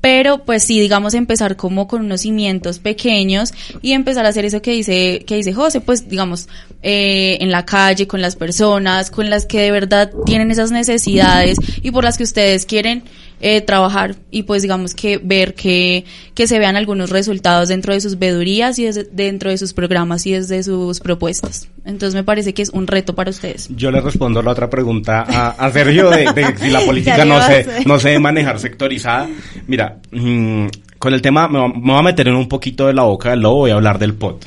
pero 0.00 0.44
pues 0.44 0.62
sí, 0.62 0.78
digamos, 0.78 1.14
empezar 1.14 1.56
como 1.56 1.88
con 1.88 2.04
unos 2.04 2.20
cimientos 2.20 2.78
pequeños 2.78 3.52
y 3.82 3.92
empezar 3.92 4.24
a 4.26 4.28
hacer 4.28 4.44
eso 4.44 4.62
que 4.62 4.72
dice, 4.72 5.24
que 5.26 5.36
dice 5.36 5.52
José, 5.52 5.80
pues 5.80 6.08
digamos, 6.08 6.48
eh, 6.82 7.38
en 7.40 7.50
la 7.50 7.64
calle, 7.64 8.06
con 8.06 8.20
las 8.20 8.36
personas, 8.36 9.10
con 9.10 9.30
las 9.30 9.46
que 9.46 9.60
de 9.60 9.70
verdad 9.70 10.12
tienen 10.24 10.50
esas 10.50 10.70
necesidades 10.70 11.58
y 11.82 11.90
por 11.90 12.04
las 12.04 12.18
que 12.18 12.24
ustedes 12.24 12.66
quieren 12.66 13.02
eh, 13.40 13.60
trabajar 13.60 14.16
y 14.30 14.44
pues 14.44 14.62
digamos 14.62 14.94
que 14.94 15.18
ver 15.18 15.54
que, 15.54 16.04
que 16.34 16.46
se 16.46 16.58
vean 16.58 16.76
algunos 16.76 17.10
resultados 17.10 17.68
dentro 17.68 17.92
de 17.92 18.00
sus 18.00 18.18
vedurías 18.18 18.78
y 18.78 18.84
desde, 18.84 19.04
dentro 19.04 19.50
de 19.50 19.58
sus 19.58 19.72
programas 19.74 20.26
y 20.26 20.32
desde 20.32 20.62
sus 20.62 21.00
propuestas. 21.00 21.68
Entonces 21.84 22.14
me 22.14 22.24
parece 22.24 22.54
que 22.54 22.62
es 22.62 22.70
un 22.70 22.86
reto 22.86 23.14
para 23.14 23.30
ustedes. 23.30 23.68
Yo 23.76 23.90
le 23.90 24.00
respondo 24.00 24.42
la 24.42 24.52
otra 24.52 24.70
pregunta 24.70 25.24
a, 25.28 25.50
a 25.50 25.70
Sergio 25.70 26.10
de, 26.10 26.32
de, 26.32 26.56
si 26.58 26.70
la 26.70 26.80
política 26.86 27.24
no 27.24 27.40
se, 27.42 27.66
no 27.84 27.98
se 27.98 28.08
debe 28.08 28.20
manejar 28.20 28.58
sectorizada. 28.58 29.28
Mira, 29.66 29.98
mmm, 30.10 30.66
con 30.98 31.12
el 31.12 31.20
tema 31.20 31.46
me, 31.48 31.60
me 31.68 31.92
voy 31.92 31.98
a 31.98 32.02
meter 32.02 32.28
en 32.28 32.36
un 32.36 32.48
poquito 32.48 32.86
de 32.86 32.94
la 32.94 33.02
boca 33.02 33.30
del 33.30 33.40
lobo, 33.40 33.56
voy 33.58 33.70
a 33.70 33.74
hablar 33.74 33.98
del 33.98 34.14
POT. 34.14 34.46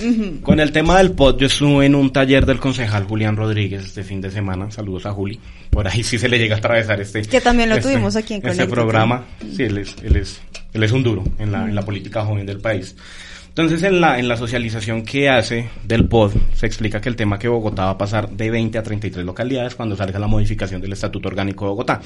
Uh 0.00 0.02
-huh. 0.02 0.40
Con 0.42 0.60
el 0.60 0.70
tema 0.70 0.98
del 0.98 1.10
POT, 1.12 1.40
yo 1.40 1.46
estuve 1.46 1.86
en 1.86 1.94
un 1.94 2.12
taller 2.12 2.46
del 2.46 2.60
concejal 2.60 3.04
Julián 3.04 3.36
Rodríguez 3.36 3.84
este 3.84 4.04
fin 4.04 4.20
de 4.20 4.30
semana. 4.30 4.70
Saludos 4.70 5.06
a 5.06 5.12
Juli. 5.12 5.40
Por 5.70 5.86
ahí 5.86 6.02
sí 6.02 6.18
se 6.18 6.28
le 6.28 6.38
llega 6.38 6.56
a 6.56 6.58
atravesar 6.58 7.00
este. 7.00 7.22
Que 7.22 7.40
también 7.40 7.68
lo 7.68 7.76
este, 7.76 7.90
tuvimos 7.90 8.16
aquí 8.16 8.34
en 8.34 8.46
Este 8.46 8.66
programa. 8.66 9.24
Sí, 9.54 9.64
él 9.64 9.78
es, 9.78 9.96
él 10.02 10.16
es, 10.16 10.40
él 10.72 10.82
es 10.82 10.92
un 10.92 11.02
duro 11.02 11.24
en 11.38 11.52
la, 11.52 11.64
en 11.64 11.74
la 11.74 11.82
política 11.82 12.24
joven 12.24 12.46
del 12.46 12.60
país. 12.60 12.96
Entonces, 13.48 13.82
en 13.82 14.00
la, 14.00 14.18
en 14.20 14.28
la 14.28 14.36
socialización 14.36 15.02
que 15.02 15.28
hace 15.28 15.68
del 15.82 16.06
POD, 16.06 16.32
se 16.54 16.66
explica 16.66 17.00
que 17.00 17.08
el 17.08 17.16
tema 17.16 17.38
que 17.40 17.48
Bogotá 17.48 17.86
va 17.86 17.90
a 17.90 17.98
pasar 17.98 18.30
de 18.30 18.50
20 18.50 18.78
a 18.78 18.82
33 18.84 19.26
localidades 19.26 19.74
cuando 19.74 19.96
salga 19.96 20.18
la 20.20 20.28
modificación 20.28 20.80
del 20.80 20.92
Estatuto 20.92 21.28
Orgánico 21.28 21.64
de 21.64 21.70
Bogotá 21.70 22.00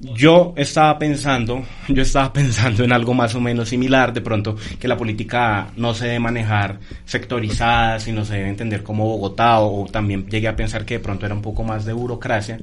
yo 0.00 0.54
estaba 0.56 0.98
pensando, 0.98 1.64
yo 1.88 2.02
estaba 2.02 2.32
pensando 2.32 2.84
en 2.84 2.92
algo 2.92 3.14
más 3.14 3.34
o 3.34 3.40
menos 3.40 3.68
similar, 3.68 4.12
de 4.12 4.20
pronto 4.20 4.56
que 4.78 4.88
la 4.88 4.96
política 4.96 5.68
no 5.76 5.94
se 5.94 6.06
debe 6.06 6.20
manejar 6.20 6.78
sectorizada, 7.04 7.98
sino 8.00 8.24
se 8.24 8.34
debe 8.34 8.48
entender 8.48 8.82
como 8.82 9.06
Bogotá, 9.06 9.60
o, 9.60 9.84
o, 9.84 9.86
también 9.86 10.26
llegué 10.28 10.48
a 10.48 10.56
pensar 10.56 10.84
que 10.84 10.94
de 10.94 11.00
pronto 11.00 11.26
era 11.26 11.34
un 11.34 11.42
poco 11.42 11.62
más 11.64 11.84
de 11.84 11.92
burocracia, 11.92 12.58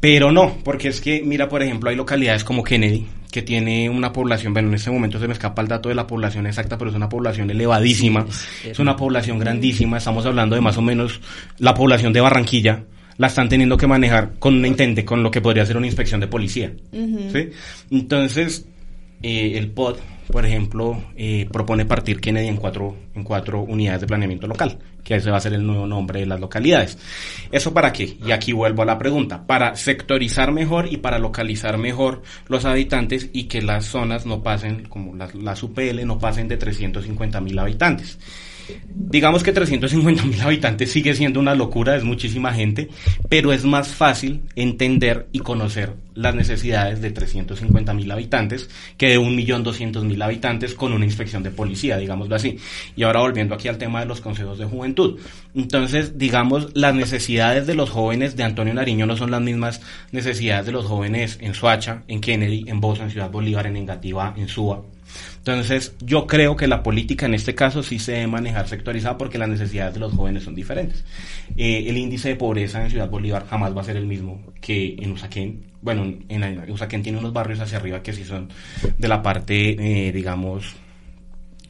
pero 0.00 0.32
no, 0.32 0.56
porque 0.64 0.88
es 0.88 1.00
que, 1.00 1.22
mira, 1.22 1.48
por 1.48 1.62
ejemplo, 1.62 1.90
hay 1.90 1.96
localidades 1.96 2.42
como 2.42 2.64
Kennedy, 2.64 3.06
que 3.30 3.42
tiene 3.42 3.90
una 3.90 4.12
población, 4.12 4.54
bueno, 4.54 4.68
en 4.68 4.74
este 4.74 4.90
momento 4.90 5.20
se 5.20 5.26
me 5.26 5.34
escapa 5.34 5.60
el 5.60 5.68
dato 5.68 5.90
de 5.90 5.94
la 5.94 6.06
población 6.06 6.46
exacta, 6.46 6.78
pero 6.78 6.90
es 6.90 6.96
una 6.96 7.08
población 7.08 7.50
elevadísima, 7.50 8.26
es 8.64 8.78
una 8.78 8.96
población 8.96 9.38
grandísima, 9.38 9.98
estamos 9.98 10.24
hablando 10.24 10.54
de 10.54 10.62
más 10.62 10.78
o 10.78 10.82
menos 10.82 11.20
la 11.58 11.74
población 11.74 12.14
de 12.14 12.20
Barranquilla, 12.22 12.84
la 13.20 13.26
están 13.26 13.50
teniendo 13.50 13.76
que 13.76 13.86
manejar 13.86 14.38
con 14.38 14.54
un 14.54 14.64
intente, 14.64 15.04
con 15.04 15.22
lo 15.22 15.30
que 15.30 15.42
podría 15.42 15.66
ser 15.66 15.76
una 15.76 15.86
inspección 15.86 16.20
de 16.20 16.26
policía. 16.26 16.72
¿sí? 16.90 17.50
Entonces, 17.90 18.66
eh, 19.22 19.58
el 19.58 19.72
POD, 19.72 19.98
por 20.32 20.46
ejemplo, 20.46 21.04
eh, 21.16 21.46
propone 21.52 21.84
partir 21.84 22.18
Kennedy 22.18 22.48
en 22.48 22.56
cuatro, 22.56 22.96
en 23.14 23.22
cuatro 23.22 23.60
unidades 23.60 24.00
de 24.00 24.06
planeamiento 24.06 24.46
local, 24.46 24.78
que 25.04 25.16
ese 25.16 25.30
va 25.30 25.36
a 25.36 25.40
ser 25.40 25.52
el 25.52 25.66
nuevo 25.66 25.86
nombre 25.86 26.20
de 26.20 26.26
las 26.26 26.40
localidades. 26.40 26.96
¿Eso 27.52 27.74
para 27.74 27.92
qué? 27.92 28.16
Y 28.24 28.30
aquí 28.30 28.54
vuelvo 28.54 28.80
a 28.80 28.86
la 28.86 28.96
pregunta. 28.96 29.46
Para 29.46 29.76
sectorizar 29.76 30.50
mejor 30.50 30.90
y 30.90 30.96
para 30.96 31.18
localizar 31.18 31.76
mejor 31.76 32.22
los 32.48 32.64
habitantes 32.64 33.28
y 33.34 33.44
que 33.48 33.60
las 33.60 33.84
zonas 33.84 34.24
no 34.24 34.42
pasen, 34.42 34.84
como 34.84 35.14
las, 35.14 35.34
las 35.34 35.62
UPL, 35.62 36.06
no 36.06 36.18
pasen 36.18 36.48
de 36.48 36.56
350 36.56 37.38
mil 37.42 37.58
habitantes. 37.58 38.18
Digamos 38.88 39.42
que 39.42 39.52
350 39.52 40.24
mil 40.24 40.40
habitantes 40.40 40.90
sigue 40.90 41.14
siendo 41.14 41.40
una 41.40 41.54
locura, 41.54 41.96
es 41.96 42.04
muchísima 42.04 42.52
gente, 42.52 42.88
pero 43.28 43.52
es 43.52 43.64
más 43.64 43.88
fácil 43.88 44.42
entender 44.54 45.28
y 45.32 45.40
conocer 45.40 45.94
las 46.14 46.34
necesidades 46.34 47.00
de 47.00 47.10
350 47.10 47.94
mil 47.94 48.10
habitantes 48.10 48.68
que 48.96 49.08
de 49.08 49.18
1.200.000 49.18 50.22
habitantes 50.22 50.74
con 50.74 50.92
una 50.92 51.04
inspección 51.04 51.42
de 51.42 51.50
policía, 51.50 51.96
digámoslo 51.96 52.36
así. 52.36 52.58
Y 52.96 53.02
ahora 53.02 53.20
volviendo 53.20 53.54
aquí 53.54 53.68
al 53.68 53.78
tema 53.78 54.00
de 54.00 54.06
los 54.06 54.20
consejos 54.20 54.58
de 54.58 54.66
juventud. 54.66 55.18
Entonces, 55.54 56.18
digamos, 56.18 56.68
las 56.74 56.94
necesidades 56.94 57.66
de 57.66 57.74
los 57.74 57.90
jóvenes 57.90 58.36
de 58.36 58.44
Antonio 58.44 58.74
Nariño 58.74 59.06
no 59.06 59.16
son 59.16 59.30
las 59.30 59.40
mismas 59.40 59.80
necesidades 60.12 60.66
de 60.66 60.72
los 60.72 60.86
jóvenes 60.86 61.38
en 61.40 61.54
Soacha, 61.54 62.02
en 62.08 62.20
Kennedy, 62.20 62.64
en 62.66 62.80
Bosa, 62.80 63.04
en 63.04 63.10
Ciudad 63.10 63.30
Bolívar, 63.30 63.66
en 63.66 63.76
Engativá, 63.76 64.34
en 64.36 64.48
Suba. 64.48 64.82
Entonces, 65.38 65.94
yo 66.00 66.26
creo 66.26 66.56
que 66.56 66.66
la 66.66 66.82
política 66.82 67.26
en 67.26 67.34
este 67.34 67.54
caso 67.54 67.82
sí 67.82 67.98
se 67.98 68.12
debe 68.12 68.26
manejar 68.26 68.68
sectorizada 68.68 69.16
porque 69.16 69.38
las 69.38 69.48
necesidades 69.48 69.94
de 69.94 70.00
los 70.00 70.12
jóvenes 70.12 70.44
son 70.44 70.54
diferentes. 70.54 71.04
Eh, 71.56 71.84
el 71.88 71.96
índice 71.96 72.28
de 72.28 72.36
pobreza 72.36 72.82
en 72.82 72.90
Ciudad 72.90 73.08
Bolívar 73.08 73.46
jamás 73.48 73.76
va 73.76 73.80
a 73.80 73.84
ser 73.84 73.96
el 73.96 74.06
mismo 74.06 74.42
que 74.60 74.96
en 74.98 75.12
Usaquén. 75.12 75.64
Bueno, 75.80 76.04
en 76.28 76.70
Usaquén 76.70 77.02
tiene 77.02 77.18
unos 77.18 77.32
barrios 77.32 77.60
hacia 77.60 77.78
arriba 77.78 78.02
que 78.02 78.12
sí 78.12 78.24
son 78.24 78.48
de 78.98 79.08
la 79.08 79.22
parte, 79.22 80.08
eh, 80.08 80.12
digamos, 80.12 80.76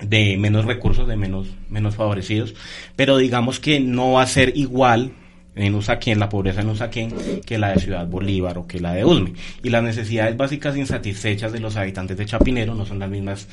de 0.03 0.37
menos 0.37 0.65
recursos, 0.65 1.07
de 1.07 1.17
menos, 1.17 1.49
menos 1.69 1.95
favorecidos, 1.95 2.55
pero 2.97 3.19
digamos 3.19 3.61
que 3.61 3.81
no 3.81 4.13
va 4.13 4.23
a 4.23 4.27
ser 4.27 4.57
igual 4.57 5.13
en 5.55 5.75
Usaquén, 5.75 6.19
la 6.19 6.29
pobreza 6.29 6.61
en 6.61 6.69
Usaquén, 6.69 7.13
que 7.45 7.59
la 7.59 7.71
de 7.71 7.81
Ciudad 7.81 8.07
Bolívar 8.07 8.59
o 8.59 8.67
que 8.67 8.81
la 8.81 8.93
de 8.93 9.05
Usme. 9.05 9.35
Y 9.63 9.71
las 9.71 9.83
necesidades 9.83 10.37
básicas 10.37 10.77
insatisfechas 10.77 11.53
de 11.53 11.61
los 11.61 11.77
habitantes 11.77 12.17
de 12.17 12.27
Chapinero 12.27 12.75
no 12.75 12.87
son 12.87 12.99
las 12.99 13.11
mismas 13.11 13.49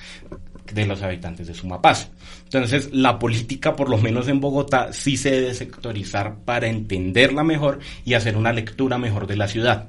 de 0.73 0.85
los 0.85 1.01
habitantes 1.01 1.47
de 1.47 1.53
Sumapaz. 1.53 2.09
Entonces, 2.43 2.89
la 2.93 3.19
política, 3.19 3.75
por 3.75 3.89
lo 3.89 3.97
menos 3.97 4.27
en 4.27 4.39
Bogotá, 4.39 4.91
sí 4.91 5.17
se 5.17 5.31
debe 5.31 5.53
sectorizar 5.53 6.35
para 6.45 6.67
entenderla 6.67 7.43
mejor 7.43 7.79
y 8.05 8.13
hacer 8.13 8.37
una 8.37 8.53
lectura 8.53 8.97
mejor 8.97 9.27
de 9.27 9.37
la 9.37 9.47
ciudad 9.47 9.87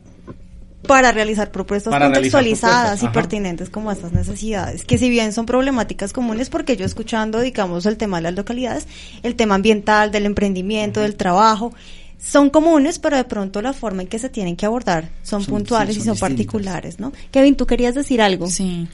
para 0.87 1.13
realizar 1.13 1.51
propuestas 1.51 1.93
contextualizadas 1.93 3.03
y 3.03 3.09
pertinentes 3.09 3.69
como 3.69 3.91
estas 3.91 4.13
necesidades, 4.13 4.85
que 4.85 4.97
si 4.97 5.11
bien 5.11 5.33
son 5.33 5.45
problemáticas 5.45 6.13
comunes, 6.13 6.51
porque 6.51 6.77
yo 6.77 6.85
escuchando, 6.85 7.41
digamos, 7.41 7.85
el 7.87 7.97
tema 7.97 8.19
de 8.19 8.23
las 8.25 8.35
localidades, 8.35 8.87
el 9.23 9.35
tema 9.35 9.57
ambiental, 9.57 10.11
del 10.13 10.25
emprendimiento, 10.25 11.01
del 11.01 11.17
trabajo, 11.17 11.75
son 12.19 12.51
comunes, 12.51 12.99
pero 12.99 13.17
de 13.17 13.25
pronto 13.25 13.63
la 13.63 13.73
forma 13.73 14.03
en 14.03 14.09
que 14.09 14.19
se 14.19 14.29
tienen 14.29 14.57
que 14.57 14.67
abordar 14.67 15.09
son, 15.23 15.45
puntuales 15.45 15.97
y 15.97 16.01
son 16.01 16.19
particulares, 16.19 16.99
¿no? 16.99 17.13
Kevin, 17.31 17.57
tú 17.57 17.67
querías 17.67 17.95
decir 17.95 18.21
algo. 18.21 18.49
Sí. 18.49 18.89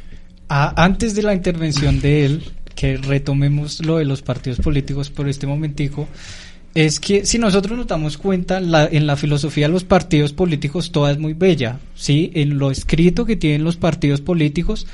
Ah, 0.49 0.75
antes 0.77 1.15
de 1.15 1.23
la 1.23 1.35
intervención 1.35 2.01
de 2.01 2.27
él, 2.27 2.53
que 2.75 2.97
retomemos 2.97 3.85
lo 3.85 3.97
de 3.97 4.05
los 4.05 4.23
partidos 4.23 4.59
políticos 4.59 5.11
por 5.11 5.29
este 5.29 5.47
momentico, 5.47 6.07
es 6.75 6.99
que 6.99 7.25
si 7.25 7.39
nosotros 7.39 7.79
nos 7.79 7.87
damos 7.87 8.19
cuenta, 8.19 8.61
la, 8.61 8.87
en 8.87 9.07
la 9.07 9.17
filosofía 9.17 9.69
de 9.69 9.73
los 9.73 9.85
partidos 9.85 10.33
políticos 10.33 10.91
toda 10.91 11.13
es 11.13 11.19
muy 11.19 11.33
bella, 11.33 11.79
¿sí? 11.95 12.31
En 12.35 12.59
lo 12.59 12.71
escrito 12.71 13.25
que 13.25 13.37
tienen 13.37 13.65
los 13.65 13.77
partidos 13.77 14.21
políticos 14.21 14.87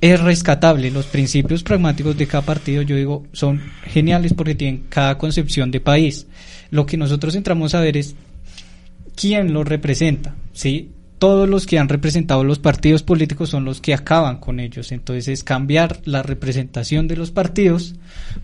es 0.00 0.20
rescatable. 0.20 0.90
Los 0.90 1.06
principios 1.06 1.62
pragmáticos 1.62 2.16
de 2.16 2.26
cada 2.26 2.44
partido, 2.44 2.82
yo 2.82 2.96
digo, 2.96 3.26
son 3.32 3.60
geniales 3.84 4.34
porque 4.34 4.54
tienen 4.54 4.84
cada 4.88 5.18
concepción 5.18 5.70
de 5.70 5.80
país. 5.80 6.26
Lo 6.70 6.86
que 6.86 6.96
nosotros 6.96 7.34
entramos 7.34 7.74
a 7.74 7.80
ver 7.80 7.96
es 7.96 8.14
quién 9.14 9.52
lo 9.52 9.64
representa, 9.64 10.34
¿sí? 10.52 10.90
todos 11.20 11.46
los 11.46 11.66
que 11.66 11.78
han 11.78 11.90
representado 11.90 12.42
los 12.44 12.58
partidos 12.58 13.02
políticos 13.02 13.50
son 13.50 13.66
los 13.66 13.82
que 13.82 13.92
acaban 13.92 14.38
con 14.38 14.58
ellos. 14.58 14.90
Entonces 14.90 15.28
es 15.28 15.44
cambiar 15.44 16.00
la 16.06 16.22
representación 16.22 17.08
de 17.08 17.16
los 17.16 17.30
partidos, 17.30 17.94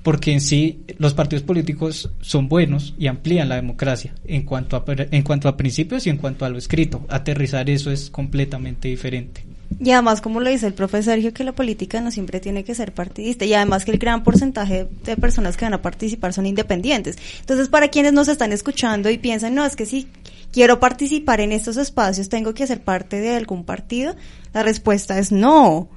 porque 0.02 0.32
en 0.32 0.42
sí 0.42 0.80
los 0.98 1.14
partidos 1.14 1.42
políticos 1.42 2.10
son 2.20 2.50
buenos 2.50 2.94
y 2.98 3.06
amplían 3.06 3.48
la 3.48 3.56
democracia 3.56 4.14
en 4.26 4.42
cuanto 4.42 4.76
a, 4.76 4.84
en 4.86 5.22
cuanto 5.22 5.48
a 5.48 5.56
principios 5.56 6.06
y 6.06 6.10
en 6.10 6.18
cuanto 6.18 6.44
a 6.44 6.50
lo 6.50 6.58
escrito. 6.58 7.06
Aterrizar 7.08 7.70
eso 7.70 7.90
es 7.90 8.10
completamente 8.10 8.88
diferente. 8.88 9.55
Y 9.78 9.90
además, 9.90 10.20
como 10.20 10.40
lo 10.40 10.48
dice 10.48 10.66
el 10.66 10.74
profesor 10.74 11.14
Sergio, 11.14 11.34
que 11.34 11.44
la 11.44 11.52
política 11.52 12.00
no 12.00 12.10
siempre 12.10 12.40
tiene 12.40 12.64
que 12.64 12.74
ser 12.74 12.92
partidista 12.92 13.44
y 13.44 13.54
además 13.54 13.84
que 13.84 13.90
el 13.90 13.98
gran 13.98 14.24
porcentaje 14.24 14.88
de 15.04 15.16
personas 15.16 15.56
que 15.56 15.64
van 15.64 15.74
a 15.74 15.82
participar 15.82 16.32
son 16.32 16.46
independientes. 16.46 17.16
Entonces, 17.40 17.68
para 17.68 17.88
quienes 17.88 18.12
nos 18.12 18.28
están 18.28 18.52
escuchando 18.52 19.10
y 19.10 19.18
piensan, 19.18 19.54
no, 19.54 19.64
es 19.64 19.76
que 19.76 19.86
sí, 19.86 20.08
quiero 20.52 20.80
participar 20.80 21.40
en 21.40 21.52
estos 21.52 21.76
espacios, 21.76 22.28
tengo 22.28 22.54
que 22.54 22.66
ser 22.66 22.80
parte 22.80 23.20
de 23.20 23.36
algún 23.36 23.64
partido, 23.64 24.16
la 24.54 24.62
respuesta 24.62 25.18
es 25.18 25.30
no. 25.30 25.88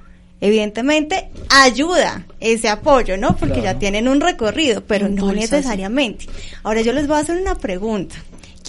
Evidentemente 0.42 1.30
ayuda 1.50 2.26
ese 2.40 2.70
apoyo, 2.70 3.18
¿no? 3.18 3.36
Porque 3.36 3.62
ya 3.62 3.78
tienen 3.78 4.08
un 4.08 4.22
recorrido, 4.22 4.86
pero 4.86 5.10
no 5.10 5.34
necesariamente. 5.34 6.28
Ahora 6.64 6.82
yo 6.82 6.94
les 6.94 7.08
voy 7.08 7.18
a 7.18 7.22
hacer 7.22 7.42
una 7.42 7.56
pregunta. 7.56 8.16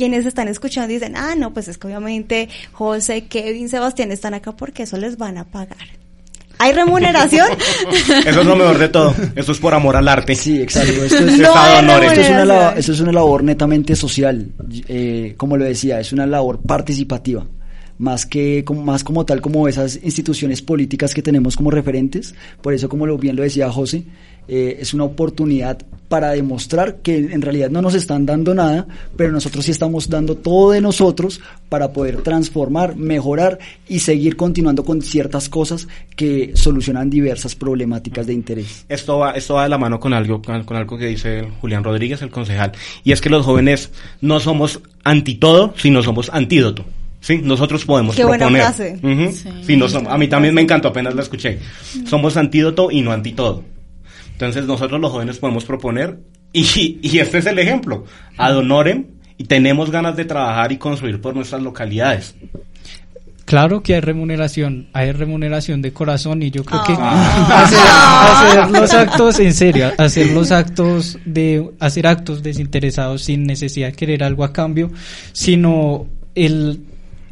Quienes 0.00 0.24
están 0.24 0.48
escuchando 0.48 0.88
dicen, 0.88 1.14
ah, 1.14 1.34
no, 1.36 1.52
pues 1.52 1.68
es 1.68 1.76
que 1.76 1.86
obviamente 1.86 2.48
José, 2.72 3.26
Kevin, 3.26 3.68
Sebastián 3.68 4.10
están 4.10 4.32
acá 4.32 4.52
porque 4.52 4.84
eso 4.84 4.96
les 4.96 5.18
van 5.18 5.36
a 5.36 5.44
pagar. 5.44 5.76
¿Hay 6.56 6.72
remuneración? 6.72 7.46
Eso 8.26 8.40
es 8.40 8.46
lo 8.46 8.56
mejor 8.56 8.78
de 8.78 8.88
todo. 8.88 9.14
Eso 9.36 9.52
es 9.52 9.58
por 9.58 9.74
amor 9.74 9.96
al 9.96 10.08
arte. 10.08 10.34
Sí, 10.34 10.58
exacto. 10.58 11.04
Esto 11.04 11.18
es, 11.18 11.34
una, 11.38 11.84
labor, 12.46 12.78
es 12.78 13.00
una 13.00 13.12
labor 13.12 13.44
netamente 13.44 13.94
social. 13.94 14.46
Eh, 14.88 15.34
como 15.36 15.58
lo 15.58 15.66
decía, 15.66 16.00
es 16.00 16.14
una 16.14 16.26
labor 16.26 16.62
participativa 16.62 17.46
más 18.00 18.24
que 18.24 18.64
como, 18.64 18.82
más 18.82 19.04
como 19.04 19.26
tal 19.26 19.42
como 19.42 19.68
esas 19.68 20.00
instituciones 20.02 20.62
políticas 20.62 21.12
que 21.12 21.20
tenemos 21.20 21.56
como 21.56 21.70
referentes. 21.70 22.34
Por 22.62 22.72
eso, 22.72 22.88
como 22.88 23.06
lo, 23.06 23.18
bien 23.18 23.36
lo 23.36 23.42
decía 23.42 23.70
José, 23.70 24.04
eh, 24.48 24.78
es 24.80 24.94
una 24.94 25.04
oportunidad 25.04 25.78
para 26.10 26.32
demostrar 26.32 26.96
que 26.96 27.16
en 27.16 27.40
realidad 27.40 27.70
no 27.70 27.80
nos 27.80 27.94
están 27.94 28.26
dando 28.26 28.52
nada, 28.52 28.84
pero 29.16 29.30
nosotros 29.30 29.64
sí 29.64 29.70
estamos 29.70 30.10
dando 30.10 30.36
todo 30.36 30.72
de 30.72 30.80
nosotros 30.80 31.40
para 31.68 31.92
poder 31.92 32.22
transformar, 32.22 32.96
mejorar 32.96 33.60
y 33.88 34.00
seguir 34.00 34.34
continuando 34.34 34.84
con 34.84 35.02
ciertas 35.02 35.48
cosas 35.48 35.86
que 36.16 36.50
solucionan 36.54 37.10
diversas 37.10 37.54
problemáticas 37.54 38.26
de 38.26 38.34
interés. 38.34 38.84
Esto 38.88 39.18
va, 39.18 39.30
esto 39.32 39.54
va 39.54 39.62
de 39.62 39.68
la 39.68 39.78
mano 39.78 40.00
con 40.00 40.12
algo, 40.12 40.42
con, 40.42 40.76
algo 40.76 40.98
que 40.98 41.06
dice 41.06 41.46
Julián 41.60 41.84
Rodríguez, 41.84 42.20
el 42.22 42.30
concejal, 42.30 42.72
y 43.04 43.12
es 43.12 43.20
que 43.20 43.30
los 43.30 43.46
jóvenes 43.46 43.92
no 44.20 44.40
somos 44.40 44.80
anti 45.04 45.36
todo, 45.36 45.74
sino 45.76 46.02
somos 46.02 46.28
antídoto. 46.32 46.84
Sí, 47.20 47.38
nosotros 47.40 47.84
podemos 47.84 48.16
Qué 48.16 48.22
proponer. 48.22 48.50
Buena 48.50 48.72
frase. 48.72 48.98
sí, 49.62 49.76
no 49.76 49.86
a 50.10 50.18
mí 50.18 50.26
también 50.26 50.54
me 50.54 50.62
encantó, 50.62 50.88
apenas 50.88 51.14
la 51.14 51.22
escuché. 51.22 51.60
Somos 52.04 52.36
antídoto 52.36 52.90
y 52.90 53.02
no 53.02 53.12
anti 53.12 53.30
todo. 53.30 53.62
Entonces 54.40 54.64
nosotros 54.64 54.98
los 54.98 55.12
jóvenes 55.12 55.38
podemos 55.38 55.66
proponer 55.66 56.18
y, 56.50 56.98
y 57.02 57.18
este 57.18 57.38
es 57.38 57.46
el 57.46 57.58
ejemplo. 57.58 58.06
Ad 58.38 58.56
honorem 58.56 59.04
y 59.36 59.44
tenemos 59.44 59.90
ganas 59.90 60.16
de 60.16 60.24
trabajar 60.24 60.72
y 60.72 60.78
construir 60.78 61.20
por 61.20 61.36
nuestras 61.36 61.60
localidades. 61.60 62.34
Claro 63.44 63.82
que 63.82 63.94
hay 63.94 64.00
remuneración, 64.00 64.88
hay 64.94 65.12
remuneración 65.12 65.82
de 65.82 65.92
corazón 65.92 66.42
y 66.42 66.50
yo 66.50 66.64
creo 66.64 66.82
que 66.84 66.94
ah. 66.96 68.62
hacer, 68.70 68.80
los 68.80 68.94
actos 68.94 69.40
en 69.40 69.52
serio, 69.52 69.92
hacer 69.98 70.30
los 70.30 70.52
actos 70.52 71.18
de 71.26 71.70
hacer 71.78 72.06
actos 72.06 72.42
desinteresados 72.42 73.24
sin 73.24 73.44
necesidad 73.44 73.88
de 73.88 73.94
querer 73.94 74.24
algo 74.24 74.44
a 74.44 74.52
cambio, 74.54 74.90
sino 75.32 76.06
el 76.34 76.80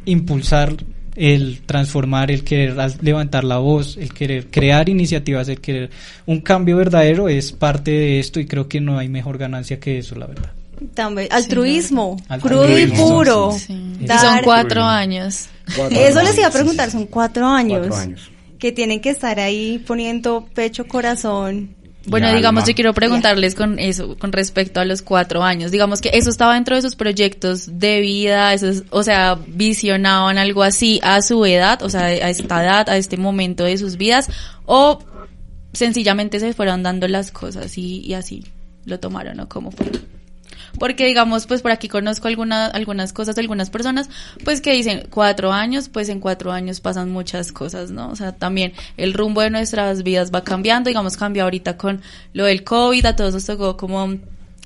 impulsar 0.05 0.75
el 1.19 1.59
transformar, 1.65 2.31
el 2.31 2.45
querer 2.45 2.77
levantar 3.01 3.43
la 3.43 3.57
voz, 3.57 3.97
el 3.97 4.13
querer 4.13 4.47
crear 4.47 4.87
iniciativas, 4.87 5.49
el 5.49 5.59
querer 5.59 5.89
un 6.25 6.39
cambio 6.39 6.77
verdadero 6.77 7.27
es 7.27 7.51
parte 7.51 7.91
de 7.91 8.19
esto 8.19 8.39
y 8.39 8.47
creo 8.47 8.69
que 8.69 8.79
no 8.79 8.97
hay 8.97 9.09
mejor 9.09 9.37
ganancia 9.37 9.81
que 9.81 9.97
eso, 9.97 10.15
la 10.15 10.27
verdad. 10.27 10.51
También, 10.93 11.27
altruismo, 11.29 12.15
crudo 12.41 12.79
y 12.79 12.87
puro. 12.87 13.53
Y 13.99 14.07
son 14.07 14.39
cuatro 14.45 14.81
años. 14.83 15.49
eso 15.91 16.21
les 16.23 16.37
iba 16.37 16.47
a 16.47 16.51
preguntar, 16.51 16.89
son 16.89 17.05
cuatro 17.05 17.45
años. 17.45 17.79
Cuatro 17.79 17.97
años. 17.97 18.31
Que 18.57 18.71
tienen 18.71 19.01
que 19.01 19.09
estar 19.09 19.41
ahí 19.41 19.83
poniendo 19.85 20.47
pecho, 20.53 20.87
corazón, 20.87 21.75
bueno, 22.09 22.33
digamos, 22.33 22.67
yo 22.67 22.75
quiero 22.75 22.93
preguntarles 22.93 23.55
con 23.55 23.79
eso, 23.79 24.17
con 24.17 24.31
respecto 24.31 24.79
a 24.79 24.85
los 24.85 25.01
cuatro 25.01 25.43
años. 25.43 25.71
Digamos 25.71 26.01
que 26.01 26.11
eso 26.13 26.29
estaba 26.29 26.55
dentro 26.55 26.75
de 26.75 26.81
sus 26.81 26.95
proyectos 26.95 27.79
de 27.79 28.01
vida, 28.01 28.53
o 28.89 29.03
sea, 29.03 29.37
visionaban 29.47 30.37
algo 30.37 30.63
así 30.63 30.99
a 31.03 31.21
su 31.21 31.45
edad, 31.45 31.81
o 31.83 31.89
sea, 31.89 32.05
a 32.05 32.29
esta 32.29 32.63
edad, 32.63 32.89
a 32.89 32.97
este 32.97 33.17
momento 33.17 33.63
de 33.63 33.77
sus 33.77 33.97
vidas, 33.97 34.29
o 34.65 34.99
sencillamente 35.73 36.39
se 36.39 36.53
fueron 36.53 36.83
dando 36.83 37.07
las 37.07 37.31
cosas 37.31 37.77
y, 37.77 38.01
y 38.01 38.13
así 38.13 38.43
lo 38.85 38.99
tomaron, 38.99 39.37
¿no? 39.37 39.47
¿Cómo 39.47 39.71
fue? 39.71 39.87
Porque 40.77 41.05
digamos, 41.05 41.47
pues 41.47 41.61
por 41.61 41.71
aquí 41.71 41.87
conozco 41.87 42.27
algunas 42.27 42.73
algunas 42.73 43.13
cosas 43.13 43.37
algunas 43.37 43.69
personas, 43.69 44.09
pues 44.43 44.61
que 44.61 44.73
dicen 44.73 45.07
cuatro 45.09 45.51
años, 45.51 45.89
pues 45.89 46.09
en 46.09 46.19
cuatro 46.19 46.51
años 46.51 46.79
pasan 46.79 47.09
muchas 47.09 47.51
cosas, 47.51 47.91
¿no? 47.91 48.09
O 48.09 48.15
sea, 48.15 48.33
también 48.33 48.73
el 48.97 49.13
rumbo 49.13 49.41
de 49.41 49.49
nuestras 49.49 50.03
vidas 50.03 50.31
va 50.33 50.43
cambiando, 50.43 50.89
digamos, 50.89 51.17
cambia 51.17 51.43
ahorita 51.43 51.77
con 51.77 52.01
lo 52.33 52.45
del 52.45 52.63
COVID, 52.63 53.05
a 53.05 53.15
todos 53.15 53.33
nos 53.33 53.45
tocó 53.45 53.77
como 53.77 54.17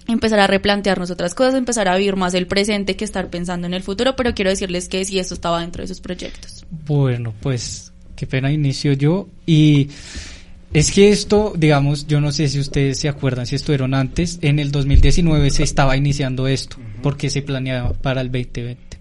empezar 0.08 0.39
a 0.39 0.47
replantearnos 0.47 1.12
otras 1.12 1.34
cosas, 1.34 1.56
empezar 1.56 1.88
a 1.88 1.95
vivir 1.95 2.16
más 2.16 2.34
el 2.34 2.47
presente 2.47 2.95
que 2.95 3.06
estar 3.06 3.30
pensando 3.30 3.68
en 3.68 3.74
el 3.74 3.84
futuro, 3.84 4.16
pero 4.16 4.34
quiero 4.34 4.49
decirles 4.49 4.89
que 4.89 5.04
sí, 5.06 5.20
esto 5.20 5.34
estaba 5.34 5.62
dentro 5.62 5.82
de 5.82 5.88
sus 5.88 6.01
proyectos. 6.01 6.66
Bueno, 6.86 7.34
pues 7.41 7.93
qué 8.16 8.28
pena 8.28 8.51
inicio 8.51 8.93
yo 8.93 9.28
y 9.45 9.89
es 10.74 10.91
que 10.91 11.09
esto, 11.09 11.53
digamos, 11.55 12.07
yo 12.07 12.19
no 12.19 12.32
sé 12.32 12.47
si 12.49 12.59
ustedes 12.59 12.99
se 12.99 13.07
acuerdan 13.07 13.45
si 13.45 13.55
estuvieron 13.55 13.93
antes, 13.93 14.39
en 14.41 14.59
el 14.59 14.71
2019 14.71 15.51
se 15.51 15.63
estaba 15.63 15.95
iniciando 15.95 16.47
esto, 16.47 16.78
porque 17.01 17.30
se 17.30 17.43
planeaba 17.43 17.93
para 17.93 18.21
el 18.21 18.32
2020. 18.32 18.97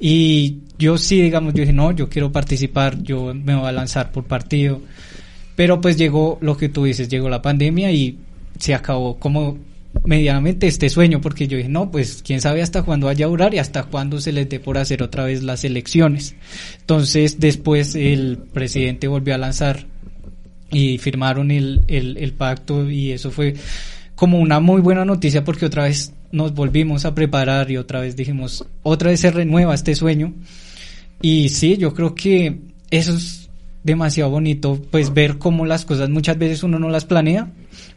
Y 0.00 0.58
yo 0.78 0.98
sí, 0.98 1.20
digamos, 1.20 1.54
yo 1.54 1.60
dije, 1.60 1.72
no, 1.72 1.92
yo 1.92 2.08
quiero 2.08 2.32
participar, 2.32 3.02
yo 3.02 3.34
me 3.34 3.54
voy 3.54 3.66
a 3.66 3.72
lanzar 3.72 4.12
por 4.12 4.24
partido. 4.24 4.80
Pero 5.56 5.80
pues 5.80 5.96
llegó 5.96 6.38
lo 6.40 6.56
que 6.56 6.68
tú 6.68 6.84
dices, 6.84 7.08
llegó 7.08 7.28
la 7.28 7.42
pandemia 7.42 7.92
y 7.92 8.18
se 8.58 8.74
acabó 8.74 9.18
como 9.18 9.58
medianamente 10.04 10.66
este 10.66 10.88
sueño, 10.88 11.20
porque 11.20 11.46
yo 11.46 11.56
dije, 11.56 11.68
no, 11.68 11.90
pues 11.90 12.22
quién 12.24 12.40
sabe 12.40 12.62
hasta 12.62 12.82
cuándo 12.82 13.06
vaya 13.06 13.26
a 13.26 13.28
durar 13.28 13.54
y 13.54 13.58
hasta 13.58 13.84
cuándo 13.84 14.20
se 14.20 14.32
les 14.32 14.48
dé 14.48 14.58
por 14.58 14.78
hacer 14.78 15.02
otra 15.02 15.24
vez 15.24 15.42
las 15.42 15.64
elecciones. 15.64 16.34
Entonces 16.80 17.38
después 17.38 17.94
el 17.94 18.38
presidente 18.52 19.06
volvió 19.06 19.34
a 19.34 19.38
lanzar 19.38 19.86
y 20.70 20.98
firmaron 20.98 21.50
el, 21.50 21.82
el, 21.88 22.16
el 22.16 22.32
pacto 22.32 22.90
y 22.90 23.12
eso 23.12 23.30
fue 23.30 23.54
como 24.14 24.38
una 24.38 24.60
muy 24.60 24.80
buena 24.80 25.04
noticia 25.04 25.44
porque 25.44 25.66
otra 25.66 25.84
vez 25.84 26.12
nos 26.32 26.54
volvimos 26.54 27.04
a 27.04 27.14
preparar 27.14 27.70
y 27.70 27.76
otra 27.76 28.00
vez 28.00 28.16
dijimos, 28.16 28.64
otra 28.82 29.10
vez 29.10 29.20
se 29.20 29.30
renueva 29.30 29.74
este 29.74 29.94
sueño. 29.94 30.32
Y 31.22 31.48
sí, 31.48 31.76
yo 31.76 31.94
creo 31.94 32.14
que 32.14 32.58
eso 32.90 33.14
es 33.14 33.48
demasiado 33.82 34.30
bonito, 34.30 34.80
pues 34.90 35.12
ver 35.14 35.38
cómo 35.38 35.64
las 35.66 35.84
cosas 35.84 36.10
muchas 36.10 36.38
veces 36.38 36.62
uno 36.62 36.78
no 36.78 36.88
las 36.90 37.04
planea, 37.04 37.50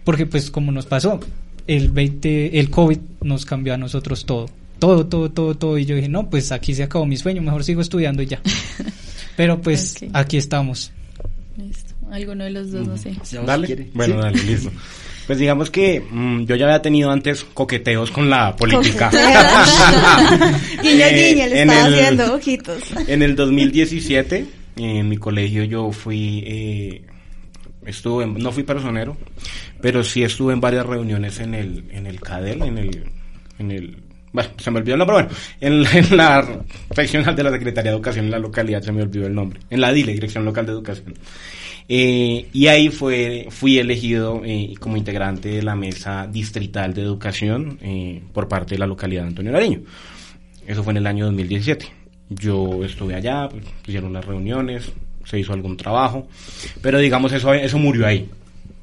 porque 0.03 0.26
pues 0.26 0.51
como 0.51 0.72
nos 0.72 0.86
pasó, 0.86 1.20
el 1.65 1.91
20, 1.91 2.59
el 2.59 2.70
COVID 2.70 2.99
nos 3.22 3.45
cambió 3.45 3.74
a 3.74 3.78
nosotros 3.78 4.26
todo, 4.26 4.49
todo, 4.80 5.07
todo, 5.07 5.32
todo, 5.32 5.55
todo, 5.55 5.78
y 5.78 5.86
yo 5.86 5.95
dije, 5.95 6.09
no, 6.09 6.30
pues 6.30 6.51
aquí 6.51 6.74
se 6.74 6.84
acabó 6.84 7.05
mi 7.05 7.18
sueño, 7.18 7.41
mejor 7.41 7.63
sigo 7.63 7.82
estudiando 7.82 8.22
y 8.22 8.28
ya. 8.28 8.41
Pero 9.38 9.61
pues 9.61 9.95
Ok. 10.03 10.09
aquí 10.13 10.38
estamos. 10.38 10.91
Listo. 11.57 11.93
Alguno 12.12 12.43
de 12.45 12.49
los 12.51 12.72
dos, 12.72 12.88
no 12.88 12.97
sé. 12.97 13.14
Dale. 13.45 13.89
Bueno, 13.93 14.16
Sí. 14.16 14.22
dale, 14.22 14.43
listo. 14.43 14.72
Pues 15.28 15.39
digamos 15.39 15.70
que 15.70 15.99
mm, 16.10 16.45
yo 16.45 16.55
ya 16.55 16.64
había 16.68 16.82
tenido 16.82 17.12
antes 17.12 17.43
coqueteos 17.53 18.12
con 18.12 18.30
la 18.30 18.55
política. 18.55 19.10
guiño, 20.82 21.05
Eh, 21.05 21.34
guiño, 21.34 21.47
le 21.47 21.62
en 21.64 21.70
estaba 21.70 21.88
el- 21.88 21.93
haciendo 21.93 22.34
ojitos. 22.36 22.82
En 23.08 23.22
el 23.22 23.36
2017, 23.36 24.45
en 24.78 25.10
mi 25.10 25.18
colegio 25.18 25.66
yo 25.66 25.91
fui, 25.91 26.43
eh, 26.47 27.01
estuve, 27.86 28.24
en- 28.24 28.36
no 28.36 28.53
fui 28.53 28.64
personero, 28.64 29.18
pero 29.82 30.01
sí 30.01 30.24
estuve 30.24 30.53
en 30.53 30.62
varias 30.62 30.86
reuniones 30.86 31.39
en 31.41 31.53
el, 31.55 31.84
en 31.91 32.08
el 32.08 32.22
CADEL, 32.22 32.62
en 32.62 32.78
el, 32.78 33.03
en 33.60 33.72
el, 33.72 33.97
bueno, 34.32 34.49
se 34.58 34.72
me 34.72 34.80
olvidó 34.80 34.93
el 34.95 34.99
nombre, 34.99 35.14
bueno, 35.16 35.30
en, 35.60 35.84
la- 35.84 35.91
en 35.93 36.16
la 36.18 36.60
seccional 36.95 37.36
de 37.36 37.43
la 37.43 37.51
Secretaría 37.51 37.91
de 37.91 37.97
Educación 37.97 38.26
en 38.26 38.32
la 38.32 38.39
localidad 38.39 38.82
se 38.82 38.93
me 38.93 39.01
olvidó 39.01 39.28
el 39.28 39.36
nombre, 39.36 39.60
en 39.70 39.82
la 39.82 39.91
DILE, 39.91 40.14
Dirección 40.14 40.45
Local 40.45 40.66
de 40.66 40.72
Educación. 40.72 41.14
Eh, 41.90 42.48
y 42.52 42.68
ahí 42.68 42.90
fue, 42.90 43.48
fui 43.50 43.80
elegido 43.80 44.42
eh, 44.44 44.74
como 44.80 44.98
integrante 44.98 45.50
de 45.50 45.64
la 45.64 45.76
mesa 45.76 46.28
distrital 46.28 46.94
de 46.94 47.02
educación 47.02 47.80
eh, 47.82 48.22
por 48.34 48.50
parte 48.50 48.76
de 48.76 48.80
la 48.80 48.88
localidad 48.88 49.22
de 49.22 49.28
Antonio 49.30 49.52
Nariño. 49.54 49.82
Eso 50.66 50.84
fue 50.84 50.92
en 50.92 50.98
el 50.98 51.08
año 51.08 51.26
2017. 51.26 51.88
Yo 52.30 52.84
estuve 52.84 53.16
allá, 53.16 53.48
pues, 53.50 53.64
hicieron 53.88 54.12
las 54.12 54.26
reuniones, 54.26 54.92
se 55.24 55.40
hizo 55.40 55.54
algún 55.54 55.78
trabajo, 55.78 56.28
pero 56.82 57.00
digamos 57.00 57.32
eso, 57.32 57.54
eso 57.54 57.78
murió 57.78 58.06
ahí. 58.06 58.30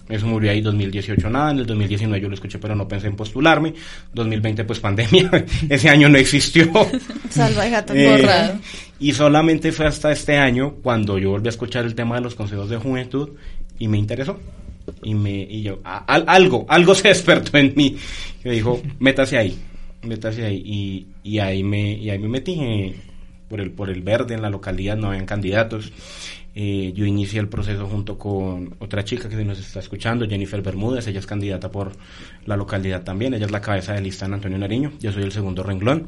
Eso 0.09 0.27
murió 0.27 0.51
ahí 0.51 0.61
2018 0.61 1.31
nada, 1.31 1.51
en 1.53 1.61
el 1.61 1.67
2019 1.67 2.21
yo 2.23 2.29
lo 2.29 2.35
escuché 2.35 2.59
pero 2.59 2.75
no 2.75 2.87
pensé 2.87 3.07
en 3.07 3.17
postularme, 3.17 3.73
2020 4.13 4.65
pues 4.65 4.79
pandemia, 4.79 5.31
ese 5.69 5.89
año 5.89 6.09
no 6.11 6.19
existió. 6.19 6.71
Salva 7.31 7.67
gato 7.69 7.95
Eh, 7.95 8.21
y 9.01 9.13
solamente 9.13 9.73
fue 9.73 9.87
hasta 9.87 10.13
este 10.13 10.37
año 10.37 10.75
cuando 10.83 11.19
yo 11.19 11.31
volví 11.31 11.49
a 11.49 11.51
escuchar 11.51 11.85
el 11.87 11.95
tema 11.95 12.17
de 12.17 12.21
los 12.21 12.35
consejos 12.35 12.69
de 12.69 12.77
juventud 12.77 13.31
y 13.79 13.89
me 13.89 13.97
interesó. 13.99 14.39
Y 15.03 15.15
me 15.15 15.31
y 15.33 15.63
yo 15.63 15.81
a- 15.85 16.05
al- 16.05 16.25
algo, 16.29 16.67
algo 16.69 16.95
se 16.95 17.09
despertó 17.09 17.57
en 17.57 17.73
mí. 17.75 17.97
Que 18.43 18.51
dijo, 18.51 18.83
métase 18.99 19.39
ahí, 19.39 19.59
métase 20.03 20.45
ahí 20.45 20.63
y, 20.65 21.07
y 21.23 21.39
ahí 21.39 21.63
me 21.65 21.95
y 21.95 22.11
ahí 22.11 22.19
me 22.19 22.29
metí 22.29 22.53
eh, 22.61 22.95
por 23.49 23.63
el 23.63 23.71
por 23.71 23.89
el 23.89 24.03
verde 24.03 24.35
en 24.35 24.43
la 24.43 24.51
localidad 24.51 24.99
no 24.99 25.09
habían 25.09 25.25
candidatos. 25.25 25.91
Eh, 26.57 26.93
yo 26.95 27.05
inicié 27.05 27.41
el 27.41 27.49
proceso 27.49 27.87
junto 27.89 28.17
con 28.17 28.77
otra 28.79 29.05
chica 29.05 29.29
que 29.29 29.45
nos 29.45 29.59
está 29.59 29.81
escuchando, 29.81 30.25
Jennifer 30.29 30.63
Bermúdez, 30.63 31.07
ella 31.09 31.19
es 31.19 31.27
candidata 31.27 31.69
por 31.69 31.91
la 32.47 32.57
localidad 32.57 33.03
también, 33.03 33.35
ella 33.35 33.47
es 33.47 33.51
la 33.51 33.61
cabeza 33.61 33.93
de 33.93 34.01
lista 34.01 34.27
en 34.27 34.35
Antonio 34.35 34.57
Nariño, 34.59 34.93
yo 35.01 35.11
soy 35.11 35.25
el 35.25 35.33
segundo 35.33 35.65
renglón. 35.65 36.07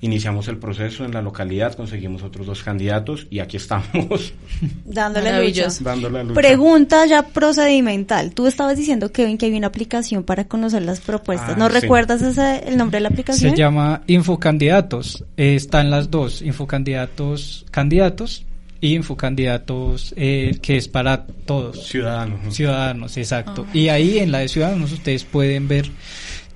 Iniciamos 0.00 0.48
el 0.48 0.58
proceso 0.58 1.04
en 1.04 1.12
la 1.12 1.22
localidad, 1.22 1.74
conseguimos 1.74 2.22
otros 2.22 2.46
dos 2.46 2.62
candidatos 2.62 3.26
y 3.30 3.38
aquí 3.38 3.56
estamos 3.56 4.34
Dándole 4.84 5.46
lucha. 5.46 5.68
La 5.82 5.94
lucha. 5.96 6.34
Pregunta 6.34 7.06
ya 7.06 7.22
procedimental. 7.22 8.32
Tú 8.34 8.46
estabas 8.46 8.76
diciendo, 8.76 9.12
Kevin, 9.12 9.38
que 9.38 9.46
hay 9.46 9.56
una 9.56 9.68
aplicación 9.68 10.22
para 10.22 10.44
conocer 10.44 10.82
las 10.82 11.00
propuestas. 11.00 11.52
Ah, 11.52 11.56
¿No 11.56 11.68
sí. 11.68 11.80
recuerdas 11.80 12.20
ese, 12.20 12.68
el 12.68 12.76
nombre 12.76 12.98
de 12.98 13.02
la 13.02 13.08
aplicación? 13.08 13.52
Se 13.52 13.56
llama 13.56 14.02
Infocandidatos. 14.06 15.24
Eh, 15.38 15.54
están 15.54 15.88
las 15.88 16.10
dos, 16.10 16.42
Infocandidatos 16.42 17.64
candidatos 17.70 18.44
y 18.84 18.96
Infocandidatos 18.96 20.12
eh, 20.14 20.58
que 20.60 20.76
es 20.76 20.88
para 20.88 21.24
todos. 21.24 21.86
Ciudadanos. 21.86 22.44
¿no? 22.44 22.50
Ciudadanos, 22.50 23.16
exacto. 23.16 23.66
Y 23.72 23.88
ahí 23.88 24.18
en 24.18 24.30
la 24.30 24.40
de 24.40 24.48
Ciudadanos 24.48 24.92
ustedes 24.92 25.24
pueden 25.24 25.68
ver 25.68 25.90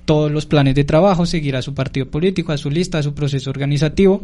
todos 0.05 0.31
los 0.31 0.45
planes 0.45 0.75
de 0.75 0.83
trabajo, 0.83 1.25
seguir 1.25 1.55
a 1.55 1.63
su 1.63 1.73
partido 1.73 2.05
político, 2.05 2.51
a 2.51 2.57
su 2.57 2.69
lista, 2.69 2.99
a 2.99 3.03
su 3.03 3.15
proceso 3.15 3.49
organizativo. 3.49 4.21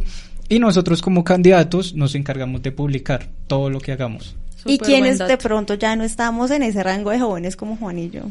Y 0.47 0.59
nosotros 0.59 1.01
como 1.01 1.23
candidatos 1.23 1.95
nos 1.95 2.13
encargamos 2.13 2.61
de 2.61 2.71
publicar 2.71 3.27
todo 3.47 3.71
lo 3.71 3.79
que 3.79 3.91
hagamos. 3.91 4.35
y 4.67 4.77
quienes 4.77 5.17
de 5.17 5.37
pronto 5.37 5.73
ya 5.73 5.95
no 5.95 6.03
estamos 6.03 6.51
en 6.51 6.61
ese 6.61 6.83
rango 6.83 7.09
de 7.09 7.19
jóvenes 7.19 7.55
como 7.55 7.75
Juan 7.75 7.97
y 7.97 8.11
yo. 8.11 8.21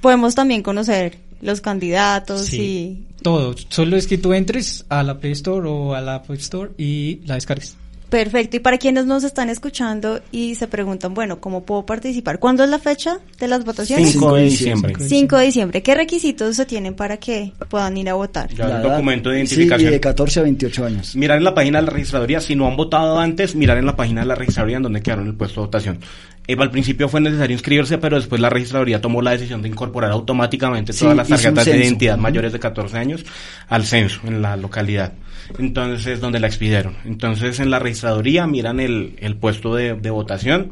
Podemos 0.00 0.34
también 0.34 0.62
conocer 0.62 1.18
los 1.42 1.60
candidatos 1.60 2.46
Sí. 2.46 3.04
Todo. 3.20 3.54
Solo 3.68 3.98
es 3.98 4.06
que 4.06 4.16
tú 4.16 4.32
entres 4.32 4.86
a 4.88 5.02
la 5.02 5.18
Play 5.18 5.32
Store 5.32 5.68
o 5.68 5.94
a 5.94 6.00
la 6.00 6.14
App 6.16 6.30
Store 6.30 6.70
y 6.78 7.20
la 7.26 7.34
descargues. 7.34 7.76
Perfecto. 8.14 8.56
Y 8.56 8.60
para 8.60 8.78
quienes 8.78 9.06
nos 9.06 9.24
están 9.24 9.50
escuchando 9.50 10.20
y 10.30 10.54
se 10.54 10.68
preguntan, 10.68 11.14
bueno, 11.14 11.40
¿cómo 11.40 11.64
puedo 11.64 11.84
participar? 11.84 12.38
¿Cuándo 12.38 12.62
es 12.62 12.70
la 12.70 12.78
fecha 12.78 13.18
de 13.40 13.48
las 13.48 13.64
votaciones? 13.64 14.12
5 14.12 14.34
de 14.36 14.42
diciembre. 14.44 14.94
5 15.00 15.36
de 15.36 15.44
diciembre. 15.46 15.82
¿Qué 15.82 15.96
requisitos 15.96 16.54
se 16.54 16.64
tienen 16.64 16.94
para 16.94 17.16
que 17.16 17.52
puedan 17.68 17.96
ir 17.96 18.08
a 18.08 18.14
votar? 18.14 18.54
Ya 18.54 18.68
La 18.68 18.76
el 18.76 18.82
documento 18.84 19.30
de 19.30 19.34
Sí, 19.34 19.54
identificación. 19.56 19.88
y 19.90 19.94
de 19.94 20.00
14 20.00 20.38
a 20.38 20.42
28 20.44 20.84
años. 20.84 21.16
Mirar 21.16 21.38
en 21.38 21.44
la 21.44 21.54
página 21.54 21.80
de 21.80 21.86
la 21.86 21.90
registraduría, 21.90 22.40
si 22.40 22.54
no 22.54 22.68
han 22.68 22.76
votado 22.76 23.18
antes, 23.18 23.56
mirar 23.56 23.78
en 23.78 23.86
la 23.86 23.96
página 23.96 24.20
de 24.20 24.28
la 24.28 24.36
registraduría 24.36 24.76
en 24.76 24.84
donde 24.84 25.02
quedaron 25.02 25.26
el 25.26 25.34
puesto 25.34 25.62
de 25.62 25.66
votación. 25.66 25.98
Eh, 26.46 26.56
al 26.58 26.70
principio 26.70 27.08
fue 27.08 27.20
necesario 27.20 27.54
inscribirse, 27.54 27.98
pero 27.98 28.16
después 28.16 28.40
la 28.40 28.50
registraduría 28.50 29.00
tomó 29.00 29.22
la 29.22 29.30
decisión 29.30 29.62
de 29.62 29.68
incorporar 29.68 30.10
automáticamente 30.10 30.92
Sí, 30.92 31.00
todas 31.00 31.16
las 31.16 31.28
tarjetas 31.28 31.64
de 31.64 31.76
identidad 31.76 32.18
mayores 32.18 32.52
de 32.52 32.58
14 32.58 32.98
años 32.98 33.24
al 33.68 33.84
censo 33.84 34.20
en 34.24 34.42
la 34.42 34.56
localidad. 34.56 35.14
Entonces, 35.58 36.20
donde 36.20 36.40
la 36.40 36.46
expidieron. 36.46 36.96
Entonces, 37.04 37.60
en 37.60 37.70
la 37.70 37.78
registraduría 37.78 38.46
miran 38.46 38.80
el, 38.80 39.16
el 39.20 39.36
puesto 39.36 39.74
de, 39.74 39.94
de 39.94 40.10
votación 40.10 40.70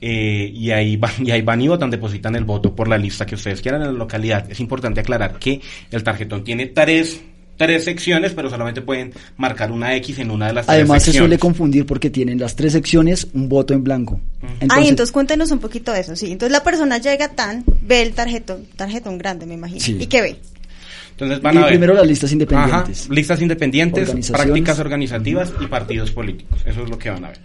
eh, 0.00 0.50
y, 0.54 0.70
ahí 0.70 0.96
van, 0.96 1.12
y 1.24 1.30
ahí 1.30 1.42
van 1.42 1.60
y 1.60 1.68
votan, 1.68 1.90
depositan 1.90 2.34
el 2.34 2.44
voto 2.44 2.74
por 2.74 2.88
la 2.88 2.96
lista 2.96 3.26
que 3.26 3.34
ustedes 3.34 3.60
quieran 3.60 3.82
en 3.82 3.88
la 3.88 3.98
localidad. 3.98 4.50
Es 4.50 4.60
importante 4.60 5.00
aclarar 5.00 5.38
que 5.38 5.60
el 5.90 6.02
tarjetón 6.02 6.42
tiene 6.42 6.66
tres, 6.66 7.22
tres 7.60 7.84
secciones, 7.84 8.32
pero 8.32 8.48
solamente 8.48 8.80
pueden 8.80 9.12
marcar 9.36 9.70
una 9.70 9.94
X 9.96 10.18
en 10.20 10.30
una 10.30 10.46
de 10.46 10.54
las 10.54 10.68
Además 10.70 11.02
tres 11.02 11.14
se 11.14 11.18
suele 11.18 11.34
secciones. 11.34 11.38
confundir 11.40 11.84
porque 11.84 12.08
tienen 12.08 12.38
las 12.40 12.56
tres 12.56 12.72
secciones 12.72 13.26
un 13.34 13.50
voto 13.50 13.74
en 13.74 13.84
blanco. 13.84 14.18
Ay, 14.70 14.88
entonces 14.88 15.12
cuéntenos 15.12 15.50
un 15.50 15.58
poquito 15.58 15.92
de 15.92 16.00
eso, 16.00 16.16
sí. 16.16 16.32
Entonces 16.32 16.52
la 16.52 16.62
persona 16.64 16.96
llega 16.96 17.28
tan, 17.28 17.62
ve 17.82 18.00
el 18.00 18.12
tarjetón, 18.12 18.64
tarjetón 18.76 19.18
grande, 19.18 19.44
me 19.44 19.52
imagino. 19.54 19.78
Sí. 19.80 19.98
¿Y 20.00 20.06
qué 20.06 20.22
ve? 20.22 20.36
Entonces 21.10 21.42
van 21.42 21.54
Y 21.54 21.58
a 21.58 21.60
ver. 21.60 21.68
primero 21.68 21.92
las 21.92 22.06
listas 22.06 22.32
independientes. 22.32 23.02
Ajá, 23.04 23.14
listas 23.14 23.42
independientes, 23.42 24.08
Organizaciones. 24.08 24.42
prácticas 24.46 24.78
organizativas 24.78 25.52
y 25.60 25.66
partidos 25.66 26.10
políticos. 26.12 26.60
Eso 26.64 26.82
es 26.84 26.88
lo 26.88 26.98
que 26.98 27.10
van 27.10 27.26
a 27.26 27.28
ver. 27.28 27.40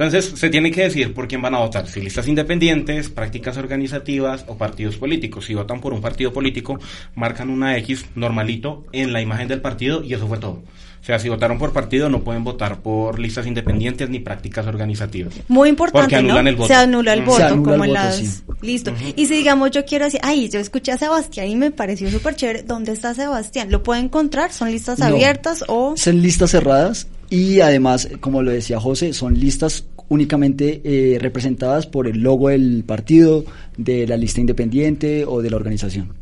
Entonces, 0.00 0.32
se 0.40 0.48
tiene 0.48 0.70
que 0.70 0.84
decir 0.84 1.12
por 1.12 1.28
quién 1.28 1.42
van 1.42 1.54
a 1.54 1.58
votar. 1.58 1.86
Si 1.86 2.00
listas 2.00 2.26
independientes, 2.26 3.10
prácticas 3.10 3.58
organizativas 3.58 4.46
o 4.48 4.56
partidos 4.56 4.96
políticos. 4.96 5.44
Si 5.44 5.52
votan 5.54 5.78
por 5.78 5.92
un 5.92 6.00
partido 6.00 6.32
político, 6.32 6.78
marcan 7.14 7.50
una 7.50 7.76
X 7.76 8.06
normalito 8.14 8.86
en 8.92 9.12
la 9.12 9.20
imagen 9.20 9.46
del 9.48 9.60
partido 9.60 10.02
y 10.02 10.14
eso 10.14 10.26
fue 10.26 10.38
todo. 10.38 10.62
O 11.02 11.04
sea, 11.04 11.18
si 11.18 11.28
votaron 11.28 11.58
por 11.58 11.74
partido, 11.74 12.08
no 12.08 12.22
pueden 12.24 12.44
votar 12.44 12.80
por 12.80 13.18
listas 13.18 13.46
independientes 13.46 14.08
ni 14.08 14.20
prácticas 14.20 14.66
organizativas. 14.66 15.34
Muy 15.48 15.68
importante, 15.68 16.02
Porque 16.04 16.16
anulan 16.16 16.44
¿no? 16.44 16.50
el 16.50 16.56
voto. 16.56 16.68
Se 16.68 16.74
anula 16.74 17.12
el 17.12 17.20
Mm. 17.22 17.24
voto, 17.26 17.36
Se 17.36 17.42
anula 17.44 17.62
como 17.72 17.84
el 17.84 17.90
en 17.90 17.96
voto, 17.96 18.04
las... 18.06 18.16
sí. 18.16 18.42
Listo. 18.62 18.94
Y 19.16 19.26
si 19.26 19.34
digamos 19.34 19.70
yo 19.70 19.84
quiero 19.84 20.06
decir, 20.06 20.20
ay, 20.22 20.48
yo 20.48 20.60
escuché 20.60 20.92
a 20.92 20.98
Sebastián 20.98 21.46
y 21.48 21.56
me 21.56 21.70
pareció 21.72 22.10
súper 22.10 22.36
chévere, 22.36 22.62
¿dónde 22.62 22.92
está 22.92 23.12
Sebastián? 23.14 23.70
¿Lo 23.70 23.82
puede 23.82 24.00
encontrar? 24.00 24.50
¿Son 24.52 24.70
listas 24.70 24.98
No. 24.98 25.06
abiertas 25.06 25.62
o...? 25.68 25.94
Son 25.96 26.20
listas 26.22 26.50
cerradas 26.50 27.06
y 27.30 27.60
además, 27.60 28.08
como 28.20 28.42
lo 28.42 28.50
decía 28.50 28.78
José, 28.80 29.14
son 29.14 29.38
listas 29.38 29.82
únicamente 30.10 30.82
eh, 30.84 31.18
representadas 31.18 31.86
por 31.86 32.06
el 32.06 32.20
logo 32.20 32.50
del 32.50 32.84
partido, 32.84 33.44
de 33.78 34.06
la 34.06 34.18
lista 34.18 34.40
independiente 34.40 35.24
o 35.24 35.40
de 35.40 35.48
la 35.48 35.56
organización. 35.56 36.12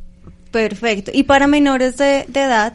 Perfecto. 0.53 1.11
¿Y 1.13 1.25
para 1.25 1.49
menores 1.49 1.97
de, 1.97 2.25
de 2.29 2.41
edad? 2.41 2.75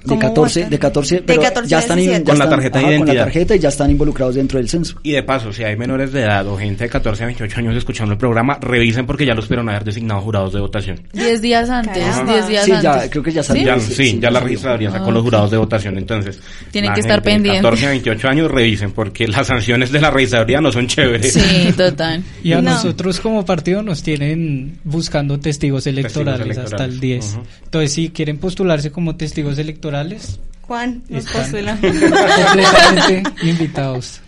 De 0.00 0.08
¿cómo 0.08 0.20
14, 0.20 0.60
votan? 0.60 0.70
de 0.70 0.78
14, 0.78 1.14
De 1.16 1.22
pero 1.22 1.42
14 1.42 1.68
ya 1.70 1.78
están, 1.78 1.98
in- 1.98 2.04
17. 2.06 2.24
ya 2.24 2.30
Con 2.32 2.38
la 2.38 2.44
están- 2.44 2.56
tarjeta 2.58 2.78
de 2.78 2.84
ajá, 2.84 2.88
con 2.88 2.92
la 3.06 3.12
identidad. 3.12 3.24
tarjeta 3.24 3.54
y 3.54 3.58
ya 3.58 3.68
están 3.68 3.90
involucrados 3.90 4.34
dentro 4.34 4.58
del 4.58 4.68
censo. 4.68 4.96
Y 5.02 5.12
de 5.12 5.22
paso, 5.22 5.52
si 5.52 5.62
hay 5.64 5.76
menores 5.76 6.12
de 6.12 6.22
edad 6.22 6.46
o 6.48 6.56
gente 6.56 6.84
de 6.84 6.90
14 6.90 7.22
a 7.22 7.26
28 7.26 7.58
años 7.58 7.76
escuchando 7.76 8.12
el 8.12 8.18
programa, 8.18 8.58
revisen 8.60 9.06
porque 9.06 9.26
ya 9.26 9.34
los 9.34 9.46
pudieron 9.46 9.68
haber 9.68 9.84
designado 9.84 10.20
jurados 10.22 10.52
de 10.52 10.60
votación. 10.60 11.00
10 11.12 11.40
días 11.42 11.68
antes, 11.70 12.02
Caramba. 12.02 12.32
10 12.32 12.48
días 12.48 12.64
Sí, 12.64 12.72
ya, 12.82 12.92
antes. 12.94 13.10
creo 13.10 13.22
que 13.22 13.32
ya 13.32 13.42
salió. 13.42 13.64
Ya, 13.66 13.78
Sí, 13.80 13.86
sí, 13.94 13.94
sí, 13.94 14.14
ya 14.14 14.20
ya 14.20 14.30
la 14.30 14.40
registraduría 14.40 14.90
sacó 14.90 15.08
Ah, 15.08 15.12
los 15.12 15.22
jurados 15.22 15.50
de 15.50 15.56
votación, 15.58 15.98
entonces. 15.98 16.40
Tienen 16.70 16.92
que 16.94 17.00
estar 17.00 17.20
de 17.22 17.30
pendientes. 17.30 17.62
14 17.62 17.86
a 17.86 17.90
28 17.90 18.28
años 18.28 18.50
revisen 18.50 18.92
porque 18.92 19.28
las 19.28 19.46
sanciones 19.46 19.92
de 19.92 20.00
la 20.00 20.10
registraduría 20.10 20.60
no 20.60 20.72
son 20.72 20.86
chéveres. 20.86 21.32
Sí, 21.34 21.72
total. 21.76 22.22
Y 22.42 22.52
a 22.52 22.62
No. 22.62 22.70
nosotros 22.70 23.20
como 23.20 23.44
partido 23.44 23.82
nos 23.82 24.02
tienen 24.02 24.78
buscando 24.84 25.38
testigos 25.40 25.86
electorales, 25.86 26.40
electorales. 26.42 26.72
hasta 26.72 26.84
el 26.84 27.00
10. 27.00 27.32
Ujú. 27.34 27.42
Entonces, 27.64 27.92
si 27.92 28.08
quieren 28.10 28.38
postularse 28.38 28.90
como 28.90 29.16
testigos 29.16 29.58
electorales, 29.58 29.89
Juan, 30.62 31.02
nos 31.08 31.26
Están. 31.26 31.78
completamente 31.80 33.22
invitados. 33.42 34.20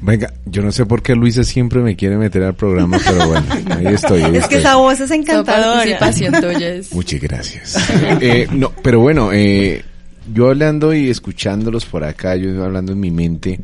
Venga, 0.00 0.32
yo 0.44 0.62
no 0.62 0.70
sé 0.72 0.86
por 0.86 1.02
qué 1.02 1.14
Luisa 1.14 1.42
siempre 1.42 1.80
me 1.80 1.96
quiere 1.96 2.16
meter 2.16 2.42
al 2.42 2.54
programa, 2.54 2.98
pero 3.04 3.28
bueno, 3.28 3.46
ahí 3.70 3.86
estoy. 3.86 4.22
ahí 4.22 4.36
Es 4.36 4.46
que 4.46 4.56
estoy. 4.56 4.58
esa 4.58 4.76
voz 4.76 5.00
es 5.00 5.10
encantadora. 5.10 5.98
participación 5.98 6.32
tuya 6.34 6.68
es... 6.68 6.92
Muchas 6.92 7.20
gracias. 7.20 7.76
Eh, 8.20 8.46
no, 8.52 8.72
pero 8.82 9.00
bueno, 9.00 9.32
eh, 9.32 9.84
yo 10.32 10.48
hablando 10.48 10.94
y 10.94 11.10
escuchándolos 11.10 11.86
por 11.86 12.04
acá, 12.04 12.36
yo 12.36 12.62
hablando 12.64 12.92
en 12.92 13.00
mi 13.00 13.10
mente, 13.10 13.60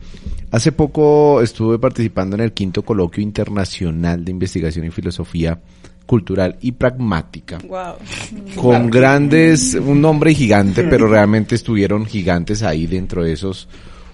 hace 0.51 0.73
poco 0.73 1.43
estuve 1.43 1.79
participando 1.79 2.37
en 2.37 2.43
el 2.43 2.53
quinto 2.53 2.83
coloquio 2.83 3.23
internacional 3.23 4.25
de 4.25 4.31
investigación 4.31 4.87
y 4.87 4.91
filosofía 4.91 5.61
cultural 6.07 6.57
y 6.61 6.73
pragmática 6.73 7.59
Wow. 7.67 7.95
con 8.57 8.91
grandes, 8.91 9.75
un 9.75 10.01
nombre 10.01 10.35
gigante, 10.35 10.83
pero 10.85 11.07
realmente 11.09 11.55
estuvieron 11.55 12.05
gigantes 12.07 12.63
ahí 12.63 12.87
dentro 12.87 13.25
de 13.25 13.33
esos, 13.33 13.69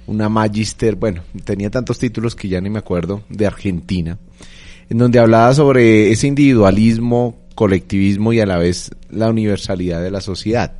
una 0.07 0.29
magister, 0.29 0.95
bueno, 0.97 1.23
tenía 1.45 1.71
tantos 1.71 1.99
títulos 1.99 2.35
que 2.35 2.49
ya 2.49 2.61
ni 2.61 2.71
me 2.71 2.79
acuerdo, 2.79 3.23
de 3.29 3.47
Argentina, 3.47 4.19
en 4.89 4.99
donde 4.99 5.19
hablaba 5.19 5.53
sobre 5.55 6.11
ese 6.13 6.27
individualismo, 6.29 7.37
colectivismo 7.55 8.33
y 8.33 8.41
a 8.41 8.47
la 8.47 8.57
vez 8.59 8.91
la 9.11 9.29
universalidad 9.29 10.03
de 10.03 10.11
la 10.11 10.21
sociedad. 10.21 10.73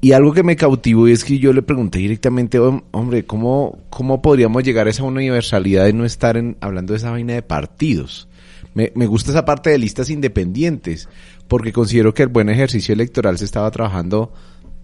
Y 0.00 0.12
algo 0.12 0.34
que 0.34 0.42
me 0.42 0.56
cautivó 0.56 1.06
es 1.08 1.24
que 1.24 1.38
yo 1.38 1.52
le 1.54 1.62
pregunté 1.62 1.98
directamente, 1.98 2.58
"Hom- 2.60 2.82
hombre, 2.90 3.24
¿cómo, 3.24 3.78
¿cómo 3.88 4.20
podríamos 4.20 4.62
llegar 4.62 4.86
a 4.86 4.90
esa 4.90 5.02
universalidad 5.04 5.86
y 5.86 5.94
no 5.94 6.04
estar 6.04 6.36
en, 6.36 6.58
hablando 6.60 6.92
de 6.92 6.98
esa 6.98 7.10
vaina 7.10 7.32
de 7.32 7.40
partidos? 7.42 8.28
Me, 8.74 8.92
me 8.94 9.06
gusta 9.06 9.30
esa 9.30 9.44
parte 9.44 9.70
de 9.70 9.78
listas 9.78 10.10
independientes, 10.10 11.08
porque 11.48 11.72
considero 11.72 12.12
que 12.12 12.22
el 12.22 12.28
buen 12.28 12.48
ejercicio 12.48 12.92
electoral 12.92 13.38
se 13.38 13.44
estaba 13.44 13.70
trabajando 13.70 14.32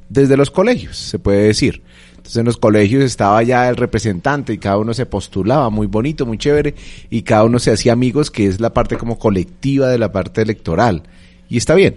desde 0.09 0.37
los 0.37 0.51
colegios, 0.51 0.97
se 0.97 1.19
puede 1.19 1.45
decir. 1.45 1.83
Entonces 2.11 2.37
en 2.37 2.45
los 2.45 2.59
colegios 2.59 3.03
estaba 3.03 3.43
ya 3.43 3.69
el 3.71 3.77
representante 3.77 4.53
y 4.53 4.59
cada 4.59 4.77
uno 4.77 4.93
se 4.93 5.07
postulaba, 5.07 5.71
muy 5.71 5.87
bonito, 5.87 6.27
muy 6.27 6.37
chévere, 6.37 6.75
y 7.09 7.23
cada 7.23 7.45
uno 7.45 7.59
se 7.59 7.73
hacía 7.73 7.95
amigos, 7.95 8.31
que 8.31 8.47
es 8.47 8.61
la 8.61 8.75
parte 8.75 8.97
como 8.97 9.19
colectiva 9.19 9.89
de 9.89 9.99
la 9.99 10.13
parte 10.13 10.43
electoral. 10.43 11.05
Y 11.49 11.57
está 11.57 11.75
bien. 11.75 11.97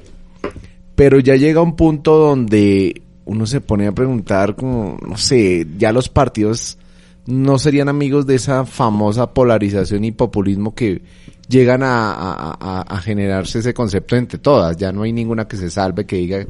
Pero 0.96 1.20
ya 1.20 1.36
llega 1.36 1.62
un 1.62 1.76
punto 1.76 2.16
donde 2.18 3.02
uno 3.26 3.46
se 3.46 3.62
pone 3.62 3.88
a 3.88 3.92
preguntar 3.92 4.56
como, 4.56 4.98
no 5.06 5.18
sé, 5.18 5.68
ya 5.78 5.92
los 5.92 6.08
partidos 6.08 6.78
no 7.26 7.58
serían 7.58 7.90
amigos 7.90 8.26
de 8.26 8.36
esa 8.36 8.66
famosa 8.66 9.34
polarización 9.34 10.04
y 10.04 10.12
populismo 10.12 10.76
que 10.76 11.02
llegan 11.48 11.84
a, 11.84 12.14
a- 12.60 12.98
generarse 13.00 13.60
ese 13.60 13.74
concepto 13.74 14.16
entre 14.16 14.40
todas. 14.40 14.78
Ya 14.78 14.92
no 14.92 15.04
hay 15.04 15.12
ninguna 15.14 15.48
que 15.48 15.58
se 15.58 15.70
salve 15.70 16.06
que 16.06 16.18
diga 16.18 16.46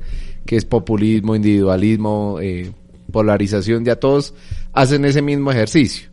que 0.45 0.55
es 0.55 0.65
populismo, 0.65 1.35
individualismo, 1.35 2.37
eh, 2.41 2.71
polarización. 3.11 3.85
Ya 3.85 3.95
todos 3.95 4.33
hacen 4.73 5.05
ese 5.05 5.21
mismo 5.21 5.51
ejercicio. 5.51 6.09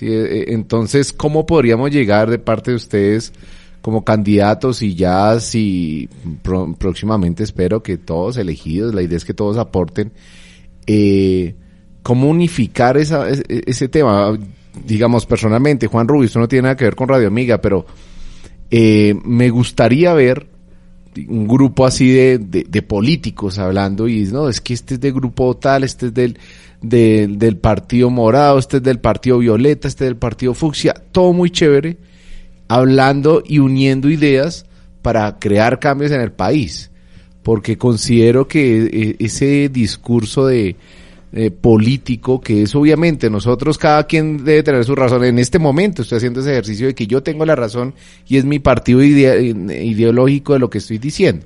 Eh, 0.00 0.06
eh, 0.10 0.44
entonces, 0.48 1.12
¿cómo 1.12 1.46
podríamos 1.46 1.90
llegar 1.90 2.28
de 2.28 2.38
parte 2.38 2.70
de 2.72 2.76
ustedes 2.76 3.32
como 3.80 4.04
candidatos 4.04 4.82
y 4.82 4.94
ya 4.94 5.38
si 5.38 6.08
próximamente 6.78 7.44
espero 7.44 7.82
que 7.82 7.96
todos 7.96 8.36
elegidos, 8.36 8.92
la 8.94 9.02
idea 9.02 9.16
es 9.16 9.24
que 9.24 9.32
todos 9.32 9.56
aporten, 9.58 10.12
eh, 10.86 11.54
cómo 12.02 12.28
unificar 12.28 12.96
esa, 12.96 13.28
ese, 13.28 13.44
ese 13.48 13.88
tema? 13.88 14.36
Digamos, 14.84 15.24
personalmente, 15.24 15.86
Juan 15.86 16.08
Rubio, 16.08 16.26
esto 16.26 16.40
no 16.40 16.48
tiene 16.48 16.64
nada 16.64 16.76
que 16.76 16.84
ver 16.84 16.96
con 16.96 17.08
Radio 17.08 17.28
Amiga, 17.28 17.60
pero 17.60 17.86
eh, 18.70 19.14
me 19.24 19.50
gustaría 19.50 20.12
ver 20.12 20.48
un 21.28 21.48
grupo 21.48 21.86
así 21.86 22.10
de, 22.10 22.38
de, 22.38 22.82
políticos 22.82 23.58
hablando 23.58 24.06
y 24.06 24.24
no, 24.24 24.48
es 24.48 24.60
que 24.60 24.74
este 24.74 24.94
es 24.94 25.00
del 25.00 25.14
grupo 25.14 25.56
tal, 25.56 25.84
este 25.84 26.06
es 26.06 26.14
del, 26.14 26.38
del, 26.82 27.38
del 27.38 27.56
partido 27.56 28.10
morado, 28.10 28.58
este 28.58 28.78
es 28.78 28.82
del 28.82 28.98
partido 28.98 29.38
violeta, 29.38 29.88
este 29.88 30.04
es 30.04 30.08
del 30.10 30.18
partido 30.18 30.52
fucsia, 30.52 30.94
todo 31.12 31.32
muy 31.32 31.50
chévere, 31.50 31.96
hablando 32.68 33.42
y 33.46 33.60
uniendo 33.60 34.10
ideas 34.10 34.66
para 35.00 35.38
crear 35.38 35.78
cambios 35.78 36.10
en 36.10 36.20
el 36.20 36.32
país, 36.32 36.90
porque 37.42 37.78
considero 37.78 38.46
que 38.46 38.84
eh, 38.84 39.16
ese 39.18 39.68
discurso 39.68 40.46
de 40.46 40.76
eh, 41.38 41.50
político, 41.50 42.40
que 42.40 42.62
es 42.62 42.74
obviamente 42.74 43.28
nosotros, 43.28 43.76
cada 43.76 44.04
quien 44.06 44.42
debe 44.42 44.62
tener 44.62 44.84
su 44.86 44.94
razón. 44.94 45.22
En 45.22 45.38
este 45.38 45.58
momento 45.58 46.00
estoy 46.02 46.16
haciendo 46.16 46.40
ese 46.40 46.52
ejercicio 46.52 46.86
de 46.86 46.94
que 46.94 47.06
yo 47.06 47.22
tengo 47.22 47.44
la 47.44 47.54
razón 47.54 47.94
y 48.26 48.38
es 48.38 48.44
mi 48.46 48.58
partido 48.58 49.02
ide- 49.02 49.52
ideológico 49.84 50.54
de 50.54 50.58
lo 50.58 50.70
que 50.70 50.78
estoy 50.78 50.96
diciendo. 50.98 51.44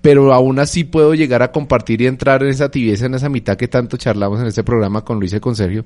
Pero 0.00 0.32
aún 0.32 0.60
así 0.60 0.84
puedo 0.84 1.12
llegar 1.14 1.42
a 1.42 1.50
compartir 1.50 2.00
y 2.00 2.06
entrar 2.06 2.44
en 2.44 2.50
esa 2.50 2.70
tibieza, 2.70 3.06
en 3.06 3.14
esa 3.14 3.28
mitad 3.28 3.56
que 3.56 3.66
tanto 3.66 3.96
charlamos 3.96 4.40
en 4.40 4.46
este 4.46 4.62
programa 4.62 5.04
con 5.04 5.18
Luis 5.18 5.32
y 5.32 5.40
con 5.40 5.56
Sergio, 5.56 5.84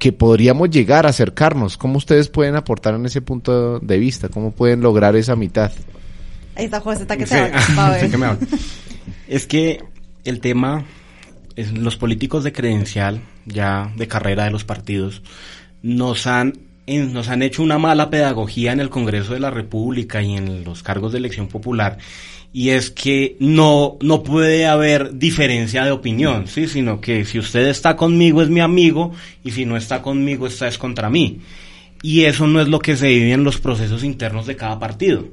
que 0.00 0.12
podríamos 0.12 0.68
llegar 0.70 1.06
a 1.06 1.10
acercarnos. 1.10 1.76
¿Cómo 1.78 1.98
ustedes 1.98 2.28
pueden 2.28 2.56
aportar 2.56 2.94
en 2.94 3.06
ese 3.06 3.20
punto 3.22 3.78
de 3.78 3.98
vista? 3.98 4.28
¿Cómo 4.28 4.50
pueden 4.50 4.80
lograr 4.80 5.14
esa 5.14 5.36
mitad? 5.36 5.70
Ahí 6.56 6.64
está 6.64 6.80
José, 6.80 7.02
está 7.02 7.16
que 7.16 7.26
Sí, 7.26 7.34
se 7.34 7.40
va. 7.42 7.50
Va 7.78 7.86
a 7.86 7.90
ver. 7.92 8.00
sí 8.04 8.10
que 8.10 8.18
me 8.18 8.26
habla. 8.26 8.46
Es 9.28 9.46
que 9.46 9.78
el 10.24 10.40
tema 10.40 10.84
los 11.56 11.96
políticos 11.96 12.44
de 12.44 12.52
credencial, 12.52 13.20
ya 13.46 13.92
de 13.96 14.08
carrera 14.08 14.44
de 14.44 14.50
los 14.50 14.64
partidos, 14.64 15.22
nos 15.82 16.26
han, 16.26 16.54
nos 16.86 17.28
han 17.28 17.42
hecho 17.42 17.62
una 17.62 17.78
mala 17.78 18.10
pedagogía 18.10 18.72
en 18.72 18.80
el 18.80 18.90
Congreso 18.90 19.34
de 19.34 19.40
la 19.40 19.50
República 19.50 20.22
y 20.22 20.36
en 20.36 20.64
los 20.64 20.82
cargos 20.82 21.12
de 21.12 21.18
elección 21.18 21.48
popular. 21.48 21.98
Y 22.52 22.70
es 22.70 22.90
que 22.90 23.36
no, 23.40 23.96
no 24.00 24.22
puede 24.22 24.66
haber 24.66 25.18
diferencia 25.18 25.84
de 25.84 25.90
opinión, 25.90 26.46
¿sí? 26.46 26.68
Sino 26.68 27.00
que 27.00 27.24
si 27.24 27.38
usted 27.38 27.66
está 27.66 27.96
conmigo 27.96 28.42
es 28.42 28.48
mi 28.48 28.60
amigo 28.60 29.12
y 29.42 29.50
si 29.50 29.64
no 29.64 29.76
está 29.76 30.02
conmigo 30.02 30.46
está 30.46 30.68
es 30.68 30.78
contra 30.78 31.10
mí. 31.10 31.40
Y 32.02 32.24
eso 32.24 32.46
no 32.46 32.60
es 32.60 32.68
lo 32.68 32.78
que 32.78 32.96
se 32.96 33.08
vive 33.08 33.32
en 33.32 33.44
los 33.44 33.58
procesos 33.58 34.04
internos 34.04 34.46
de 34.46 34.56
cada 34.56 34.78
partido 34.78 35.24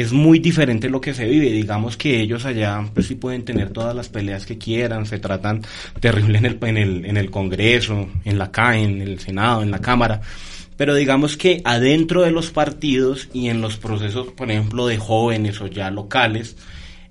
es 0.00 0.12
muy 0.12 0.38
diferente 0.38 0.88
lo 0.88 1.00
que 1.00 1.12
se 1.12 1.26
vive. 1.26 1.50
Digamos 1.50 1.96
que 1.96 2.20
ellos 2.20 2.44
allá 2.44 2.88
pues 2.94 3.06
sí 3.06 3.16
pueden 3.16 3.44
tener 3.44 3.70
todas 3.70 3.96
las 3.96 4.08
peleas 4.08 4.46
que 4.46 4.56
quieran, 4.56 5.06
se 5.06 5.18
tratan 5.18 5.62
terrible 5.98 6.38
en 6.38 6.46
el, 6.46 6.58
en 6.62 6.76
el, 6.76 7.04
en 7.04 7.16
el 7.16 7.32
Congreso, 7.32 8.08
en 8.24 8.38
la 8.38 8.52
CAE, 8.52 8.84
en 8.84 9.02
el 9.02 9.18
Senado, 9.18 9.62
en 9.62 9.72
la 9.72 9.80
Cámara. 9.80 10.20
Pero 10.76 10.94
digamos 10.94 11.36
que 11.36 11.62
adentro 11.64 12.22
de 12.22 12.30
los 12.30 12.52
partidos 12.52 13.28
y 13.32 13.48
en 13.48 13.60
los 13.60 13.76
procesos, 13.76 14.28
por 14.28 14.48
ejemplo, 14.52 14.86
de 14.86 14.98
jóvenes 14.98 15.60
o 15.60 15.66
ya 15.66 15.90
locales, 15.90 16.56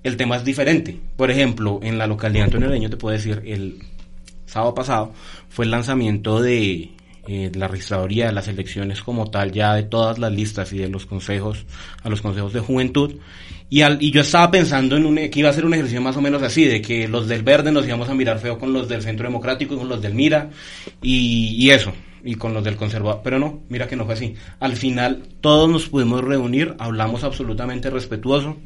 el 0.02 0.16
tema 0.16 0.36
es 0.36 0.44
diferente. 0.44 0.98
Por 1.16 1.30
ejemplo, 1.30 1.80
en 1.82 1.98
la 1.98 2.06
localidad 2.06 2.44
de 2.44 2.44
Antonio 2.44 2.68
Leño, 2.70 2.88
te 2.88 2.96
puedo 2.96 3.14
decir, 3.14 3.42
el 3.44 3.80
sábado 4.46 4.74
pasado 4.74 5.12
fue 5.50 5.66
el 5.66 5.70
lanzamiento 5.70 6.40
de 6.40 6.90
eh, 7.30 7.52
la 7.54 7.68
registraduría 7.68 8.28
de 8.28 8.32
las 8.32 8.48
elecciones 8.48 9.02
como 9.02 9.30
tal, 9.30 9.52
ya 9.52 9.74
de 9.74 9.82
todas 9.82 10.18
las 10.18 10.32
listas 10.32 10.72
y 10.72 10.78
de 10.78 10.88
los 10.88 11.04
consejos, 11.04 11.66
a 12.02 12.08
los 12.08 12.22
consejos 12.22 12.54
de 12.54 12.60
juventud. 12.60 13.16
Y, 13.68 13.82
al, 13.82 14.02
y 14.02 14.10
yo 14.10 14.22
estaba 14.22 14.50
pensando 14.50 14.96
en 14.96 15.04
un, 15.04 15.16
que 15.16 15.30
iba 15.34 15.50
a 15.50 15.52
ser 15.52 15.66
un 15.66 15.74
ejercicio 15.74 16.00
más 16.00 16.16
o 16.16 16.22
menos 16.22 16.42
así, 16.42 16.64
de 16.64 16.80
que 16.80 17.06
los 17.06 17.28
del 17.28 17.42
verde 17.42 17.70
nos 17.70 17.86
íbamos 17.86 18.08
a 18.08 18.14
mirar 18.14 18.38
feo 18.38 18.58
con 18.58 18.72
los 18.72 18.88
del 18.88 19.02
centro 19.02 19.26
democrático 19.26 19.74
y 19.74 19.76
con 19.76 19.90
los 19.90 20.00
del 20.00 20.14
Mira, 20.14 20.48
y, 21.02 21.54
y 21.58 21.68
eso, 21.70 21.92
y 22.24 22.36
con 22.36 22.54
los 22.54 22.64
del 22.64 22.76
conservador. 22.76 23.20
Pero 23.22 23.38
no, 23.38 23.60
mira 23.68 23.86
que 23.86 23.96
no 23.96 24.06
fue 24.06 24.14
así. 24.14 24.34
Al 24.58 24.76
final 24.76 25.24
todos 25.42 25.68
nos 25.68 25.86
pudimos 25.86 26.24
reunir, 26.24 26.76
hablamos 26.78 27.24
absolutamente 27.24 27.90
respetuoso, 27.90 28.56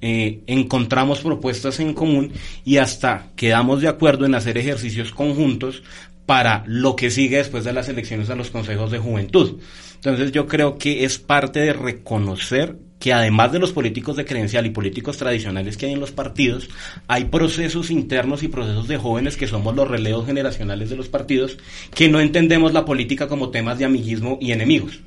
eh, 0.00 0.42
encontramos 0.46 1.20
propuestas 1.20 1.80
en 1.80 1.92
común 1.92 2.30
y 2.64 2.76
hasta 2.76 3.30
quedamos 3.34 3.80
de 3.80 3.88
acuerdo 3.88 4.26
en 4.26 4.34
hacer 4.34 4.58
ejercicios 4.58 5.10
conjuntos 5.10 5.82
para 6.26 6.64
lo 6.66 6.96
que 6.96 7.10
sigue 7.10 7.38
después 7.38 7.64
de 7.64 7.72
las 7.72 7.88
elecciones 7.88 8.28
a 8.30 8.34
los 8.34 8.50
consejos 8.50 8.90
de 8.90 8.98
juventud. 8.98 9.60
Entonces 9.94 10.32
yo 10.32 10.46
creo 10.46 10.76
que 10.76 11.04
es 11.04 11.18
parte 11.18 11.60
de 11.60 11.72
reconocer 11.72 12.76
que 12.98 13.12
además 13.12 13.52
de 13.52 13.58
los 13.58 13.72
políticos 13.72 14.16
de 14.16 14.24
credencial 14.24 14.66
y 14.66 14.70
políticos 14.70 15.18
tradicionales 15.18 15.76
que 15.76 15.86
hay 15.86 15.92
en 15.92 16.00
los 16.00 16.12
partidos, 16.12 16.68
hay 17.06 17.26
procesos 17.26 17.90
internos 17.90 18.42
y 18.42 18.48
procesos 18.48 18.88
de 18.88 18.96
jóvenes 18.96 19.36
que 19.36 19.46
somos 19.46 19.76
los 19.76 19.88
relevos 19.88 20.26
generacionales 20.26 20.90
de 20.90 20.96
los 20.96 21.08
partidos, 21.08 21.58
que 21.94 22.08
no 22.08 22.20
entendemos 22.20 22.72
la 22.72 22.84
política 22.84 23.28
como 23.28 23.50
temas 23.50 23.78
de 23.78 23.84
amiguismo 23.84 24.38
y 24.40 24.52
enemigos. 24.52 25.00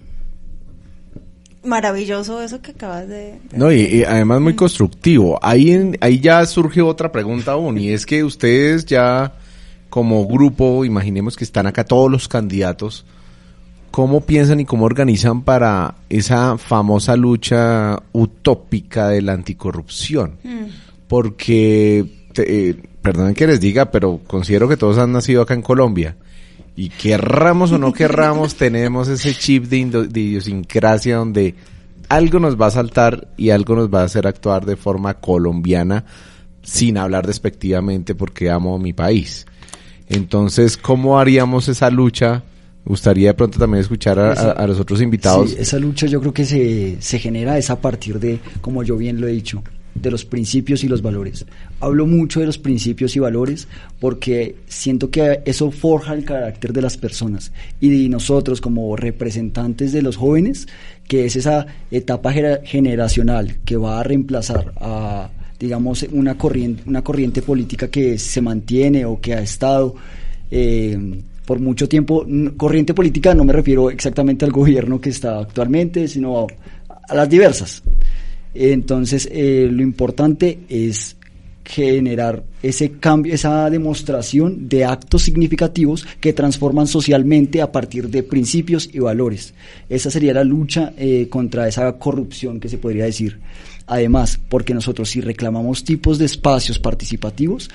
Maravilloso 1.64 2.42
eso 2.42 2.62
que 2.62 2.72
acabas 2.72 3.10
de... 3.10 3.40
No, 3.52 3.72
y, 3.72 4.04
además 4.04 4.40
muy 4.40 4.56
constructivo. 4.56 5.38
Ahí, 5.42 5.92
ahí 6.00 6.20
ya 6.20 6.46
surge 6.46 6.82
otra 6.82 7.12
pregunta 7.12 7.52
aún, 7.52 7.78
y 7.78 7.90
es 7.90 8.06
que 8.06 8.24
ustedes 8.24 8.86
ya 8.86 9.34
como 9.90 10.28
grupo, 10.28 10.86
imaginemos 10.86 11.36
que 11.36 11.44
están 11.44 11.68
acá 11.68 11.84
todos 11.84 12.10
los 12.12 12.28
candidatos, 12.28 13.06
¿cómo 13.92 14.22
piensan 14.22 14.60
y 14.60 14.66
cómo 14.66 14.86
organizan 14.86 15.42
para 15.42 15.96
esa 16.10 16.58
famosa 16.58 17.16
lucha 17.16 18.02
utópica 18.12 19.10
de 19.10 19.22
la 19.22 19.34
anticorrupción? 19.34 20.38
Mm. 20.44 20.66
Porque, 21.08 22.06
eh, 22.36 22.76
perdonen 23.02 23.34
que 23.34 23.48
les 23.48 23.60
diga, 23.60 23.90
pero 23.92 24.20
considero 24.28 24.70
que 24.70 24.78
todos 24.78 24.98
han 24.98 25.12
nacido 25.12 25.42
acá 25.42 25.56
en 25.56 25.64
Colombia. 25.64 26.18
Y 26.76 26.90
querramos 26.90 27.72
o 27.72 27.78
no 27.78 27.92
querramos, 27.92 28.56
tenemos 28.58 29.08
ese 29.08 29.34
chip 29.34 29.66
de, 29.66 30.08
de 30.08 30.20
idiosincrasia 30.20 31.18
donde 31.18 31.56
algo 32.10 32.40
nos 32.40 32.60
va 32.60 32.68
a 32.68 32.72
saltar 32.72 33.28
y 33.38 33.50
algo 33.50 33.76
nos 33.76 33.94
va 33.94 34.02
a 34.02 34.06
hacer 34.06 34.28
actuar 34.28 34.66
de 34.66 34.76
forma 34.76 35.16
colombiana 35.16 36.06
sin 36.62 36.98
hablar 36.98 37.26
despectivamente 37.26 38.16
porque 38.16 38.50
amo 38.50 38.78
mi 38.78 38.94
país. 38.94 39.46
Entonces, 40.10 40.76
¿cómo 40.78 41.20
haríamos 41.20 41.68
esa 41.68 41.90
lucha? 41.90 42.44
gustaría 42.86 43.28
de 43.28 43.34
pronto 43.36 43.60
también 43.60 43.82
escuchar 43.82 44.18
a, 44.18 44.66
los 44.66 44.80
otros 44.80 45.00
invitados. 45.02 45.52
Sí, 45.52 45.58
esa 45.60 45.78
lucha 45.78 46.08
yo 46.08 46.20
creo 46.20 46.34
que 46.34 46.44
se, 46.44 46.98
se 47.00 47.20
genera 47.20 47.58
es 47.58 47.70
a 47.70 47.80
partir 47.80 48.20
de, 48.20 48.40
como 48.62 48.82
yo 48.84 48.98
bien 48.98 49.22
lo 49.22 49.28
he 49.28 49.32
dicho, 49.32 49.64
de 49.94 50.10
los 50.10 50.26
principios 50.26 50.84
y 50.84 50.88
los 50.88 51.04
valores. 51.04 51.46
Hablo 51.82 52.08
mucho 52.08 52.40
de 52.40 52.48
los 52.48 52.58
principios 52.58 53.16
y 53.16 53.20
valores 53.20 53.68
porque 54.00 54.56
siento 54.68 55.12
que 55.12 55.42
eso 55.46 55.70
forja 55.70 56.14
el 56.14 56.26
carácter 56.26 56.74
de 56.74 56.82
las 56.82 56.98
personas 56.98 57.52
y 57.80 57.90
de 57.90 58.10
nosotros 58.10 58.60
como 58.60 58.96
representantes 58.96 59.92
de 59.92 60.02
los 60.02 60.18
jóvenes, 60.18 60.68
que 61.08 61.26
es 61.26 61.36
esa 61.36 61.68
etapa 61.92 62.34
generacional 62.64 63.58
que 63.66 63.78
va 63.78 64.00
a 64.00 64.04
reemplazar 64.04 64.74
a 64.78 65.30
digamos, 65.60 66.06
una 66.12 66.38
corriente, 66.38 66.84
una 66.88 67.04
corriente 67.04 67.42
política 67.42 67.90
que 67.90 68.18
se 68.18 68.42
mantiene 68.42 69.06
o 69.06 69.20
que 69.20 69.34
ha 69.34 69.42
estado 69.42 69.96
eh, 70.50 71.22
por 71.46 71.60
mucho 71.60 71.90
tiempo. 71.90 72.26
Corriente 72.56 72.94
política 72.94 73.34
no 73.34 73.44
me 73.44 73.54
refiero 73.54 73.90
exactamente 73.90 74.46
al 74.46 74.52
gobierno 74.52 75.02
que 75.02 75.10
está 75.10 75.40
actualmente, 75.40 76.08
sino 76.08 76.48
a, 77.08 77.16
las 77.16 77.30
diversas. 77.30 77.84
Entonces, 78.54 79.28
eh, 79.32 79.68
lo 79.70 79.82
importante 79.84 80.60
es 80.70 81.18
generar 81.70 82.44
ese 82.64 82.94
cambio, 82.94 83.34
esa 83.34 83.70
demostración 83.70 84.68
de 84.68 84.86
actos 84.86 85.22
significativos 85.22 86.06
que 86.20 86.34
transforman 86.34 86.88
socialmente 86.88 87.62
a 87.62 87.72
partir 87.72 88.10
de 88.10 88.24
principios 88.24 88.90
y 88.92 88.98
valores. 88.98 89.54
Esa 89.88 90.10
sería 90.10 90.34
la 90.34 90.44
lucha 90.44 90.94
eh, 90.98 91.28
contra 91.30 91.68
esa 91.68 91.92
corrupción 92.00 92.60
que 92.60 92.70
se 92.70 92.80
podría 92.80 93.06
decir. 93.06 93.40
Además, 93.90 94.40
porque 94.50 94.76
nosotros 94.76 95.10
si 95.10 95.20
reclamamos 95.20 95.84
tipos 95.84 96.20
de 96.20 96.26
espacios 96.26 96.78
participativos, 96.78 97.72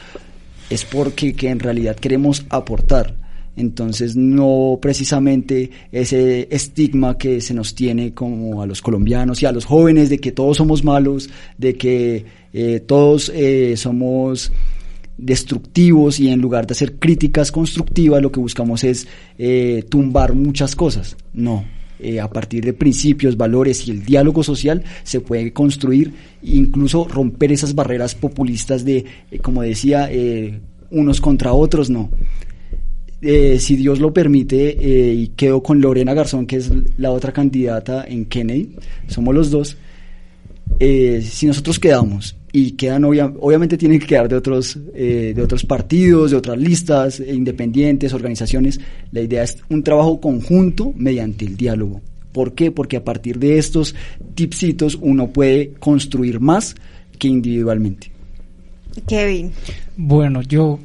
es 0.71 0.85
porque 0.85 1.35
que 1.35 1.49
en 1.49 1.59
realidad 1.59 1.97
queremos 1.97 2.47
aportar. 2.51 3.17
Entonces, 3.57 4.15
no 4.15 4.79
precisamente 4.81 5.71
ese 5.91 6.47
estigma 6.55 7.19
que 7.19 7.41
se 7.41 7.53
nos 7.53 7.75
tiene 7.75 8.15
como 8.15 8.63
a 8.63 8.67
los 8.67 8.81
colombianos 8.81 9.43
y 9.43 9.47
a 9.47 9.53
los 9.53 9.65
jóvenes 9.65 10.09
de 10.09 10.19
que 10.19 10.31
todos 10.31 10.57
somos 10.57 10.85
malos, 10.85 11.29
de 11.59 11.75
que 11.75 12.25
eh, 12.53 12.79
todos 12.79 13.33
eh, 13.35 13.77
somos 13.77 14.53
destructivos 15.19 16.21
y 16.21 16.29
en 16.29 16.41
lugar 16.41 16.69
de 16.69 16.73
hacer 16.73 16.95
críticas 17.01 17.51
constructivas 17.51 18.23
lo 18.23 18.31
que 18.31 18.39
buscamos 18.39 18.85
es 18.85 19.09
eh, 19.37 19.85
tumbar 19.89 20.35
muchas 20.35 20.77
cosas. 20.77 21.17
No, 21.33 21.65
eh, 22.01 22.21
a 22.21 22.29
partir 22.29 22.65
de 22.65 22.73
principios, 22.73 23.37
valores 23.37 23.87
y 23.87 23.93
el 23.93 24.05
diálogo 24.05 24.43
social 24.43 24.83
se 25.05 25.21
puede 25.21 25.53
construir 25.53 26.13
e 26.43 26.57
incluso 26.57 27.07
romper 27.07 27.53
esas 27.53 27.75
barreras 27.75 28.15
populistas 28.15 28.85
de, 28.85 29.05
eh, 29.31 29.39
como 29.39 29.63
decía, 29.63 30.09
eh, 30.11 30.61
unos 30.91 31.21
contra 31.21 31.53
otros, 31.53 31.91
no. 31.91 32.11
si 33.23 33.77
Dios 33.77 34.01
lo 34.01 34.13
permite, 34.13 34.77
y 35.15 35.29
quedo 35.29 35.63
con 35.63 35.81
Lorena 35.81 36.13
Garzón, 36.15 36.47
que 36.47 36.57
es 36.57 36.71
la 36.99 37.11
otra 37.11 37.33
candidata 37.33 38.05
en 38.07 38.27
Kennedy, 38.27 38.77
somos 39.07 39.35
los 39.35 39.51
dos, 39.51 39.79
si 40.79 41.47
nosotros 41.47 41.79
quedamos 41.79 42.37
y 42.57 42.73
quedan 42.73 43.05
obviamente 43.05 43.77
tienen 43.77 43.99
que 43.99 44.07
quedar 44.07 44.29
de 44.29 44.37
otros 44.37 44.79
eh, 44.95 45.33
de 45.35 45.43
otros 45.43 45.65
partidos 45.65 46.31
de 46.31 46.37
otras 46.37 46.57
listas 46.57 47.19
eh, 47.19 47.35
independientes 47.35 48.13
organizaciones 48.13 48.79
la 49.11 49.23
idea 49.23 49.43
es 49.43 49.59
un 49.69 49.83
trabajo 49.83 50.21
conjunto 50.21 50.93
mediante 50.95 51.45
el 51.45 51.57
diálogo. 51.57 52.01
¿por 52.31 52.55
qué? 52.55 52.71
porque 52.71 52.97
a 52.97 53.05
partir 53.05 53.41
de 53.41 53.59
estos 53.59 53.97
tipsitos 54.37 54.97
uno 55.01 55.33
puede 55.33 55.73
construir 55.81 56.39
más 56.41 56.77
que 57.19 57.29
individualmente. 57.29 58.13
Kevin. 59.07 59.51
Bueno 59.97 60.41
yo 60.43 60.79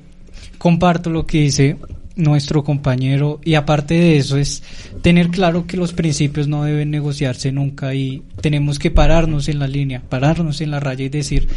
comparto 0.57 1.11
lo 1.11 1.27
que 1.27 1.41
dice 1.41 1.77
nuestro 2.19 2.63
compañero 2.63 3.39
y 3.43 3.55
aparte 3.55 3.93
de 3.93 4.17
eso 4.17 4.37
es 4.37 4.61
tener 5.01 5.29
claro 5.29 5.65
que 5.65 5.77
los 5.77 5.93
principios 5.93 6.47
no 6.47 6.63
deben 6.63 6.91
negociarse 6.91 7.51
nunca 7.51 7.95
y 7.95 8.21
tenemos 8.41 8.77
que 8.77 8.91
pararnos 8.91 9.47
en 9.47 9.59
la 9.59 9.67
línea, 9.67 10.03
pararnos 10.07 10.61
en 10.61 10.71
la 10.71 10.79
raya 10.79 11.05
y 11.05 11.09
decir 11.09 11.47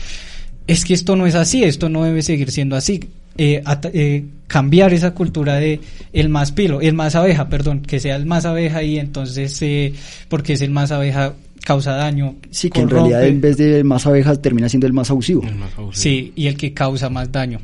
es 0.67 0.85
que 0.85 0.95
esto 0.95 1.17
no 1.17 1.27
es 1.27 1.35
así, 1.35 1.65
esto 1.65 1.89
no 1.89 2.05
debe 2.05 2.23
seguir 2.23 2.51
siendo 2.51 2.77
así. 2.77 3.01
Eh, 3.39 3.63
eh, 3.95 4.25
cambiar 4.47 4.93
esa 4.93 5.13
cultura 5.13 5.57
de 5.57 5.81
el 6.13 6.29
más 6.29 6.53
pilo, 6.53 6.81
el 6.81 6.95
más 6.95 7.15
abeja, 7.15 7.49
perdón, 7.49 7.81
que 7.81 7.99
sea 7.99 8.17
el 8.17 8.27
más 8.27 8.45
abeja 8.45 8.83
y 8.83 8.99
entonces 8.99 9.61
eh, 9.63 9.95
porque 10.29 10.53
es 10.53 10.61
el 10.61 10.71
más 10.71 10.93
abeja 10.93 11.35
causa 11.65 11.93
daño. 11.93 12.37
Sí, 12.51 12.71
que 12.71 12.83
en 12.83 12.91
realidad 12.91 13.27
en 13.27 13.41
vez 13.41 13.57
de 13.57 13.83
más 13.83 14.07
abeja 14.07 14.37
termina 14.37 14.69
siendo 14.69 14.87
el 14.87 14.93
más 14.93 15.11
abusivo. 15.11 15.43
El 15.43 15.57
más 15.57 15.73
abusivo. 15.77 16.03
Sí, 16.03 16.33
y 16.37 16.47
el 16.47 16.57
que 16.57 16.73
causa 16.73 17.09
más 17.09 17.33
daño 17.33 17.59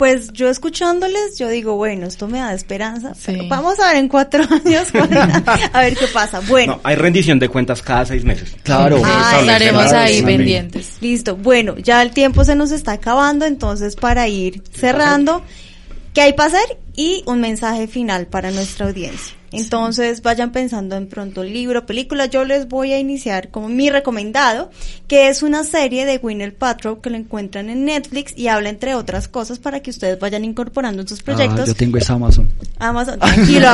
pues 0.00 0.32
yo 0.32 0.48
escuchándoles, 0.48 1.38
yo 1.38 1.50
digo, 1.50 1.76
bueno, 1.76 2.06
esto 2.06 2.26
me 2.26 2.38
da 2.38 2.54
esperanza. 2.54 3.12
vamos 3.50 3.78
a 3.80 3.88
ver 3.88 3.96
en 3.96 4.08
cuatro 4.08 4.42
años, 4.50 4.88
a 5.74 5.80
ver 5.82 5.94
qué 5.94 6.06
pasa. 6.06 6.40
Bueno. 6.40 6.80
hay 6.82 6.96
rendición 6.96 7.38
de 7.38 7.50
cuentas 7.50 7.82
cada 7.82 8.06
seis 8.06 8.24
meses. 8.24 8.56
Claro. 8.62 8.96
estaremos 8.96 9.92
ahí 9.92 10.22
pendientes. 10.22 10.96
Listo. 11.02 11.36
Bueno, 11.36 11.76
ya 11.76 12.00
el 12.00 12.12
tiempo 12.12 12.46
se 12.46 12.54
nos 12.54 12.70
está 12.70 12.92
acabando, 12.92 13.44
entonces 13.44 13.94
para 13.94 14.26
ir 14.26 14.62
cerrando, 14.72 15.42
¿qué 16.14 16.22
hay 16.22 16.32
para 16.32 16.48
hacer? 16.48 16.78
Y 16.96 17.22
un 17.26 17.40
mensaje 17.40 17.86
final 17.86 18.26
para 18.26 18.50
nuestra 18.50 18.86
audiencia. 18.86 19.36
Entonces 19.52 20.22
vayan 20.22 20.52
pensando 20.52 20.96
en 20.96 21.08
pronto 21.08 21.42
libro, 21.42 21.84
película. 21.84 22.26
Yo 22.26 22.44
les 22.44 22.68
voy 22.68 22.92
a 22.92 22.98
iniciar 22.98 23.50
como 23.50 23.68
mi 23.68 23.90
recomendado, 23.90 24.70
que 25.08 25.28
es 25.28 25.42
una 25.42 25.64
serie 25.64 26.06
de 26.06 26.18
Winner 26.18 26.54
Patrol 26.54 27.00
que 27.00 27.10
lo 27.10 27.16
encuentran 27.16 27.68
en 27.68 27.84
Netflix 27.84 28.32
y 28.36 28.48
habla 28.48 28.68
entre 28.68 28.94
otras 28.94 29.26
cosas 29.26 29.58
para 29.58 29.80
que 29.80 29.90
ustedes 29.90 30.18
vayan 30.20 30.44
incorporando 30.44 31.02
en 31.02 31.08
sus 31.08 31.22
proyectos. 31.22 31.60
Ah, 31.60 31.66
yo 31.66 31.74
tengo 31.74 31.98
esa 31.98 32.14
Amazon. 32.14 32.48
Amazon, 32.78 33.18
tranquilo, 33.18 33.68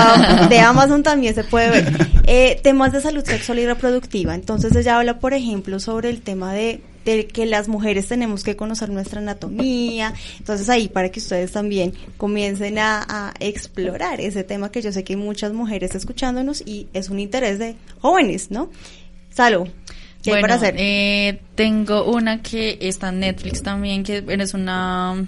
de 0.49 0.59
Amazon 0.61 1.03
también 1.03 1.35
se 1.35 1.45
puede 1.45 1.71
ver. 1.71 2.07
Eh, 2.29 2.59
temas 2.63 2.93
de 2.93 3.01
salud 3.01 3.25
sexual 3.25 3.59
y 3.59 3.67
reproductiva. 3.67 4.35
Entonces 4.35 4.75
ella 4.75 4.99
habla, 4.99 5.21
por 5.21 5.33
ejemplo, 5.33 5.79
sobre 5.79 6.09
el 6.11 6.23
tema 6.23 6.53
de 6.53 6.81
de 7.15 7.27
que 7.29 7.47
las 7.47 7.69
mujeres 7.69 8.09
tenemos 8.09 8.43
que 8.43 8.57
conocer 8.57 8.91
nuestra 8.91 9.21
anatomía. 9.21 10.13
Entonces 10.39 10.69
ahí 10.69 10.89
para 10.89 11.11
que 11.11 11.21
ustedes 11.21 11.53
también 11.53 11.95
comiencen 12.17 12.79
a, 12.79 13.33
explorar 13.41 14.21
ese 14.21 14.45
tema 14.45 14.71
que 14.71 14.83
yo 14.83 14.93
sé 14.93 15.05
que 15.05 15.13
hay 15.13 15.19
muchas 15.19 15.53
mujeres 15.53 15.95
escuchándonos 15.95 16.63
y 16.67 16.89
es 16.93 17.09
un 17.09 17.21
interés 17.21 17.59
de 17.59 17.77
jóvenes, 18.01 18.51
¿no? 18.51 18.71
Salud. 19.31 19.69
¿Qué 20.23 20.35
hay 20.35 20.41
para 20.41 20.55
hacer? 20.57 20.75
Eh, 20.79 21.41
tengo 21.55 22.05
una 22.05 22.43
que 22.43 22.79
está 22.81 23.11
en 23.11 23.21
Netflix 23.21 23.63
también, 23.63 24.03
que 24.03 24.25
es 24.27 24.55
una 24.55 25.27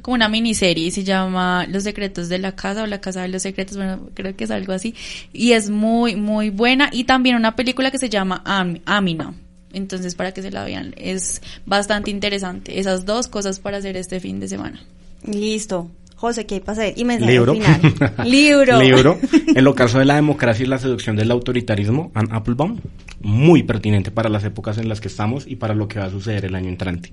como 0.00 0.14
una 0.16 0.28
miniserie, 0.28 0.90
se 0.90 1.04
llama 1.04 1.66
Los 1.68 1.84
secretos 1.84 2.28
de 2.28 2.38
la 2.38 2.56
casa 2.56 2.82
o 2.82 2.86
la 2.86 3.00
casa 3.00 3.22
de 3.22 3.28
los 3.28 3.42
secretos, 3.42 3.76
bueno, 3.76 4.08
creo 4.14 4.34
que 4.34 4.44
es 4.44 4.50
algo 4.50 4.72
así, 4.72 4.94
y 5.32 5.52
es 5.52 5.70
muy, 5.70 6.16
muy 6.16 6.50
buena, 6.50 6.90
y 6.90 7.04
también 7.04 7.36
una 7.36 7.54
película 7.54 7.92
que 7.92 7.98
se 7.98 8.08
llama 8.08 8.42
Amina, 8.84 9.34
entonces, 9.72 10.14
para 10.14 10.32
que 10.32 10.42
se 10.42 10.50
la 10.50 10.64
vean, 10.64 10.94
es 10.96 11.42
bastante 11.66 12.10
interesante. 12.10 12.78
Esas 12.78 13.04
dos 13.04 13.28
cosas 13.28 13.58
para 13.58 13.78
hacer 13.78 13.96
este 13.96 14.20
fin 14.20 14.40
de 14.40 14.48
semana. 14.48 14.82
Listo. 15.24 15.90
José, 16.16 16.46
¿qué 16.46 16.54
hay 16.54 16.60
para 16.60 16.72
hacer? 16.82 16.94
Y 16.96 17.04
mensaje 17.04 17.32
Libro. 17.32 17.52
final. 17.54 17.80
Libro. 18.24 18.80
Libro. 18.80 19.18
En 19.54 19.64
lo 19.64 19.74
caso 19.74 19.98
de 19.98 20.04
la 20.04 20.14
democracia 20.14 20.64
y 20.64 20.68
la 20.68 20.78
seducción 20.78 21.16
del 21.16 21.30
autoritarismo, 21.30 22.12
Anne 22.14 22.28
Applebaum. 22.30 22.78
Muy 23.20 23.64
pertinente 23.64 24.10
para 24.10 24.28
las 24.28 24.44
épocas 24.44 24.78
en 24.78 24.88
las 24.88 25.00
que 25.00 25.08
estamos 25.08 25.46
y 25.46 25.56
para 25.56 25.74
lo 25.74 25.88
que 25.88 25.98
va 25.98 26.06
a 26.06 26.10
suceder 26.10 26.44
el 26.44 26.54
año 26.54 26.68
entrante. 26.68 27.12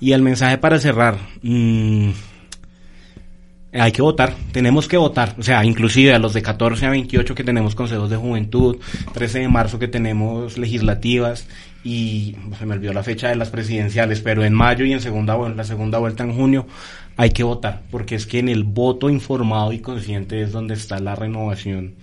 Y 0.00 0.12
el 0.12 0.22
mensaje 0.22 0.58
para 0.58 0.78
cerrar. 0.78 1.18
Mm, 1.42 2.10
hay 3.72 3.92
que 3.92 4.02
votar, 4.02 4.34
tenemos 4.52 4.88
que 4.88 4.96
votar, 4.96 5.36
o 5.38 5.42
sea, 5.42 5.64
inclusive 5.64 6.12
a 6.12 6.18
los 6.18 6.34
de 6.34 6.42
14 6.42 6.86
a 6.86 6.90
28 6.90 7.34
que 7.34 7.44
tenemos 7.44 7.76
consejos 7.76 8.10
de 8.10 8.16
juventud, 8.16 8.78
13 9.12 9.40
de 9.40 9.48
marzo 9.48 9.78
que 9.78 9.86
tenemos 9.86 10.58
legislativas 10.58 11.46
y 11.84 12.36
se 12.58 12.66
me 12.66 12.74
olvidó 12.74 12.92
la 12.92 13.04
fecha 13.04 13.28
de 13.28 13.36
las 13.36 13.50
presidenciales, 13.50 14.20
pero 14.20 14.44
en 14.44 14.54
mayo 14.54 14.84
y 14.84 14.92
en 14.92 15.00
segunda 15.00 15.36
la 15.36 15.64
segunda 15.64 15.98
vuelta 15.98 16.24
en 16.24 16.34
junio 16.34 16.66
hay 17.16 17.30
que 17.30 17.44
votar, 17.44 17.82
porque 17.92 18.16
es 18.16 18.26
que 18.26 18.40
en 18.40 18.48
el 18.48 18.64
voto 18.64 19.08
informado 19.08 19.72
y 19.72 19.78
consciente 19.78 20.42
es 20.42 20.50
donde 20.50 20.74
está 20.74 20.98
la 20.98 21.14
renovación, 21.14 21.94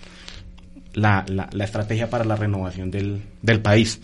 la, 0.94 1.26
la, 1.28 1.50
la 1.52 1.64
estrategia 1.66 2.10
para 2.10 2.24
la 2.24 2.38
renovación 2.38 2.92
del, 2.92 3.22
del 3.42 3.60
país 3.60 4.00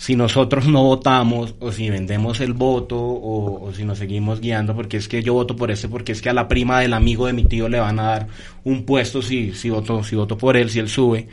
si 0.00 0.16
nosotros 0.16 0.66
no 0.66 0.82
votamos 0.82 1.54
o 1.60 1.72
si 1.72 1.90
vendemos 1.90 2.40
el 2.40 2.54
voto 2.54 2.96
o, 2.98 3.70
si 3.76 3.84
nos 3.84 3.98
seguimos 3.98 4.40
guiando 4.40 4.74
porque 4.74 4.96
es 4.96 5.08
que 5.08 5.22
yo 5.22 5.34
voto 5.34 5.54
por 5.54 5.70
ese 5.70 5.90
porque 5.90 6.12
es 6.12 6.22
que 6.22 6.30
a 6.30 6.32
la 6.32 6.48
prima 6.48 6.80
del 6.80 6.94
amigo 6.94 7.26
de 7.26 7.34
mi 7.34 7.44
tío 7.44 7.68
le 7.68 7.80
van 7.80 8.00
a 8.00 8.04
dar 8.04 8.26
un 8.64 8.84
puesto 8.84 9.20
si 9.20 9.52
si 9.52 9.68
voto 9.68 10.02
si 10.02 10.16
voto 10.16 10.38
por 10.38 10.56
él 10.56 10.70
si 10.70 10.78
él 10.78 10.88
sube. 10.88 11.28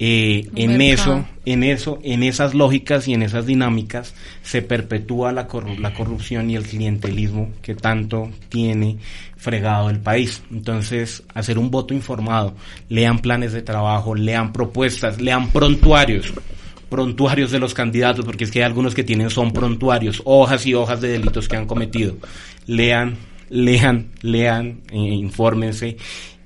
Eh, 0.00 0.48
en 0.56 0.80
eso 0.80 1.24
en 1.44 1.62
eso 1.62 2.00
en 2.02 2.24
esas 2.24 2.52
lógicas 2.52 3.06
y 3.06 3.14
en 3.14 3.22
esas 3.22 3.46
dinámicas 3.46 4.12
se 4.42 4.60
perpetúa 4.60 5.30
la, 5.30 5.46
la 5.78 5.94
corrupción 5.94 6.50
y 6.50 6.56
el 6.56 6.64
clientelismo 6.64 7.50
que 7.62 7.76
tanto 7.76 8.28
tiene 8.48 8.96
fregado 9.36 9.88
el 9.88 10.00
país. 10.00 10.42
Entonces 10.50 11.22
hacer 11.32 11.60
un 11.60 11.70
voto 11.70 11.94
informado 11.94 12.56
lean 12.88 13.20
planes 13.20 13.52
de 13.52 13.62
trabajo 13.62 14.16
lean 14.16 14.52
propuestas 14.52 15.20
lean 15.20 15.50
prontuarios 15.50 16.34
prontuarios 16.90 17.50
de 17.50 17.58
los 17.58 17.72
candidatos, 17.72 18.24
porque 18.24 18.44
es 18.44 18.50
que 18.50 18.58
hay 18.58 18.64
algunos 18.64 18.94
que 18.94 19.04
tienen 19.04 19.30
son 19.30 19.52
prontuarios, 19.52 20.20
hojas 20.24 20.66
y 20.66 20.74
hojas 20.74 21.00
de 21.00 21.08
delitos 21.08 21.48
que 21.48 21.56
han 21.56 21.66
cometido. 21.66 22.16
Lean, 22.66 23.16
lean, 23.48 24.08
lean, 24.20 24.80
eh, 24.90 24.98
infórmense 24.98 25.96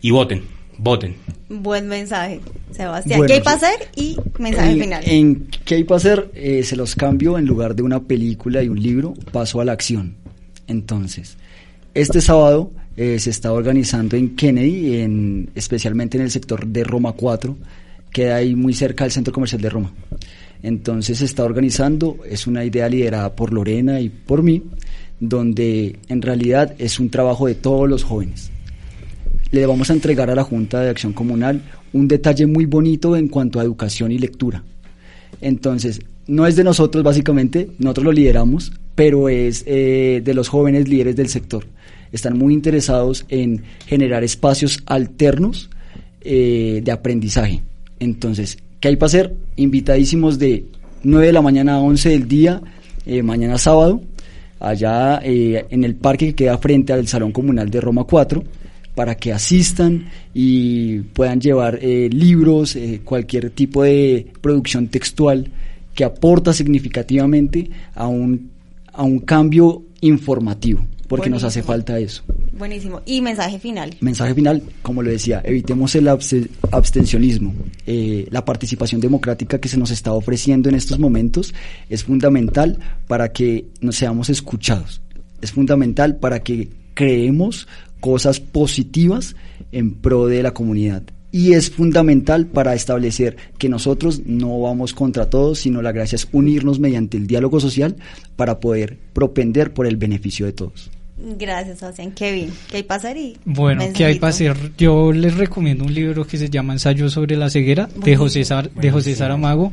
y 0.01 0.11
voten, 0.11 0.42
voten. 0.78 1.16
Buen 1.49 1.88
mensaje, 1.88 2.40
Sebastián. 2.70 3.22
¿Qué 3.26 3.34
hay 3.34 3.40
para 3.40 3.57
hacer? 3.57 3.88
Y 3.97 4.16
mensaje 4.38 4.78
final. 4.78 5.03
En 5.07 5.49
¿Qué 5.64 5.76
hay 5.76 5.84
para 5.84 5.97
hacer? 5.97 6.30
Eh, 6.34 6.62
se 6.62 6.76
los 6.76 6.95
cambio 6.95 7.38
en 7.38 7.47
lugar 7.47 7.74
de 7.74 7.82
una 7.82 8.01
película 8.01 8.62
y 8.62 8.68
un 8.68 8.80
libro, 8.80 9.14
paso 9.32 9.61
a 9.61 9.64
la 9.64 9.72
acción. 9.72 10.14
Entonces, 10.66 11.36
este 11.95 12.20
sábado 12.20 12.70
eh, 12.97 13.18
se 13.18 13.30
está 13.30 13.53
organizando 13.53 14.16
en 14.16 14.36
Kennedy, 14.36 15.01
en, 15.01 15.51
especialmente 15.55 16.16
en 16.16 16.24
el 16.24 16.30
sector 16.30 16.66
de 16.66 16.84
Roma 16.84 17.12
4, 17.12 17.57
queda 18.14 18.36
ahí 18.36 18.54
muy 18.54 18.72
cerca 18.72 19.04
del 19.04 19.10
centro 19.10 19.34
comercial 19.34 19.60
de 19.60 19.68
Roma. 19.68 19.92
Entonces 20.62 21.18
se 21.18 21.24
está 21.26 21.44
organizando, 21.44 22.18
es 22.24 22.46
una 22.46 22.64
idea 22.64 22.88
liderada 22.88 23.34
por 23.34 23.52
Lorena 23.52 24.00
y 24.00 24.08
por 24.08 24.42
mí, 24.42 24.62
donde 25.18 25.98
en 26.08 26.22
realidad 26.22 26.74
es 26.78 27.00
un 27.00 27.10
trabajo 27.10 27.48
de 27.48 27.56
todos 27.56 27.88
los 27.90 28.04
jóvenes. 28.04 28.50
Le 29.50 29.66
vamos 29.66 29.90
a 29.90 29.94
entregar 29.94 30.30
a 30.30 30.34
la 30.36 30.44
Junta 30.44 30.80
de 30.80 30.90
Acción 30.90 31.12
Comunal 31.12 31.60
un 31.92 32.06
detalle 32.06 32.46
muy 32.46 32.66
bonito 32.66 33.16
en 33.16 33.28
cuanto 33.28 33.58
a 33.58 33.64
educación 33.64 34.12
y 34.12 34.18
lectura. 34.18 34.62
Entonces, 35.40 36.00
no 36.28 36.46
es 36.46 36.54
de 36.54 36.64
nosotros 36.64 37.02
básicamente, 37.02 37.68
nosotros 37.78 38.04
lo 38.04 38.12
lideramos, 38.12 38.72
pero 38.94 39.28
es 39.28 39.64
eh, 39.66 40.22
de 40.24 40.34
los 40.34 40.48
jóvenes 40.48 40.88
líderes 40.88 41.16
del 41.16 41.28
sector. 41.28 41.66
Están 42.12 42.38
muy 42.38 42.54
interesados 42.54 43.26
en 43.28 43.64
generar 43.86 44.22
espacios 44.22 44.82
alternos 44.86 45.68
eh, 46.20 46.80
de 46.82 46.92
aprendizaje 46.92 47.60
entonces, 48.01 48.59
¿qué 48.80 48.88
hay 48.88 48.97
para 48.97 49.07
hacer? 49.07 49.36
Invitadísimos 49.57 50.38
de 50.38 50.66
9 51.03 51.26
de 51.26 51.32
la 51.32 51.42
mañana 51.42 51.74
a 51.74 51.80
11 51.80 52.11
del 52.11 52.28
día, 52.28 52.62
eh, 53.07 53.22
mañana 53.22 53.59
sábado, 53.59 54.01
allá 54.61 55.20
eh, 55.22 55.66
en 55.70 55.84
el 55.84 55.95
parque 55.95 56.28
que 56.28 56.45
queda 56.45 56.59
frente 56.59 56.92
al 56.92 57.07
Salón 57.07 57.32
Comunal 57.32 57.70
de 57.70 57.80
Roma 57.80 58.05
4, 58.05 58.42
para 58.95 59.16
que 59.16 59.32
asistan 59.32 60.07
y 60.32 61.01
puedan 61.01 61.40
llevar 61.40 61.78
eh, 61.82 62.09
libros, 62.11 62.78
cualquier 63.05 63.51
tipo 63.51 63.82
de 63.82 64.26
producción 64.40 64.86
textual 64.88 65.51
que 65.95 66.05
aporta 66.05 66.53
significativamente 66.53 67.68
a 67.95 68.07
un, 68.07 68.51
a 68.92 69.03
un 69.03 69.20
cambio 69.20 69.82
informativo 70.01 70.86
porque 71.14 71.30
nos 71.30 71.44
hace 71.44 71.62
falta 71.62 71.98
eso. 71.98 72.24
Buenísimo. 72.58 73.00
Y 73.06 73.20
mensaje 73.20 73.58
final. 73.60 73.96
Mensaje 74.00 74.34
final, 74.34 74.62
como 74.82 75.00
lo 75.00 75.10
decía, 75.10 75.40
evitemos 75.44 75.94
el 75.94 76.08
abstencionismo. 76.08 77.54
Eh, 77.86 78.26
la 78.30 78.44
participación 78.44 79.00
democrática 79.00 79.60
que 79.60 79.68
se 79.68 79.78
nos 79.78 79.92
está 79.92 80.12
ofreciendo 80.12 80.68
en 80.68 80.74
estos 80.74 80.98
momentos 80.98 81.54
es 81.88 82.02
fundamental 82.02 82.78
para 83.06 83.32
que 83.32 83.66
nos 83.80 83.96
seamos 83.96 84.28
escuchados. 84.28 85.02
Es 85.40 85.52
fundamental 85.52 86.16
para 86.16 86.40
que 86.40 86.70
creemos 86.94 87.68
cosas 88.00 88.40
positivas 88.40 89.36
en 89.70 89.94
pro 89.94 90.26
de 90.26 90.42
la 90.42 90.52
comunidad 90.52 91.04
y 91.30 91.54
es 91.54 91.70
fundamental 91.70 92.46
para 92.46 92.74
establecer 92.74 93.36
que 93.58 93.68
nosotros 93.68 94.22
no 94.24 94.60
vamos 94.60 94.94
contra 94.94 95.30
todos, 95.30 95.58
sino 95.58 95.82
la 95.82 95.90
gracia 95.90 96.16
es 96.16 96.28
unirnos 96.30 96.78
mediante 96.78 97.16
el 97.16 97.26
diálogo 97.26 97.58
social 97.58 97.96
para 98.36 98.60
poder 98.60 98.98
propender 99.12 99.72
por 99.74 99.86
el 99.86 99.96
beneficio 99.96 100.46
de 100.46 100.52
todos. 100.52 100.92
Gracias, 101.16 101.78
Sebastián. 101.78 102.12
Kevin, 102.12 102.52
¿qué 102.68 102.78
hay 102.78 102.82
para 102.82 102.98
hacer? 102.98 103.16
bueno, 103.44 103.84
¿qué 103.94 104.04
hay 104.04 104.18
para 104.18 104.30
hacer? 104.30 104.72
Yo 104.76 105.12
les 105.12 105.36
recomiendo 105.36 105.84
un 105.84 105.94
libro 105.94 106.26
que 106.26 106.36
se 106.36 106.50
llama 106.50 106.72
Ensayo 106.72 107.08
sobre 107.08 107.36
la 107.36 107.50
ceguera 107.50 107.88
de 107.94 108.16
José, 108.16 108.44
de 108.74 108.90
José 108.90 109.14
Saramago. 109.14 109.72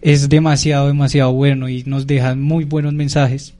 Es 0.00 0.28
demasiado, 0.28 0.86
demasiado 0.86 1.32
bueno 1.32 1.68
y 1.68 1.82
nos 1.84 2.06
deja 2.06 2.36
muy 2.36 2.64
buenos 2.64 2.92
mensajes. 2.94 3.54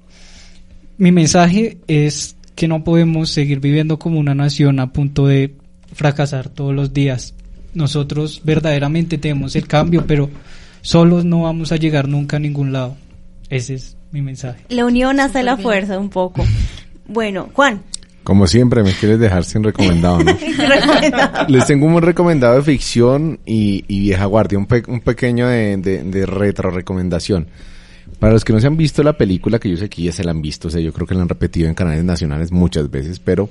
Mi 0.98 1.10
mensaje 1.10 1.78
es 1.88 2.36
que 2.54 2.68
no 2.68 2.84
podemos 2.84 3.30
seguir 3.30 3.60
viviendo 3.60 3.98
como 3.98 4.20
una 4.20 4.34
nación 4.34 4.78
a 4.78 4.92
punto 4.92 5.26
de 5.26 5.54
fracasar 5.92 6.48
todos 6.48 6.74
los 6.74 6.94
días. 6.94 7.34
Nosotros 7.74 8.40
verdaderamente 8.44 9.18
tenemos 9.18 9.56
el 9.56 9.66
cambio, 9.66 10.06
pero 10.06 10.30
solos 10.80 11.24
no 11.24 11.42
vamos 11.42 11.72
a 11.72 11.76
llegar 11.76 12.08
nunca 12.08 12.36
a 12.36 12.40
ningún 12.40 12.72
lado. 12.72 12.96
Ese 13.50 13.74
es 13.74 13.96
mi 14.12 14.22
mensaje. 14.22 14.64
La 14.68 14.86
unión 14.86 15.20
hace 15.20 15.42
la 15.42 15.56
fuerza 15.56 15.98
un 15.98 16.08
poco. 16.08 16.44
Bueno, 17.09 17.48
Juan. 17.52 17.82
Como 18.26 18.48
siempre, 18.48 18.82
me 18.82 18.92
quieres 18.92 19.20
dejar 19.20 19.44
sin 19.44 19.62
recomendado, 19.62 20.18
¿no? 20.18 20.36
Les 21.48 21.64
tengo 21.64 21.86
un 21.86 22.02
recomendado 22.02 22.57
de 22.57 22.62
ficción 22.62 23.38
y, 23.46 23.82
vieja 23.86 24.24
guardia, 24.24 24.59
un, 24.59 24.66
un 24.88 25.00
pequeño 25.00 25.46
de, 25.46 25.76
de, 25.76 26.26
retro 26.26 26.72
recomendación. 26.72 27.46
Para 28.18 28.32
los 28.32 28.44
que 28.44 28.52
no 28.52 28.61
se 28.61 28.66
han 28.66 28.76
visto 28.76 29.04
la 29.04 29.16
película, 29.16 29.61
que 29.61 29.70
yo 29.70 29.76
sé 29.76 29.88
que 29.88 30.02
ya 30.02 30.11
se 30.11 30.24
la 30.24 30.32
han 30.32 30.42
visto, 30.42 30.66
o 30.66 30.70
sea, 30.72 30.80
yo 30.80 30.92
creo 30.92 31.07
que 31.07 31.14
la 31.14 31.22
han 31.22 31.28
repetido 31.28 31.68
en 31.68 31.74
canales 31.74 32.02
nacionales 32.02 32.50
muchas 32.50 32.90
veces, 32.90 33.20
pero 33.20 33.48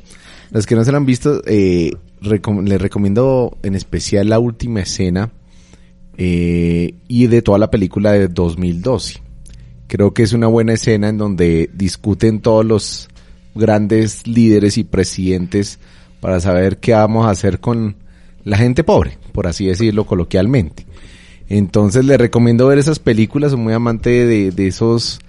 los 0.52 0.66
que 0.66 0.76
no 0.76 0.84
se 0.84 0.92
la 0.92 0.98
han 0.98 1.06
visto, 1.06 1.42
eh, 1.46 1.92
les 2.20 2.82
recomiendo 2.82 3.58
en 3.64 3.76
especial 3.76 4.28
la 4.28 4.40
última 4.40 4.82
escena 4.82 5.32
eh, 6.18 6.96
y 7.08 7.28
de 7.28 7.42
toda 7.42 7.60
la 7.60 7.72
película 7.72 8.12
de 8.12 8.28
2012. 8.28 9.22
Creo 9.88 10.14
que 10.14 10.24
es 10.24 10.34
una 10.34 10.48
buena 10.48 10.74
escena 10.74 11.08
en 11.08 11.18
donde 11.18 11.70
discuten 11.74 12.42
todos 12.42 12.66
los 12.66 13.10
grandes 13.56 14.28
líderes 14.28 14.78
y 14.78 14.84
presidentes 14.84 15.80
para 16.20 16.40
saber 16.40 16.78
qué 16.78 16.94
vamos 16.94 17.26
a 17.26 17.32
hacer 17.32 17.60
con 17.60 17.96
la 18.44 18.58
gente 18.58 18.84
pobre, 18.84 19.18
por 19.32 19.48
así 19.48 19.66
decirlo 19.66 20.06
coloquialmente. 20.06 20.86
Entonces 21.50 22.06
le 22.06 22.18
recomiendo 22.18 22.68
ver 22.68 22.80
esas 22.80 23.00
películas, 23.00 23.52
soy 23.52 23.60
muy 23.60 23.74
amante 23.74 24.26
de, 24.26 24.52
de 24.52 24.68
esos 24.68 25.20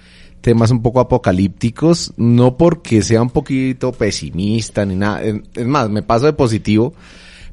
temas 0.41 0.71
un 0.71 0.81
poco 0.81 1.01
apocalípticos, 1.01 2.13
no 2.17 2.57
porque 2.57 3.03
sea 3.03 3.21
un 3.21 3.31
poquito 3.31 3.93
pesimista 3.93 4.87
ni 4.87 4.95
nada, 4.95 5.23
es 5.23 5.67
más, 5.67 5.91
me 5.91 6.03
paso 6.03 6.27
de 6.27 6.33
positivo, 6.33 6.95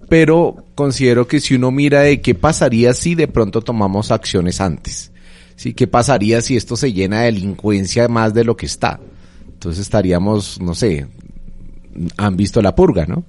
pero 0.09 0.63
considero 0.75 1.27
que 1.27 1.39
si 1.39 1.55
uno 1.55 1.71
mira 1.71 2.01
de 2.01 2.21
qué 2.21 2.35
pasaría 2.35 2.93
si 2.93 3.15
de 3.15 3.27
pronto 3.27 3.61
tomamos 3.61 4.11
acciones 4.11 4.61
antes, 4.61 5.11
sí, 5.55 5.73
qué 5.73 5.87
pasaría 5.87 6.41
si 6.41 6.55
esto 6.55 6.77
se 6.77 6.93
llena 6.93 7.21
de 7.21 7.25
delincuencia 7.25 8.07
más 8.07 8.33
de 8.33 8.43
lo 8.43 8.55
que 8.55 8.67
está, 8.67 8.99
entonces 9.63 9.81
estaríamos, 9.81 10.59
no 10.59 10.75
sé, 10.75 11.07
han 12.17 12.35
visto 12.35 12.61
la 12.61 12.75
purga, 12.75 13.05
¿no? 13.05 13.23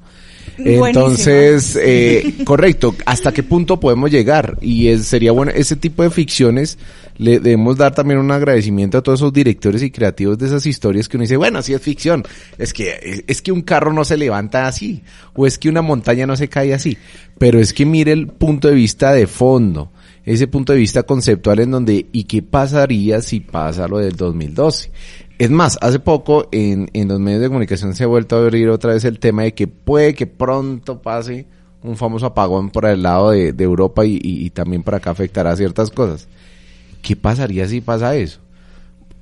Entonces, 0.59 1.77
eh, 1.81 2.35
correcto, 2.45 2.97
¿hasta 3.07 3.31
qué 3.31 3.45
punto 3.45 3.79
podemos 3.79 4.11
llegar? 4.11 4.59
Y 4.61 4.89
es, 4.89 5.07
sería 5.07 5.31
bueno, 5.31 5.53
ese 5.55 5.77
tipo 5.77 6.03
de 6.03 6.11
ficciones, 6.11 6.77
le 7.17 7.39
debemos 7.39 7.77
dar 7.77 7.95
también 7.95 8.19
un 8.19 8.33
agradecimiento 8.33 8.99
a 8.99 9.03
todos 9.03 9.21
esos 9.21 9.33
directores 9.33 9.81
y 9.85 9.93
creativos 9.93 10.37
de 10.39 10.47
esas 10.47 10.67
historias 10.67 11.09
que 11.09 11.17
uno 11.17 11.23
dice, 11.23 11.37
bueno, 11.37 11.63
sí 11.63 11.73
es 11.73 11.81
ficción, 11.81 12.25
es 12.59 12.73
que, 12.73 13.23
es 13.29 13.41
que 13.41 13.53
un 13.53 13.63
carro 13.63 13.93
no 13.93 14.05
se 14.05 14.17
levanta 14.17 14.67
así, 14.67 15.05
o 15.35 15.47
es 15.47 15.57
que 15.57 15.69
una 15.69 15.83
montaña 15.83 16.27
no 16.27 16.35
se 16.35 16.49
cae 16.49 16.75
así, 16.75 16.99
pero 17.39 17.61
es 17.61 17.73
que 17.73 17.87
mire 17.87 18.11
el 18.11 18.27
punto 18.27 18.67
de 18.67 18.75
vista 18.75 19.13
de 19.13 19.29
fondo, 19.29 19.93
ese 20.25 20.49
punto 20.49 20.73
de 20.73 20.79
vista 20.79 21.03
conceptual 21.03 21.61
en 21.61 21.71
donde, 21.71 22.07
¿y 22.11 22.25
qué 22.25 22.43
pasaría 22.43 23.21
si 23.21 23.41
pasa 23.41 23.87
lo 23.87 23.99
del 23.99 24.17
2012? 24.17 24.91
Es 25.39 25.51
más, 25.51 25.79
hace 25.81 25.99
poco 25.99 26.49
en, 26.53 26.89
en 26.93 27.09
los 27.09 27.19
medios 27.19 27.41
de 27.41 27.49
comunicación 27.49 27.95
se 27.95 28.05
ha 28.05 28.07
vuelto 28.07 28.37
a 28.37 28.41
abrir 28.41 28.69
otra 28.69 28.93
vez 28.93 29.05
el 29.05 29.19
tema 29.19 29.43
de 29.43 29.55
que 29.55 29.67
puede 29.67 30.15
que 30.15 30.27
pronto 30.27 31.03
pase 31.03 31.47
un 31.83 31.97
famoso 31.97 32.27
apagón 32.27 32.71
por 32.71 32.87
el 32.87 33.03
lado 33.03 33.31
de, 33.31 33.55
Europa 33.59 34.03
y, 34.05 34.49
también 34.51 34.83
por 34.83 34.95
acá 34.95 35.11
afectará 35.11 35.55
ciertas 35.57 35.91
cosas. 35.91 36.29
¿Qué 37.03 37.15
pasaría 37.15 37.69
si 37.69 37.81
pasa 37.81 38.17
eso? 38.17 38.41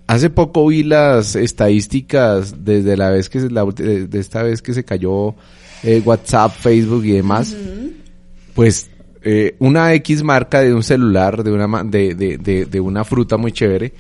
hace 0.07 0.29
poco 0.29 0.67
vi 0.67 0.83
las 0.83 1.37
estadísticas 1.37 2.65
desde 2.65 2.97
la 2.97 3.11
vez 3.11 3.31
que 3.31 3.41
se, 3.41 3.51
la, 3.51 3.65
de, 3.65 4.07
de 4.07 4.21
esta 4.21 4.43
vez 4.43 4.61
que 4.61 4.75
se 4.75 4.85
cayó 4.85 5.35
eh, 5.83 6.03
WhatsApp, 6.05 6.53
Facebook 6.53 7.05
y 7.05 7.13
demás. 7.13 7.57
Pues 8.55 8.91
eh, 9.23 9.57
una 9.59 9.95
X 9.95 10.23
marca 10.23 10.61
de 10.61 10.75
un 10.75 10.83
celular, 10.83 11.43
de 11.43 11.53
una, 11.53 11.83
de, 11.85 12.15
de, 12.15 12.37
de, 12.39 12.67
de 12.67 12.81
una 12.81 13.05
fruta 13.05 13.37
muy 13.37 13.53
chévere, 13.53 13.93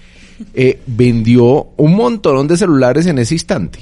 eh, 0.55 0.81
vendió 0.87 1.69
un 1.77 1.95
montón 1.95 2.47
de 2.49 2.57
celulares 2.57 3.07
en 3.07 3.19
ese 3.19 3.35
instante. 3.35 3.79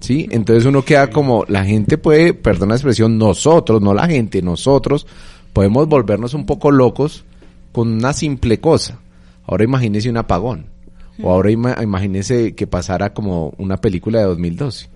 ¿Sí? 0.00 0.26
Entonces 0.30 0.64
uno 0.64 0.82
queda 0.82 1.10
como, 1.10 1.44
la 1.48 1.64
gente 1.64 1.98
puede, 1.98 2.32
perdón 2.32 2.70
la 2.70 2.76
expresión, 2.76 3.18
nosotros, 3.18 3.82
no 3.82 3.92
la 3.92 4.06
gente, 4.06 4.40
nosotros 4.40 5.06
podemos 5.52 5.88
volvernos 5.88 6.32
un 6.32 6.46
poco 6.46 6.70
locos 6.70 7.24
con 7.72 7.88
una 7.92 8.12
simple 8.14 8.60
cosa. 8.60 8.98
Ahora 9.46 9.64
imagínese 9.64 10.08
un 10.08 10.16
apagón. 10.16 10.66
O 11.22 11.30
ahora 11.30 11.50
ima- 11.50 11.82
imagínese 11.82 12.54
que 12.54 12.66
pasara 12.66 13.12
como 13.12 13.52
una 13.58 13.76
película 13.76 14.20
de 14.20 14.24
2012. 14.24 14.88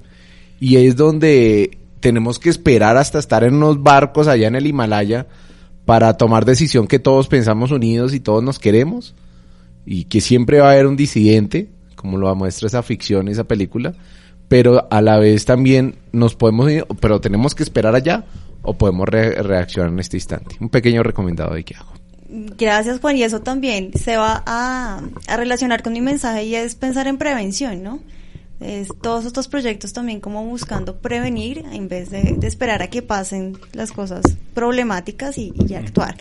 Y 0.58 0.76
es 0.76 0.96
donde 0.96 1.76
tenemos 2.00 2.38
que 2.38 2.48
esperar 2.48 2.96
hasta 2.96 3.18
estar 3.18 3.44
en 3.44 3.54
unos 3.56 3.82
barcos 3.82 4.26
allá 4.26 4.48
en 4.48 4.54
el 4.54 4.66
Himalaya 4.66 5.26
para 5.84 6.16
tomar 6.16 6.46
decisión 6.46 6.86
que 6.86 6.98
todos 6.98 7.28
pensamos 7.28 7.72
unidos 7.72 8.14
y 8.14 8.20
todos 8.20 8.42
nos 8.42 8.58
queremos 8.58 9.14
y 9.86 10.04
que 10.04 10.20
siempre 10.20 10.60
va 10.60 10.68
a 10.68 10.72
haber 10.72 10.86
un 10.86 10.96
disidente, 10.96 11.68
como 11.96 12.18
lo 12.18 12.34
muestra 12.34 12.66
esa 12.66 12.82
ficción, 12.82 13.28
esa 13.28 13.44
película, 13.44 13.94
pero 14.48 14.86
a 14.90 15.00
la 15.00 15.18
vez 15.18 15.44
también 15.44 15.96
nos 16.12 16.34
podemos 16.34 16.70
ir, 16.70 16.84
pero 17.00 17.20
tenemos 17.20 17.54
que 17.54 17.62
esperar 17.62 17.94
allá 17.94 18.24
o 18.62 18.74
podemos 18.74 19.08
re- 19.08 19.42
reaccionar 19.42 19.90
en 19.90 19.98
este 20.00 20.16
instante. 20.16 20.56
Un 20.60 20.68
pequeño 20.68 21.02
recomendado 21.02 21.54
de 21.54 21.64
que 21.64 21.74
hago. 21.74 21.92
Gracias 22.58 23.00
Juan, 23.00 23.16
y 23.16 23.22
eso 23.22 23.40
también 23.40 23.92
se 23.94 24.16
va 24.16 24.42
a, 24.46 25.00
a 25.28 25.36
relacionar 25.36 25.82
con 25.82 25.92
mi 25.92 26.00
mensaje 26.00 26.44
y 26.44 26.54
es 26.56 26.74
pensar 26.74 27.06
en 27.06 27.16
prevención, 27.18 27.82
¿no? 27.82 28.00
Es 28.64 28.88
todos 29.02 29.26
estos 29.26 29.46
proyectos 29.46 29.92
también 29.92 30.20
como 30.20 30.42
buscando 30.44 30.96
prevenir 30.96 31.64
en 31.70 31.88
vez 31.88 32.10
de, 32.10 32.38
esperar 32.42 32.82
a 32.82 32.88
que 32.88 33.02
pasen 33.02 33.58
las 33.72 33.92
cosas 33.92 34.24
problemáticas 34.54 35.36
y, 35.36 35.52
y 35.68 35.74
actuar. 35.74 36.16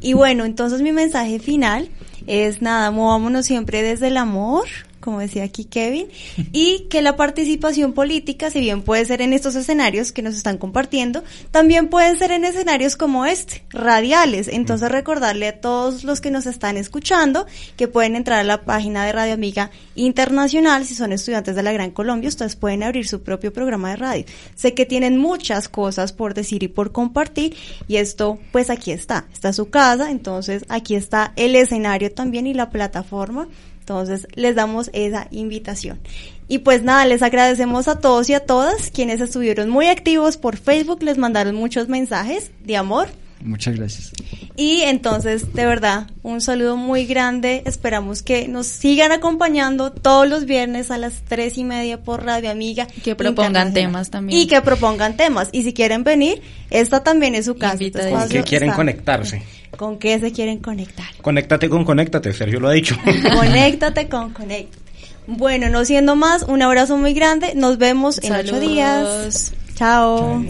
Y 0.00 0.14
bueno, 0.14 0.46
entonces 0.46 0.80
mi 0.80 0.92
mensaje 0.92 1.38
final 1.38 1.90
es 2.26 2.62
nada, 2.62 2.90
movámonos 2.90 3.44
siempre 3.44 3.82
desde 3.82 4.08
el 4.08 4.16
amor, 4.16 4.64
como 5.02 5.20
decía 5.20 5.44
aquí 5.44 5.64
Kevin, 5.64 6.06
y 6.52 6.86
que 6.88 7.02
la 7.02 7.16
participación 7.16 7.92
política, 7.92 8.50
si 8.50 8.60
bien 8.60 8.80
puede 8.80 9.04
ser 9.04 9.20
en 9.20 9.34
estos 9.34 9.54
escenarios 9.54 10.12
que 10.12 10.22
nos 10.22 10.34
están 10.34 10.56
compartiendo, 10.56 11.22
también 11.50 11.88
pueden 11.88 12.18
ser 12.18 12.30
en 12.30 12.46
escenarios 12.46 12.96
como 12.96 13.26
este, 13.26 13.64
radiales. 13.70 14.48
Entonces 14.48 14.90
recordarle 14.90 15.48
a 15.48 15.60
todos 15.60 16.04
los 16.04 16.22
que 16.22 16.30
nos 16.30 16.46
están 16.46 16.76
escuchando 16.76 17.46
que 17.76 17.88
pueden 17.88 18.16
entrar 18.16 18.38
a 18.38 18.44
la 18.44 18.64
página 18.64 19.04
de 19.04 19.12
Radio 19.12 19.34
Amiga 19.34 19.70
Internacional, 19.94 20.86
si 20.86 20.94
son 20.94 21.12
estudiantes 21.12 21.56
de 21.56 21.62
la 21.62 21.72
Gran 21.72 21.90
Colombia, 21.90 22.28
ustedes 22.28 22.56
pueden 22.56 22.82
abrir 22.82 23.06
su 23.06 23.22
propio 23.22 23.52
programa 23.52 23.90
de 23.90 23.96
radio. 23.96 24.24
Sé 24.54 24.72
que 24.72 24.86
tienen 24.86 25.18
muchas 25.18 25.68
cosas 25.68 26.12
por 26.12 26.32
decir 26.32 26.62
y 26.62 26.68
por 26.68 26.92
compartir, 26.92 27.56
y 27.88 27.96
esto, 27.96 28.38
pues 28.52 28.70
aquí 28.70 28.92
está, 28.92 29.26
está 29.32 29.52
su 29.52 29.68
casa, 29.68 30.10
entonces 30.10 30.64
aquí 30.68 30.94
está 30.94 31.32
el 31.36 31.56
escenario 31.56 32.12
también 32.12 32.46
y 32.46 32.54
la 32.54 32.70
plataforma. 32.70 33.48
Entonces 33.82 34.28
les 34.36 34.54
damos 34.54 34.90
esa 34.92 35.26
invitación. 35.32 35.98
Y 36.46 36.58
pues 36.58 36.84
nada, 36.84 37.04
les 37.04 37.20
agradecemos 37.22 37.88
a 37.88 37.98
todos 37.98 38.30
y 38.30 38.34
a 38.34 38.40
todas 38.40 38.90
quienes 38.92 39.20
estuvieron 39.20 39.68
muy 39.70 39.88
activos 39.88 40.36
por 40.36 40.56
Facebook, 40.56 41.02
les 41.02 41.18
mandaron 41.18 41.56
muchos 41.56 41.88
mensajes 41.88 42.52
de 42.64 42.76
amor. 42.76 43.08
Muchas 43.40 43.74
gracias. 43.74 44.12
Y 44.54 44.82
entonces, 44.82 45.52
de 45.52 45.66
verdad, 45.66 46.06
un 46.22 46.40
saludo 46.40 46.76
muy 46.76 47.06
grande. 47.06 47.64
Esperamos 47.66 48.22
que 48.22 48.46
nos 48.46 48.68
sigan 48.68 49.10
acompañando 49.10 49.90
todos 49.90 50.28
los 50.28 50.44
viernes 50.44 50.92
a 50.92 50.98
las 50.98 51.22
tres 51.26 51.58
y 51.58 51.64
media 51.64 52.00
por 52.00 52.24
Radio 52.24 52.52
Amiga. 52.52 52.86
Que 53.02 53.16
propongan 53.16 53.72
temas 53.74 54.10
también. 54.10 54.38
Y 54.38 54.46
que 54.46 54.60
propongan 54.60 55.16
temas. 55.16 55.48
Y 55.50 55.64
si 55.64 55.72
quieren 55.72 56.04
venir, 56.04 56.40
esta 56.70 57.02
también 57.02 57.34
es 57.34 57.46
su 57.46 57.56
casa. 57.56 57.72
este 57.74 57.84
Invitadísimos. 57.86 58.12
¿Con 58.20 58.22
espacio 58.28 58.44
qué 58.44 58.48
quieren 58.48 58.68
está- 58.68 58.76
conectarse? 58.76 59.42
¿Con 59.76 59.98
qué 59.98 60.18
se 60.20 60.32
quieren 60.32 60.58
conectar? 60.58 61.06
Conéctate 61.22 61.68
con 61.68 61.84
Conéctate, 61.84 62.32
Sergio 62.32 62.60
lo 62.60 62.68
ha 62.68 62.72
dicho. 62.72 62.96
Conéctate 63.34 64.08
con 64.08 64.30
Conéctate. 64.30 64.82
Bueno, 65.26 65.68
no 65.68 65.84
siendo 65.84 66.16
más, 66.16 66.42
un 66.42 66.62
abrazo 66.62 66.96
muy 66.96 67.14
grande. 67.14 67.54
Nos 67.54 67.78
vemos 67.78 68.22
en 68.22 68.32
ocho 68.32 68.58
días. 68.58 69.54
Chao. 69.74 70.42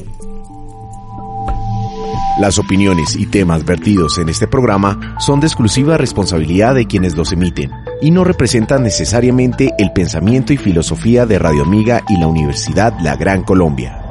Las 2.41 2.59
opiniones 2.59 3.15
y 3.15 3.27
temas 3.27 3.65
vertidos 3.65 4.19
en 4.19 4.31
este 4.31 4.49
programa 4.49 5.17
son 5.21 5.41
de 5.41 5.47
exclusiva 5.47 5.99
responsabilidad 5.99 6.75
de 6.75 6.87
quienes 6.87 7.15
los 7.15 7.31
emiten 7.33 7.71
y 8.01 8.11
no 8.11 8.25
representan 8.25 8.83
necesariamente 8.83 9.73
el 9.79 9.93
pensamiento 9.93 10.53
y 10.53 10.57
filosofía 10.57 11.27
de 11.27 11.39
Radio 11.39 11.63
Amiga 11.63 12.03
y 12.09 12.19
la 12.19 12.27
Universidad 12.27 12.95
La 13.03 13.17
Gran 13.17 13.45
Colombia. 13.45 14.02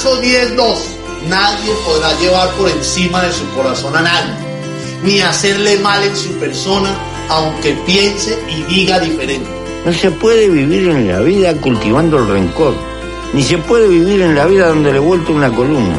Pedazo 0.00 0.22
10-2. 0.22 0.78
Nadie 1.28 1.72
podrá 1.84 2.18
llevar 2.18 2.48
por 2.52 2.70
encima 2.70 3.22
de 3.22 3.32
su 3.34 3.46
corazón 3.50 3.94
a 3.94 4.00
nadie, 4.00 4.32
ni 5.02 5.20
hacerle 5.20 5.78
mal 5.80 6.02
en 6.02 6.16
su 6.16 6.32
persona, 6.38 6.88
aunque 7.28 7.74
piense 7.84 8.38
y 8.48 8.62
diga 8.62 8.98
diferente. 8.98 9.46
No 9.84 9.92
se 9.92 10.10
puede 10.10 10.48
vivir 10.48 10.88
en 10.88 11.06
la 11.06 11.20
vida 11.20 11.52
cultivando 11.56 12.16
el 12.18 12.28
rencor, 12.28 12.74
ni 13.34 13.42
se 13.42 13.58
puede 13.58 13.88
vivir 13.88 14.22
en 14.22 14.34
la 14.34 14.46
vida 14.46 14.68
donde 14.68 14.90
le 14.90 14.96
he 14.96 15.00
vuelto 15.00 15.32
una 15.32 15.54
columna. 15.54 15.96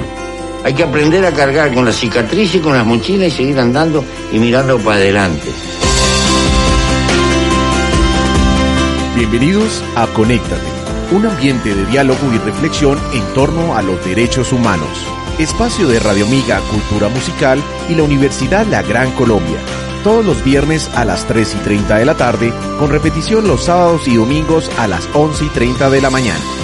Hay 0.64 0.74
que 0.74 0.84
aprender 0.84 1.24
a 1.24 1.32
cargar 1.32 1.72
con 1.72 1.86
las 1.86 1.98
cicatrices 1.98 2.56
y 2.56 2.60
con 2.60 2.76
las 2.76 2.86
mochilas 2.86 3.28
y 3.28 3.38
seguir 3.38 3.60
andando 3.60 4.04
y 4.32 4.40
mirando 4.40 4.80
para 4.80 4.96
adelante. 4.96 5.48
Bienvenidos 9.16 9.84
a 9.96 10.08
Conéctate, 10.08 10.71
un 11.12 11.26
ambiente 11.26 11.76
de 11.76 11.86
diálogo 11.86 12.34
y 12.34 12.38
reflexión 12.38 12.98
en 13.14 13.24
torno 13.34 13.76
a 13.76 13.82
los 13.82 14.04
derechos 14.06 14.54
humanos. 14.54 14.90
Espacio 15.38 15.88
de 15.88 16.00
Radio 16.00 16.26
Amiga 16.26 16.60
Cultura 16.72 17.10
Musical 17.10 17.62
y 17.90 17.96
la 17.96 18.04
Universidad 18.04 18.66
La 18.68 18.82
Gran 18.82 19.12
Colombia. 19.12 19.58
Todos 20.04 20.26
los 20.26 20.44
viernes 20.44 20.90
a 20.96 21.06
las 21.06 21.28
3 21.28 21.56
y 21.56 21.64
30 21.64 21.98
de 21.98 22.06
la 22.06 22.16
tarde, 22.16 22.54
con 22.80 22.90
repetición 22.90 23.48
los 23.48 23.66
sábados 23.66 24.08
y 24.08 24.16
domingos 24.16 24.72
a 24.78 24.88
las 24.88 25.08
11 25.14 25.46
y 25.46 25.50
30 25.50 25.90
de 25.90 26.02
la 26.02 26.10
mañana. 26.10 26.61